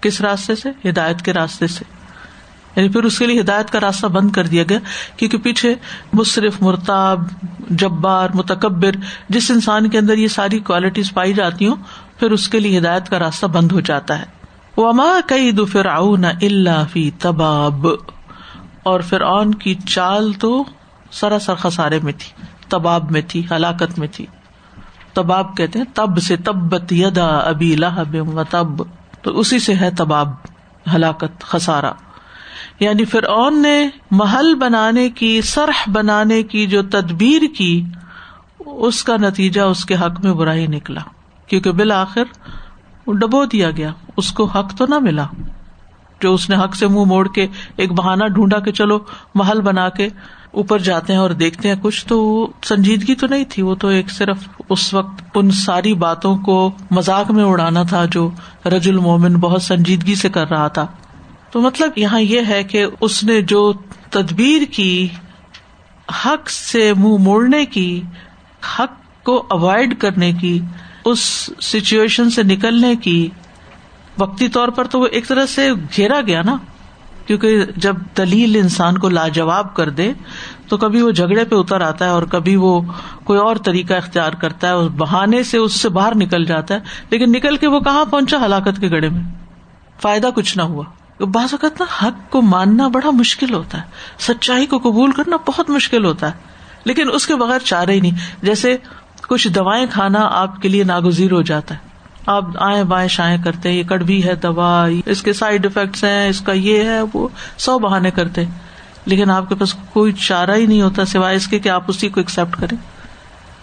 کس 0.01 0.21
راستے 0.21 0.55
سے؟ 0.55 0.89
ہدایت 0.89 1.21
کے 1.21 1.33
راستے 1.33 1.67
سے۔ 1.67 1.96
یعنی 2.77 2.89
پھر 2.89 3.03
اس 3.03 3.19
کے 3.19 3.25
لیے 3.25 3.41
ہدایت 3.41 3.69
کا 3.69 3.79
راستہ 3.79 4.07
بند 4.07 4.31
کر 4.31 4.47
دیا 4.47 4.63
گیا، 4.69 4.79
کیونکہ 5.17 5.37
پیچھے 5.37 5.75
مصرف، 6.13 6.61
مرتاب، 6.61 7.19
جبار، 7.69 8.29
متکبر، 8.33 8.91
جس 9.29 9.51
انسان 9.51 9.89
کے 9.89 9.97
اندر 9.97 10.17
یہ 10.17 10.27
ساری 10.27 10.59
کوالٹیز 10.59 11.13
پائی 11.13 11.33
جاتی 11.33 11.67
ہوں، 11.67 11.75
پھر 12.19 12.31
اس 12.31 12.49
کے 12.49 12.59
لیے 12.59 12.79
ہدایت 12.79 13.09
کا 13.09 13.19
راستہ 13.19 13.45
بند 13.45 13.71
ہو 13.71 13.79
جاتا 13.79 14.19
ہے۔ 14.19 14.25
وما 14.77 15.19
کئی 15.27 15.51
دو 15.51 15.65
فرعون 15.65 16.25
اللہ 16.25 16.83
فی 16.91 17.11
تباب۔ 17.11 17.87
اور 18.83 18.99
فرعون 19.01 19.53
کی 19.53 19.73
چال 19.73 20.33
تو 20.33 20.63
سراسر 21.11 21.55
خسارے 21.55 21.99
میں 22.03 22.13
تھی، 22.13 22.45
تباب 22.69 23.11
میں 23.11 23.21
تھی، 23.27 23.43
ہلاکت 23.51 23.99
میں 23.99 24.07
تھی۔ 24.11 24.25
تباب 25.13 25.57
کہتے 25.57 25.79
ہیں، 25.79 25.85
تب 25.93 26.19
سے 26.21 26.35
تبت 26.35 26.93
یدا 26.93 27.27
ابی 27.27 27.75
لہب 27.75 28.35
و 28.35 28.43
تب۔ 28.49 28.83
تو 29.21 29.39
اسی 29.39 29.59
سے 29.59 29.75
ہے 29.75 29.91
تباب، 29.97 30.31
ہلاکت 30.95 31.41
خسارا 31.41 31.91
یعنی 32.79 33.05
فرعون 33.05 33.61
نے 33.61 33.89
محل 34.11 34.55
بنانے 34.55 35.09
کی، 35.09 35.41
سرح 35.41 35.89
بنانے 35.91 36.43
کی 36.43 36.67
جو 36.67 36.81
تدبیر 36.83 37.41
کی، 37.57 37.83
اس 38.65 39.03
کا 39.03 39.17
نتیجہ 39.17 39.61
اس 39.61 39.85
کے 39.85 39.95
حق 39.95 40.25
میں 40.25 40.33
برا 40.33 40.53
ہی 40.53 40.67
نکلا۔ 40.67 41.01
کیونکہ 41.47 41.71
بالآخر 41.71 42.23
ڈبو 43.07 43.45
دیا 43.45 43.71
گیا، 43.71 43.91
اس 44.17 44.31
کو 44.31 44.45
حق 44.45 44.77
تو 44.77 44.85
نہ 44.89 44.99
ملا۔ 44.99 45.25
جو 46.21 46.33
اس 46.33 46.49
نے 46.49 46.55
حق 46.55 46.75
سے 46.75 46.87
منہ 46.87 47.03
موڑ 47.03 47.27
کے 47.27 47.47
ایک 47.75 47.91
بہانا 47.91 48.27
ڈھونڈا 48.27 48.59
کے 48.59 48.71
چلو 48.71 48.99
محل 49.35 49.61
بنا 49.61 49.89
کے 49.89 50.09
اوپر 50.51 50.79
جاتے 50.79 51.13
ہیں 51.13 51.19
اور 51.19 51.29
دیکھتے 51.29 51.69
ہیں، 51.69 51.75
کچھ 51.81 52.05
تو 52.05 52.23
وہ 52.23 52.47
سنجیدگی 52.63 53.15
تو 53.15 53.27
نہیں 53.27 53.43
تھی۔ 53.49 53.63
وہ 53.63 53.75
تو 53.75 53.87
ایک 53.87 54.11
صرف 54.11 54.37
اس 54.69 54.93
وقت 54.93 55.23
ان 55.35 55.51
ساری 55.51 55.93
باتوں 55.93 56.37
کو 56.37 56.71
مزاق 56.91 57.31
میں 57.31 57.43
اڑانا 57.43 57.83
تھا 57.83 58.05
جو 58.05 58.29
رج 58.65 58.89
المومن 58.89 59.35
بہت 59.35 59.61
سنجیدگی 59.61 60.15
سے 60.15 60.29
کر 60.29 60.49
رہا 60.49 60.67
تھا۔ 60.67 60.87
تو 61.51 61.61
مطلب 61.61 61.91
یہاں 61.95 62.21
یہ 62.21 62.41
ہے 62.47 62.63
کہ 62.63 62.85
اس 63.01 63.23
نے 63.23 63.41
جو 63.41 63.73
تدبیر 64.09 64.61
کی، 64.73 65.07
حق 66.25 66.49
سے 66.49 66.93
منہ 66.93 67.17
موڑنے 67.17 67.65
کی، 67.65 68.01
حق 68.79 69.25
کو 69.25 69.45
اوائڈ 69.49 69.99
کرنے 69.99 70.31
کی، 70.31 70.59
اس 71.05 71.49
سچویشن 71.61 72.29
سے 72.29 72.43
نکلنے 72.43 72.95
کی، 72.95 73.29
وقتی 74.17 74.47
طور 74.47 74.67
پر 74.67 74.85
تو 74.85 74.99
وہ 74.99 75.07
ایک 75.11 75.27
طرح 75.27 75.45
سے 75.45 75.71
گھیرا 75.73 76.21
گیا 76.27 76.41
نا۔ 76.41 76.55
کیونکہ 77.27 77.63
جب 77.75 77.95
دلیل 78.17 78.55
انسان 78.55 78.97
کو 78.97 79.09
لاجواب 79.09 79.75
کر 79.75 79.89
دے، 79.89 80.13
تو 80.67 80.77
کبھی 80.77 81.01
وہ 81.01 81.11
جھگڑے 81.11 81.43
پہ 81.43 81.55
اتر 81.55 81.81
آتا 81.81 82.05
ہے 82.05 82.09
اور 82.09 82.23
کبھی 82.23 82.55
وہ 82.55 82.81
کوئی 83.23 83.39
اور 83.39 83.55
طریقہ 83.55 83.93
اختیار 83.93 84.31
کرتا 84.31 84.67
ہے 84.67 84.73
اس 84.73 84.91
بہانے 84.97 85.43
سے 85.43 85.57
اس 85.57 85.73
سے 85.73 85.89
باہر 85.89 86.15
نکل 86.15 86.45
جاتا 86.45 86.73
ہے۔ 86.73 86.79
لیکن 87.09 87.31
نکل 87.31 87.57
کے 87.57 87.67
وہ 87.67 87.79
کہاں 87.79 88.05
پہنچا؟ 88.05 88.45
ہلاکت 88.45 88.81
کے 88.81 88.89
گڑے 88.89 89.09
میں۔ 89.09 89.21
فائدہ 90.01 90.29
کچھ 90.35 90.57
نہ 90.57 90.61
ہوا۔ 90.61 90.83
بعض 91.19 91.53
اوقات 91.53 91.81
نا 91.81 92.07
حق 92.07 92.31
کو 92.31 92.41
ماننا 92.41 92.87
بڑا 92.87 93.09
مشکل 93.11 93.53
ہوتا 93.53 93.77
ہے، 93.77 93.83
سچائی 94.19 94.65
کو 94.65 94.77
قبول 94.77 95.11
کرنا 95.11 95.37
بہت 95.47 95.69
مشکل 95.69 96.05
ہوتا 96.05 96.27
ہے، 96.27 96.33
لیکن 96.83 97.09
اس 97.13 97.27
کے 97.27 97.35
بغیر 97.35 97.59
چارے 97.59 97.93
ہی 97.93 97.99
نہیں۔ 97.99 98.45
جیسے 98.45 98.77
کچھ 99.27 99.47
دوائیں 99.47 99.85
کھانا 99.91 100.29
آپ 100.31 100.61
کے 100.61 100.69
لیے 100.69 100.83
ناگزیر 100.83 101.31
ہو 101.31 101.41
جاتا 101.41 101.75
ہے۔ 101.75 101.79
آپ 102.25 102.43
آئیں 102.59 102.83
بائیں 102.83 103.07
شائیں 103.07 103.37
کرتے 103.43 103.71
یہ 103.71 103.83
کڑوی 103.83 104.23
ہے 104.23 104.35
دوا 104.35 104.87
اس 105.05 105.23
کے 105.23 105.33
سائڈ 105.33 105.65
افیکٹس 105.65 106.03
ہیں، 106.03 106.29
اس 106.29 106.41
کا 106.41 106.51
یہ 106.51 106.83
ہے، 106.83 106.99
وہ 107.13 107.27
سو 107.57 107.79
بہانے 107.79 108.11
کرتے 108.11 108.45
لیکن 109.05 109.31
آپ 109.31 109.49
کے 109.49 109.55
پاس 109.55 109.75
کوئی 109.93 110.11
چارہ 110.11 110.55
ہی 110.55 110.65
نہیں 110.65 110.81
ہوتا 110.81 111.05
سوائے 111.05 111.35
اس 111.35 111.47
کے 111.47 111.59
کہ 111.59 111.69
آپ 111.69 111.83
اسی 111.87 112.09
کو 112.09 112.19
ایکسپٹ 112.19 112.59
کریں۔ 112.59 112.77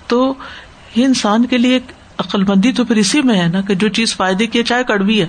تو 0.07 0.35
یہ 0.97 1.05
انسان 1.05 1.47
کے 1.47 1.59
لیے 1.59 1.81
عقل 2.19 2.45
مندی 2.45 2.73
تو 2.73 2.85
پھر 2.85 2.97
اسی 2.97 3.23
میں 3.23 3.41
ہے 3.41 3.49
نا 3.49 3.61
کہ 3.61 3.75
جو 3.75 3.89
چیز 3.89 4.17
فائدے 4.17 4.47
کی 4.47 4.59
ہے، 4.59 4.65
چاہے 4.65 4.85
کڑوی 4.85 5.23
ہے۔ 5.23 5.27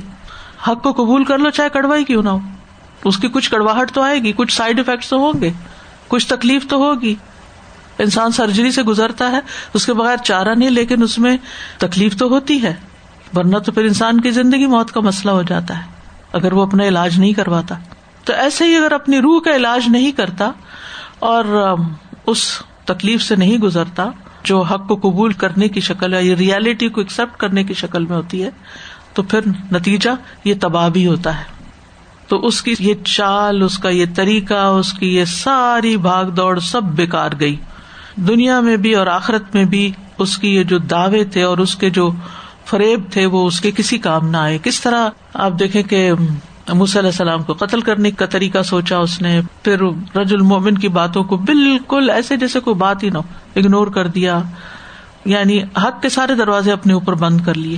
حق 0.68 0.82
کو 0.84 0.92
قبول 0.92 1.24
کر 1.24 1.38
لو، 1.38 1.50
چاہے 1.50 1.70
کڑوا 1.70 1.98
ہی 1.98 2.04
کیوں 2.04 2.24
نہ 2.24 2.30
ہو۔ 2.30 2.40
اس 3.06 3.18
کی 3.18 3.28
کچھ 3.28 3.50
کڑواہٹ 3.52 3.92
تو 3.92 4.02
آئے 4.02 4.20
گی، 4.20 4.32
کچھ 4.36 4.54
سائڈ 4.54 4.80
افیکٹس 4.80 5.10
تو 5.10 5.18
ہوں 5.18 5.42
گے، 5.42 5.52
کچھ 6.08 6.28
تکلیف 6.28 6.68
تو 6.68 6.78
ہوگی۔ 6.78 7.16
انسان 8.00 8.32
سرجری 8.32 8.72
سے 8.72 8.84
گزرتا 8.84 9.32
ہے، 9.32 9.40
اس 9.74 9.86
کے 9.86 9.94
بغیر 9.94 10.18
چارہ 10.18 10.56
نہیں، 10.56 10.70
لیکن 10.70 11.04
اس 11.04 11.18
میں 11.20 11.38
تکلیف 11.78 12.18
تو 12.18 12.28
ہوتی 12.28 12.62
ہے۔ 12.64 12.74
ورنہ 13.36 13.58
تو 13.58 13.72
پھر 13.72 13.84
انسان 13.84 14.22
کی 14.22 14.32
زندگی 14.32 14.66
موت 14.66 14.92
کا 14.92 15.00
مسئلہ 15.00 15.32
ہو 15.32 15.42
جاتا 15.42 15.78
ہے، 15.78 15.84
اگر 16.34 16.54
وہ 16.54 16.64
اپنا 16.64 16.84
علاج 16.84 17.20
نہیں 17.20 17.34
کرواتا۔ 17.34 17.76
تو 18.24 18.34
ایسے 18.34 18.66
ہی 18.66 18.76
اگر 18.76 18.92
اپنی 18.92 19.20
روح 19.20 19.40
کا 19.40 19.56
علاج 19.56 19.88
نہیں 19.88 20.12
کرتا 20.12 20.52
اور 21.20 21.76
اس 22.26 22.44
تکلیف 22.86 23.22
سے 23.22 23.36
نہیں 23.36 23.58
گزرتا، 23.58 24.10
جو 24.44 24.62
حق 24.62 24.88
کو 24.88 24.96
قبول 24.96 25.34
کرنے 25.34 25.68
کی 25.68 25.80
شکل 25.80 26.14
ہے 26.14 26.24
یا 26.24 26.36
ریالٹی 26.36 26.90
کو 26.90 27.02
ایکسپٹ 27.02 27.40
کرنے 27.40 27.64
کی 27.64 27.74
شکل 27.74 28.06
میں 28.06 28.18
ہوتی 28.18 28.44
ہے 28.44 28.50
تو 29.16 29.24
پھر 29.24 29.40
نتیجہ 29.72 30.10
یہ 30.44 30.54
تباہ 30.62 30.90
بھی 30.90 31.08
ہوتا 31.08 31.40
ہے۔ 31.40 31.44
تو 32.28 32.46
اس 32.46 32.62
کی 32.62 32.76
یہ 32.80 32.94
چال، 33.04 33.64
اس 33.64 33.78
کا 33.78 33.90
یہ 33.90 34.06
طریقہ، 34.16 34.54
اس 34.54 34.94
کی 34.94 35.16
یہ 35.16 35.26
ساری 35.26 35.98
بھاگ 35.98 36.26
دوڑ 36.26 36.60
سب 36.60 36.84
بےکار 36.84 37.30
گئی۔ 37.40 37.56
دنیا 38.16 38.60
میں 38.60 38.78
بھی 38.78 38.96
اور 38.96 39.08
آخرت 39.08 39.56
میں 39.56 39.66
بھی 39.66 39.92
اس 40.18 40.38
کی 40.38 40.56
یہ 40.56 40.64
جو 40.64 40.78
دعوے 40.78 41.24
تھے 41.24 41.44
اور 41.44 41.58
اس 41.58 41.76
کے 41.76 41.90
جو 41.90 42.12
فریب 42.66 43.02
تھے 43.12 43.26
وہ 43.26 43.48
اس 43.48 43.62
کے 43.62 43.72
کسی 43.72 43.98
کام 43.98 44.30
نہ 44.30 44.38
آئے۔ 44.38 44.58
کس 44.64 44.82
طرح 44.82 45.10
آپ 45.34 45.52
دیکھیں 45.60 45.84
کہ 45.84 46.12
علیہ 46.68 47.10
السلام 47.10 47.44
کو 47.44 47.54
قتل 47.54 47.82
کرنے 47.82 48.12
کا 48.12 48.26
طریقہ 48.26 48.62
سوچا 48.62 48.98
اس 48.98 49.22
نے، 49.22 49.42
پھر 49.64 49.82
رج 50.16 50.34
المومن 50.34 50.78
کی 50.78 50.88
باتوں 50.88 51.24
کو 51.24 51.38
بالکل 51.38 52.10
ایسے 52.10 52.38
جیسے 52.38 52.60
کوئی 52.60 52.76
بات 52.76 53.04
ہی 53.04 53.10
نہ 53.10 53.18
اگنور 53.56 53.88
کر 53.88 54.08
دیا۔ 54.08 54.42
یعنی 55.26 55.64
حق 55.64 56.02
کے 56.02 56.10
سارے 56.10 56.36
دروازے 56.36 56.72
اپنے 56.72 56.94
اوپر 56.94 57.14
بند 57.14 57.42
کر 57.42 57.54
لیے۔ 57.54 57.78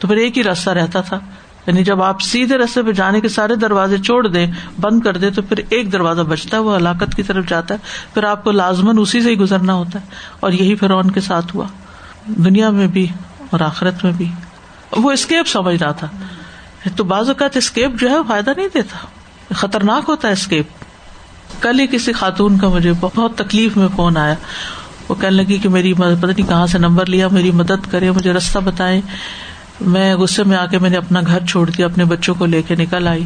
تو 0.00 0.08
پھر 0.08 0.16
ایک 0.16 0.38
ہی 0.38 0.42
راستہ 0.42 0.70
رہتا 0.70 1.00
تھا۔ 1.00 1.18
یعنی 1.66 1.84
جب 1.84 2.02
آپ 2.02 2.20
سیدھے 2.20 2.58
رستے 2.58 2.82
پہ 2.82 2.92
جانے 2.92 3.20
کے 3.20 3.28
سارے 3.28 3.54
دروازے 3.54 3.98
چھوڑ 3.98 4.26
دیں، 4.26 4.46
بند 4.80 5.00
کر 5.00 5.16
دیں، 5.16 5.30
تو 5.30 5.42
پھر 5.42 5.60
ایک 5.68 5.92
دروازہ 5.92 6.22
بچتا 6.22 6.56
ہے، 6.56 6.62
وہ 6.62 6.76
ہلاکت 6.76 7.14
کی 7.14 7.22
طرف 7.22 7.48
جاتا 7.48 7.74
ہے۔ 7.74 7.78
پھر 8.14 8.24
آپ 8.24 8.44
کو 8.44 8.50
لازمن 8.50 8.98
اسی 8.98 9.20
سے 9.20 9.30
ہی 9.30 9.38
گزرنا 9.38 9.74
ہوتا 9.74 10.00
ہے۔ 10.00 10.06
اور 10.40 10.52
یہی 10.52 10.74
پھر 10.74 10.90
ان 10.90 11.10
کے 11.10 11.20
ساتھ 11.20 11.56
ہوا۔ 11.56 11.66
دنیا 12.26 12.70
میں 12.70 12.86
بھی 12.86 13.06
اور 13.50 13.60
آخرت 13.60 14.04
میں 14.04 14.12
بھی۔ 14.16 14.30
وہ 14.96 15.12
اسکیپ 15.12 15.48
سمجھ 15.48 15.82
رہا 15.82 15.92
تھا۔ 15.92 16.08
تو 16.96 17.04
بعض 17.04 17.28
اوقات 17.28 17.56
اسکیپ 17.56 17.90
جو 17.98 18.10
ہے 18.10 18.16
فائدہ 18.28 18.52
نہیں 18.56 18.68
دیتا۔ 18.74 19.06
خطرناک 19.54 20.04
ہوتا 20.08 20.28
ہے 20.28 20.32
اسکیپ 20.32 20.66
کل 21.60 21.80
ہی 21.80 21.86
کسی 21.86 22.12
خاتون 22.12 22.58
کا 22.58 22.68
مجھے 22.68 22.92
بہت 23.00 23.36
تکلیف 23.36 23.76
میں 23.76 23.88
فون 23.96 24.16
آیا۔ 24.16 24.34
وہ 25.08 25.14
کہنے 25.14 25.36
لگی 25.36 25.58
کہ 25.58 25.68
میری 25.68 25.94
پتہ 25.94 26.26
نہیں 26.26 26.48
کہاں 26.48 26.66
سے 26.66 26.78
نمبر 26.78 27.06
لیا، 27.06 27.28
میری 27.28 27.50
مدد 27.50 27.90
کرے، 27.90 28.10
مجھے 28.10 28.32
رستہ 28.32 28.58
بتائے 28.58 29.00
میں 29.80 30.14
غصے 30.14 30.44
میں 30.44 30.56
آ 30.56 30.66
کے 30.66 30.78
میں 30.78 30.90
نے 30.90 30.96
اپنا 30.96 31.20
گھر 31.26 31.46
چھوڑ 31.46 31.70
دیا 31.70 31.86
اپنے 31.86 32.04
بچوں 32.04 32.34
کو 32.34 32.46
لے 32.46 32.62
کے 32.62 32.74
نکل 32.74 33.08
آئی۔ 33.08 33.24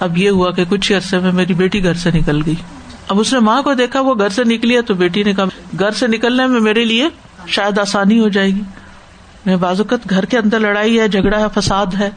اب 0.00 0.18
یہ 0.18 0.30
ہوا 0.30 0.50
کہ 0.50 0.64
کچھ 0.68 0.92
ہی 0.92 0.96
عرصے 0.96 1.18
میں 1.18 1.32
میری 1.32 1.54
بیٹی 1.54 1.84
گھر 1.84 1.94
سے 1.94 2.10
نکل 2.10 2.42
گئی۔ 2.46 2.54
اب 3.08 3.20
اس 3.20 3.32
نے 3.32 3.38
ماں 3.38 3.62
کو 3.62 3.74
دیکھا، 3.74 4.00
وہ 4.00 4.14
گھر 4.14 4.28
سے 4.28 4.44
نکلی 4.44 4.76
ہے 4.76 4.82
تو 4.82 4.94
بیٹی 4.94 5.22
نے 5.22 5.32
کہا، 5.32 5.44
گھر 5.78 5.90
سے 5.90 6.06
نکلنے 6.06 6.46
میں 6.46 6.60
میرے 6.60 6.84
لیے 6.84 7.08
شاید 7.46 7.78
آسانی 7.78 8.20
ہو 8.20 8.28
جائے 8.28 8.48
گی۔ 8.48 8.62
میں 9.46 9.56
بازوقت 9.56 10.10
گھر 10.10 10.24
کے 10.24 10.38
اندر 10.38 10.60
لڑائی 10.60 11.00
ہے، 11.00 11.08
جھگڑا 11.08 11.40
ہے، 11.40 11.60
فساد 11.60 11.86
ہے۔ 11.98 12.10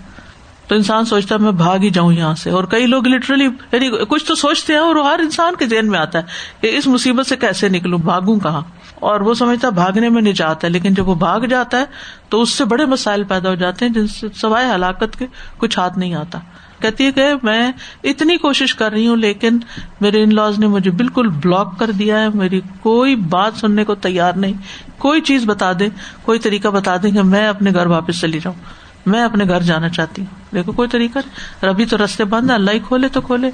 تو 0.70 0.76
انسان 0.76 1.06
سوچتا 1.06 1.36
ہے 1.36 1.40
میں 1.40 1.52
بھاگ 1.52 1.80
ہی 1.80 1.90
جاؤں 1.90 2.14
یہاں 2.14 2.36
سے۔ 2.36 2.50
اور 2.50 2.64
کئی 2.64 2.86
لوگ 2.86 3.08
لٹرلی 3.08 3.44
یعنی 3.44 4.06
کچھ 4.10 4.26
تو 4.26 4.36
سوچتے 4.36 4.74
ہیں 4.74 4.80
اور 4.80 4.96
ہر 4.96 5.20
انسان 5.20 5.56
کے 5.56 5.66
ذہن 5.66 5.88
میں 5.88 6.00
آتا 6.00 6.20
ہے 6.20 6.24
کہ 6.62 6.78
اس 6.78 6.88
مصیبت 6.88 7.28
سے 7.28 7.36
کیسے 7.36 7.70
نکلوں، 7.70 8.00
بھاگوں 8.00 8.40
کہاں؟ 8.40 8.62
اور 8.96 9.22
وہ 9.22 9.34
سمجھتا 9.34 9.70
بھاگنے 9.70 10.10
میں 10.10 10.22
نجات 10.22 10.64
ہے، 10.64 10.70
لیکن 10.70 10.94
جب 10.94 11.10
وہ 11.10 11.16
بھاگ 11.16 11.40
جاتا 11.40 11.80
ہے 11.80 11.86
تو 12.30 12.42
اس 12.42 12.50
سے 12.50 12.66
بڑے 12.66 12.86
مسائل 12.86 13.24
پیدا 13.24 13.50
ہو 13.50 13.56
جاتے 13.56 13.86
ہیں 13.86 13.94
جن 13.94 14.08
سے 14.08 14.28
سوائے 14.36 14.72
ہلاکت 14.76 15.20
کے 15.20 15.28
کچھ 15.58 15.80
ہاتھ 15.80 15.98
نہیں 15.98 16.14
آتا۔ 16.14 16.40
کہتی 16.82 17.06
ہے 17.06 17.12
کہ 17.12 17.28
میں 17.44 17.72
اتنی 18.04 18.38
کوشش 18.38 18.76
کر 18.76 18.92
رہی 18.92 19.08
ہوں، 19.08 19.18
لیکن 19.18 19.60
میرے 20.02 20.24
ان 20.24 20.36
لاز 20.36 20.60
نے 20.60 20.68
مجھے 20.68 20.92
بالکل 20.92 21.28
بلاک 21.28 21.80
کر 21.80 21.92
دیا 21.92 22.20
ہے۔ 22.20 22.28
میری 22.34 22.62
کوئی 22.82 23.16
بات 23.16 23.54
سننے 23.56 23.84
کو 23.84 23.96
تیار 23.96 24.34
نہیں۔ 24.34 24.54
کوئی 24.98 25.22
چیز 25.22 25.44
بتا 25.46 25.72
دے، 25.80 25.90
کوئی 26.22 26.40
طریقہ 26.40 26.68
بتا 26.68 26.98
دیں 27.04 27.12
کہ 27.12 27.22
میں 27.22 27.48
اپنے 27.48 27.72
گھر 27.74 27.86
واپس 27.86 28.22
چلی 28.22 28.40
جاؤں۔ 28.44 28.79
میں 29.10 29.24
اپنے 29.24 29.44
گھر 29.44 29.62
جانا 29.62 29.90
چاہتی 29.90 30.22
ہوں۔ 30.22 30.56
دیکھو، 30.56 30.72
کوئی 30.72 30.90
طریقہ 30.90 31.20
ابھی 31.66 31.86
تو 31.86 31.98
رستے 32.06 32.24
بند 32.24 32.50
ہے 32.50 32.56
اللہ 32.56 32.72
ہی 32.72 32.80
کھولے 32.80 33.08
تو 33.08 33.22
کھولے۔ 33.22 33.52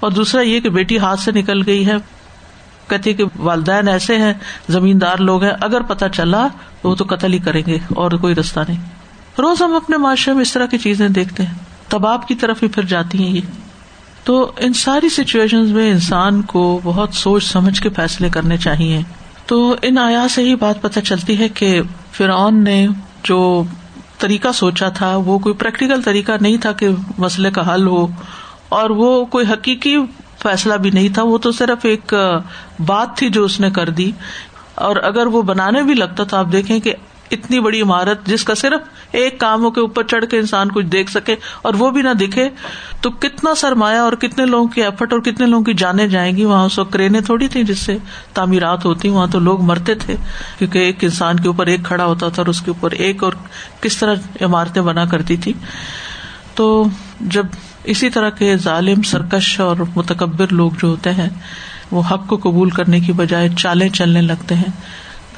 اور 0.00 0.10
دوسرا 0.10 0.40
یہ 0.40 0.60
کہ 0.60 0.68
بیٹی 0.68 0.98
ہاتھ 0.98 1.20
سے 1.20 1.32
نکل 1.32 1.66
گئی 1.66 1.86
ہے۔ 1.86 1.94
کہتی 2.88 3.12
کہ 3.12 3.24
والدین 3.36 3.88
ایسے 3.88 4.18
ہیں، 4.18 4.34
زمیندار 4.68 5.18
لوگ 5.18 5.42
ہیں۔ 5.42 5.52
اگر 5.60 5.80
پتا 5.80 6.08
چلا 6.08 6.46
تو 6.82 6.90
وہ 6.90 6.94
تو 6.94 7.04
قتل 7.08 7.32
ہی 7.32 7.38
کریں 7.38 7.62
گے، 7.66 7.78
اور 7.88 8.10
کوئی 8.10 8.34
رستہ 8.34 8.60
نہیں۔ 8.68 8.80
روز 9.38 9.62
ہم 9.62 9.74
اپنے 9.74 9.96
معاشرے 9.96 10.34
میں 10.34 10.42
اس 10.42 10.52
طرح 10.52 10.66
کی 10.66 10.78
چیزیں 10.78 11.08
دیکھتے 11.08 11.42
ہیں۔ 11.42 11.54
تباب 11.88 12.28
کی 12.28 12.34
طرف 12.34 12.62
ہی 12.62 12.68
پھر 12.68 12.82
جاتی 12.82 13.18
ہیں 13.18 13.36
یہ۔ 13.36 13.40
تو 14.24 14.52
ان 14.56 14.72
ساری 14.72 15.08
سچویشن 15.08 15.66
میں 15.66 15.90
انسان 15.90 16.42
کو 16.42 16.80
بہت 16.84 17.10
سوچ 17.12 17.44
سمجھ 17.44 17.82
کے 17.82 17.88
فیصلے 17.88 18.28
کرنے 18.28 18.56
چاہیے۔ 18.56 19.00
تو 19.46 19.76
ان 19.82 19.98
آیا 19.98 20.28
سے 20.28 20.42
ہی 20.42 20.54
بات 20.54 20.82
پتہ 20.82 21.00
چلتی 21.00 21.38
ہے 21.38 21.48
کہ 21.48 21.80
فرعون 22.12 22.64
نے 22.64 22.86
جو 23.24 23.62
طریقہ 24.18 24.52
سوچا 24.54 24.88
تھا، 24.88 25.16
وہ 25.16 25.38
کوئی 25.38 25.54
پریکٹیکل 25.54 26.02
طریقہ 26.02 26.32
نہیں 26.40 26.56
تھا 26.56 26.72
کہ 26.72 26.88
مسئلے 27.18 27.50
کا 27.50 27.74
حل 27.74 27.86
ہو، 27.86 28.06
اور 28.68 28.90
وہ 28.90 29.24
کوئی 29.24 29.46
حقیقی 29.46 29.96
فیصلہ 30.42 30.74
بھی 30.74 30.90
نہیں 30.90 31.08
تھا، 31.08 31.22
وہ 31.22 31.38
تو 31.38 31.52
صرف 31.52 31.84
ایک 31.84 32.14
بات 32.86 33.16
تھی 33.16 33.28
جو 33.28 33.44
اس 33.44 33.60
نے 33.60 33.70
کر 33.70 33.90
دی۔ 33.90 34.10
اور 34.74 34.96
اگر 34.96 35.26
وہ 35.26 35.42
بنانے 35.42 35.82
بھی 35.82 35.94
لگتا 35.94 36.24
تو 36.24 36.36
آپ 36.36 36.46
دیکھیں 36.52 36.78
کہ 36.80 36.94
اتنی 37.34 37.60
بڑی 37.60 37.80
عمارت 37.82 38.26
جس 38.26 38.44
کا 38.44 38.54
صرف 38.54 38.80
ایک 39.12 39.38
کاموں 39.40 39.70
کے 39.70 39.80
اوپر 39.80 40.02
چڑھ 40.02 40.24
کے 40.30 40.38
انسان 40.38 40.70
کچھ 40.72 40.86
دیکھ 40.86 41.10
سکے 41.10 41.36
اور 41.62 41.74
وہ 41.74 41.90
بھی 41.90 42.02
نہ 42.02 42.12
دکھے، 42.20 42.48
تو 43.00 43.10
کتنا 43.10 43.54
سرمایہ 43.54 43.98
اور 43.98 44.12
کتنے 44.12 44.46
لوگوں 44.46 44.68
کی 44.68 44.82
ایفرٹ 44.82 45.12
اور 45.12 45.20
کتنے 45.20 45.46
لوگوں 45.46 45.64
کی 45.64 45.74
جانے 45.74 46.08
جائیں 46.08 46.36
گی؟ 46.36 46.44
وہاں 46.44 46.64
اس 46.66 46.78
وقت 46.78 46.92
کرینے 46.92 47.20
تھوڑی 47.20 47.48
تھی 47.48 47.64
جس 47.64 47.78
سے 47.78 47.96
تعمیرات 48.34 48.84
ہوتی، 48.84 49.08
وہاں 49.08 49.26
تو 49.26 49.38
لوگ 49.38 49.62
مرتے 49.62 49.94
تھے، 49.94 50.16
کیونکہ 50.58 50.78
ایک 50.78 51.04
انسان 51.04 51.40
کے 51.40 51.48
اوپر 51.48 51.66
ایک 51.66 51.84
کھڑا 51.84 52.04
ہوتا 52.04 52.28
تھا 52.28 52.42
اور 52.42 52.46
اس 52.46 52.60
کے 52.60 52.70
اوپر 52.70 52.90
ایک 52.90 53.24
اور 53.24 53.32
کس 53.80 53.96
طرح 53.96 54.14
عمارتیں 54.40 54.82
بنا 54.82 55.04
کرتی 55.04 55.36
تھی 55.36 55.52
تو 56.54 56.84
جب 57.20 57.46
اسی 57.84 58.10
طرح 58.10 58.30
کے 58.30 58.56
ظالم، 58.56 59.02
سرکش 59.02 59.60
اور 59.60 59.76
متکبر 59.96 60.52
لوگ 60.52 60.70
جو 60.82 60.88
ہوتے 60.88 61.12
ہیں، 61.12 61.28
وہ 61.90 62.02
حق 62.10 62.26
کو 62.26 62.36
قبول 62.36 62.70
کرنے 62.70 63.00
کی 63.00 63.12
بجائے 63.12 63.48
چالیں 63.58 63.88
چلنے 63.88 64.22
لگتے 64.22 64.54
ہیں۔ 64.54 64.70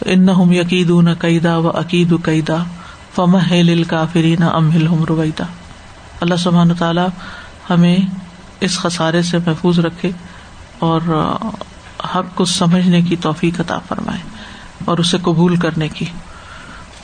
ان 0.05 0.28
یقید 0.53 0.90
نہ 0.90 1.11
قیدا 1.18 1.59
و 1.59 1.70
عقید 1.70 2.14
قیدا 2.22 2.57
فم 3.14 3.38
کافرین 3.88 4.42
امہل 4.42 4.86
ہم 4.86 5.05
رویدا۔ 5.05 5.44
اللہ 6.20 6.34
سبحان 6.34 6.74
تعالیٰ 6.78 7.07
ہمیں 7.70 7.97
اس 8.61 8.78
خسارے 8.78 9.22
سے 9.22 9.38
محفوظ 9.38 9.78
رکھے 9.78 10.11
اور 10.78 11.01
حق 12.14 12.34
کو 12.34 12.44
سمجھنے 12.44 13.03
کی 13.03 13.16
توفیق 13.16 13.61
عطا 13.61 13.78
فرمائے 13.78 14.18
اور 14.84 14.99
اسے 14.99 15.16
قبول 15.22 15.57
کرنے 15.57 15.88
کی۔ 15.88 16.07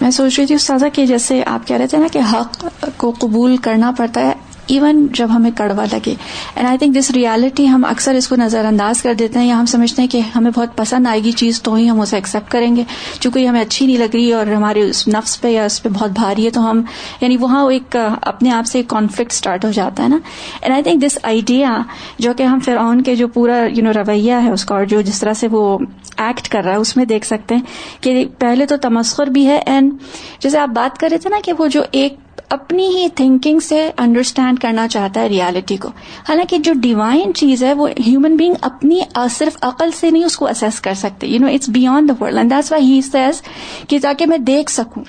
میں 0.00 0.10
سوچ 0.10 0.38
رہی 0.38 0.46
تھی 0.46 0.54
استاذہ 0.54 0.86
کہ 0.92 1.06
جیسے 1.06 1.44
آپ 1.46 1.66
کہہ 1.66 1.76
رہے 1.76 1.86
تھے 1.86 1.98
نا 1.98 2.06
کہ 2.12 2.20
حق 2.32 2.64
کو 2.96 3.14
قبول 3.18 3.56
کرنا 3.56 3.92
پڑتا 3.98 4.20
ہے 4.20 4.32
ایون 4.72 5.06
جب 5.14 5.28
ہمیں 5.30 5.50
کڑوا 5.56 5.84
لگے. 5.92 6.14
And 6.54 6.68
I 6.68 6.78
think 6.78 6.96
this 6.96 7.10
reality 7.10 7.68
ہم 7.68 7.84
اکثر 7.84 8.14
اس 8.14 8.28
کو 8.28 8.36
نظر 8.36 8.64
انداز 8.64 9.02
کر 9.02 9.14
دیتے 9.14 9.38
ہیں. 9.38 9.46
یا 9.46 9.58
ہم 9.58 9.66
سمجھتے 9.66 10.02
ہیں 10.02 10.08
کہ 10.08 10.20
ہمیں 10.36 10.50
بہت 10.50 10.76
پسند 10.76 11.06
آئے 11.06 11.22
گی 11.24 11.32
چیز، 11.32 11.60
تو 11.62 11.74
ہی 11.74 11.88
ہم 11.90 12.00
اسے 12.00 12.16
ایکسپٹ 12.16 12.50
کریں 12.52 12.74
گے. 12.76 12.84
چونکہ 13.20 13.38
یہ 13.38 13.48
ہمیں 13.48 13.60
اچھی 13.60 13.86
نہیں 13.86 13.98
لگ 13.98 14.14
رہی 14.14 14.32
اور 14.32 14.46
ہمارے 14.46 14.82
اس 14.82 15.06
نفس 15.08 15.40
پہ 15.40 15.48
یا 15.48 15.64
اس 15.64 15.82
پہ 15.82 15.88
بہت 15.88 16.10
بھاری 16.10 16.44
ہے، 16.46 16.50
تو 16.50 16.70
ہم 16.70 16.82
یعنی 17.20 17.36
وہاں 17.36 17.64
ایک، 17.70 17.96
اپنے 18.22 18.50
آپ 18.50 18.66
سے 18.66 18.78
ایک 18.78 18.88
کانفلکٹ 18.88 19.32
اسٹارٹ 19.32 19.64
ہو 19.64 19.70
جاتا 19.70 20.02
ہے 20.02 20.08
نا. 20.08 20.18
And 20.60 20.74
I 20.74 20.82
think 20.82 21.02
this 21.02 21.18
idea 21.22 21.76
جو 22.18 22.32
کہ 22.34 22.42
ہم 22.42 22.58
فرعون 22.58 23.02
کے 23.02 23.16
جو 23.16 23.28
پورا 23.28 23.62
یو 23.66 23.84
نو 23.84 23.92
رویہ 23.92 24.34
ہے 24.34 24.50
اس 24.50 24.64
کا، 24.64 24.74
اور 24.74 24.84
جو 24.84 25.00
جس 25.00 25.20
طرح 25.20 25.32
سے 25.32 25.48
وہ 25.50 25.78
ایکٹ 26.18 26.48
کر 26.48 26.64
رہا 26.64 26.72
ہے، 26.72 26.76
اس 26.76 26.96
میں 26.96 27.04
دیکھ 27.04 27.26
سکتے 27.26 27.54
ہیں 27.54 27.62
کہ 28.00 28.24
پہلے 28.38 28.66
تو 28.66 28.76
تمسخر 28.76 29.26
بھی 29.26 29.46
ہے. 29.46 29.60
اینڈ 29.66 29.92
جیسے 30.40 30.58
آپ 30.58 30.68
بات 30.68 30.98
کر 30.98 31.08
رہے 31.10 31.18
تھے 31.18 31.30
نا 31.30 31.40
کہ 31.44 31.52
وہ 31.58 31.66
جو 31.66 31.82
ایک 31.90 32.16
اپنی 32.48 32.86
ہی 32.86 33.08
تھنکنگ 33.08 33.58
سے 33.58 33.90
انڈرسٹینڈ 33.96 34.58
کرنا 34.58 34.88
چاہتا 34.88 35.20
ہے 35.20 35.26
ریالٹی 35.26 35.76
کو۔ 35.76 35.88
حالانکہ 36.28 36.58
جو 36.58 36.72
ڈیوائن 36.72 37.34
چیز 37.34 37.64
ہے 37.64 37.74
وہ 37.74 37.88
ہیومن 38.06 38.36
بینگ 38.36 38.54
اپنی 38.60 39.00
صرف 39.30 39.56
عقل 39.60 39.90
سے 39.90 40.10
نہیں 40.10 40.24
اس 40.24 40.36
کو 40.36 40.46
اسیس 40.46 40.80
کر 40.80 40.94
سکتے۔ 40.94 41.26
You 41.26 41.40
know 41.40 41.46
it's 41.46 41.68
beyond 41.68 42.08
the 42.08 42.24
world 42.24 42.36
and 42.36 42.50
that's 42.50 42.72
why 42.72 42.84
he 42.84 43.02
says 43.02 43.42
کہ 43.88 43.98
تاکہ 44.02 44.26
میں 44.26 44.38
دیکھ 44.38 44.70
سکوں۔ 44.70 45.04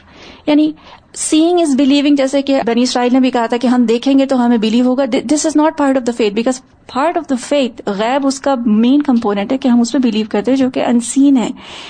یعنی 0.48 0.72
سیئنگ 1.14 1.60
از 1.62 1.76
بلیونگ 1.78 2.16
جیسے 2.16 2.42
کہ 2.42 2.62
بنی 2.66 2.84
اسرائیل 2.84 3.14
نے 3.14 3.20
بھی 3.20 3.32
کہا 3.32 3.46
تھا 3.46 3.58
کہ 3.58 3.68
ہم 3.68 3.86
دیکھیں 3.86 4.18
گے 4.20 4.26
تو 4.26 4.46
ہمیں 4.46 4.58
بلیو 4.58 4.86
ہوگا. 4.86 5.06
This 5.34 5.46
is 5.46 5.56
not 5.56 5.78
part 5.78 5.98
of 5.98 6.06
the 6.08 6.12
faith 6.18 6.34
because 6.34 6.62
part 6.94 7.18
of 7.18 7.30
the 7.30 7.36
faith 7.40 7.82
غیب 8.00 8.26
اس 8.28 8.40
کا 8.40 8.56
مین 8.66 9.02
کمپونیٹ 9.02 9.52
ہے 9.52 9.58
کہ 9.58 9.68
ہم 9.68 9.82
اس 9.82 9.92
پہ 9.92 9.98
بلیو 9.98 10.26
کرتے 10.30 10.52
ہیں 10.52 10.58
جو 10.58 10.70
کہ 10.70 10.84
انسین 10.86 11.38
ہے. 11.38 11.50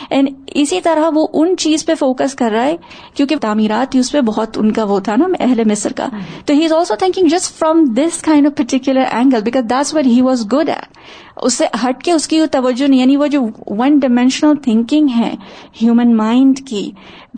اینڈ 0.10 0.30
اسی 0.56 0.82
طرح 0.82 1.10
وہ 1.14 1.26
ان 1.34 1.56
چیز 1.58 1.86
پہ 1.86 1.96
فوکس 1.96 2.36
کر 2.36 2.52
رہا 2.52 2.66
ہے 2.66 2.76
کیونکہ 3.16 3.38
تعمیرات 3.42 3.96
اس 3.96 4.12
پہ 4.12 4.22
بہت 4.22 4.58
ان 4.58 4.72
کا 4.72 4.84
وہ 4.84 5.00
تھا 5.00 5.16
نا 5.16 5.26
اہل 5.40 5.64
مصر 5.68 5.94
کا. 5.94 6.08
تو 6.46 6.54
he 6.54 6.66
is 6.66 6.74
also 6.74 6.96
thinking 7.00 7.28
just 7.28 7.58
from 7.60 7.84
this 7.98 8.22
kind 8.22 8.48
of 8.48 8.58
particular 8.58 9.04
angle 9.12 9.42
because 9.42 9.70
that's 9.70 9.94
what 9.94 10.06
he 10.06 10.22
was 10.22 10.46
good 10.54 10.70
at 10.70 10.98
اس 11.38 11.54
سے 11.54 11.66
ہٹ 11.84 12.04
کے 12.04 12.12
اس 12.12 12.28
کی 12.28 12.46
توجہ 12.52 12.88
نہیں 12.88 13.00
یعنی 13.00 13.18
وہ 13.18 13.28
جو 13.28 13.42
ون 13.68 14.00
ڈائمینشنل 14.00 14.56
تھنکنگ 14.64 15.08
ہے 15.18 15.34
ہیومن 15.82 16.16
مائنڈ 16.18 16.68
کی 16.68 16.90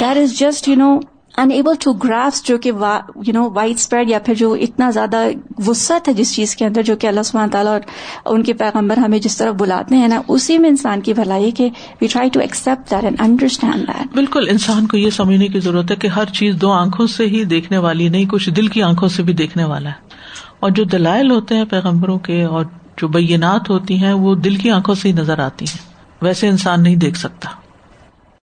that 0.02 0.18
is 0.18 0.40
just 0.40 0.68
you 0.68 0.76
know 0.76 0.98
enable 1.38 1.74
to 1.84 1.94
graphs 1.94 2.44
جو 2.44 2.58
کہ 2.58 2.72
یو 3.28 3.34
نو 3.34 3.50
وائڈ 3.50 3.76
اسپریڈ 3.76 4.10
یا 4.10 4.20
پھر 4.20 4.34
جو 4.34 4.54
اتنا 4.54 4.90
زیادہ 4.90 5.26
وسط 5.68 6.10
ہے 6.10 6.14
جس 6.14 6.36
چیز 6.36 6.56
کے 6.56 6.66
اندر 6.66 6.84
جو 6.84 6.96
کہ 6.96 7.08
اللہ 7.08 7.24
سبحانہ 7.24 7.52
تعالیٰ 7.52 7.72
اور 7.72 7.82
ان 8.26 8.44
کے 8.44 8.54
پیغمبر 8.54 8.98
ہمیں 8.98 9.20
جس 9.20 9.38
طرح 9.38 9.52
بلاتے 9.52 9.96
ہیں 9.96 10.08
نا، 10.08 10.22
اسی 10.28 10.58
میں 10.58 10.70
انسان 10.70 11.02
کی 11.02 11.14
بھلائی 11.14 11.52
کہ 11.52 11.70
we 12.02 12.08
try 12.08 12.30
to 12.30 12.40
accept 12.40 12.92
that 12.92 13.04
and 13.04 13.22
understand 13.22 13.88
that 13.88 14.08
بالکل، 14.14 14.48
انسان 14.50 14.88
کو 14.88 14.98
یہ 14.98 15.10
سمجھنے 15.10 15.48
کی 15.48 15.60
ضرورت 15.60 15.92
ہے 15.92 15.96
کہ 15.96 16.08
ہر 16.08 16.26
چیز 16.26 16.56
دو 16.56 16.72
آنکھوں 16.72 17.08
سے 17.08 17.26
ہی 17.26 17.44
دیکھنے 17.44 17.78
والی 17.78 18.10
نہیں، 18.10 18.26
کچھ 18.26 18.50
دل 18.50 18.68
کی 18.68 18.84
آنکھوں 18.84 19.10
سے 19.10 19.24
بھی 19.24 19.34
دیکھنے 19.34 19.64
والا 19.64 19.90
ہے۔ 19.90 20.06
اور 20.60 20.72
جو 20.72 20.84
دلائل 20.84 21.32
ہوتے 21.32 21.56
ہیں 21.56 21.66
پیغمبروں 21.66 22.20
کے 22.20 22.44
اور 22.44 22.66
جو 22.98 23.08
بینات 23.08 23.70
ہوتی 23.70 23.98
ہیں، 23.98 24.14
وہ 24.14 24.36
دل 24.36 24.56
کی 24.56 24.72
آنکھوں 24.72 24.96
سے 24.96 25.08
ہی 25.08 25.14
نظر 25.14 25.40
آتی 25.40 25.66
ہیں۔ 25.66 25.96
ویسے 26.22 26.48
انسان 26.48 26.84
نہیں 26.84 26.96
دیکھ 26.96 27.18
سکتا۔ 27.18 27.50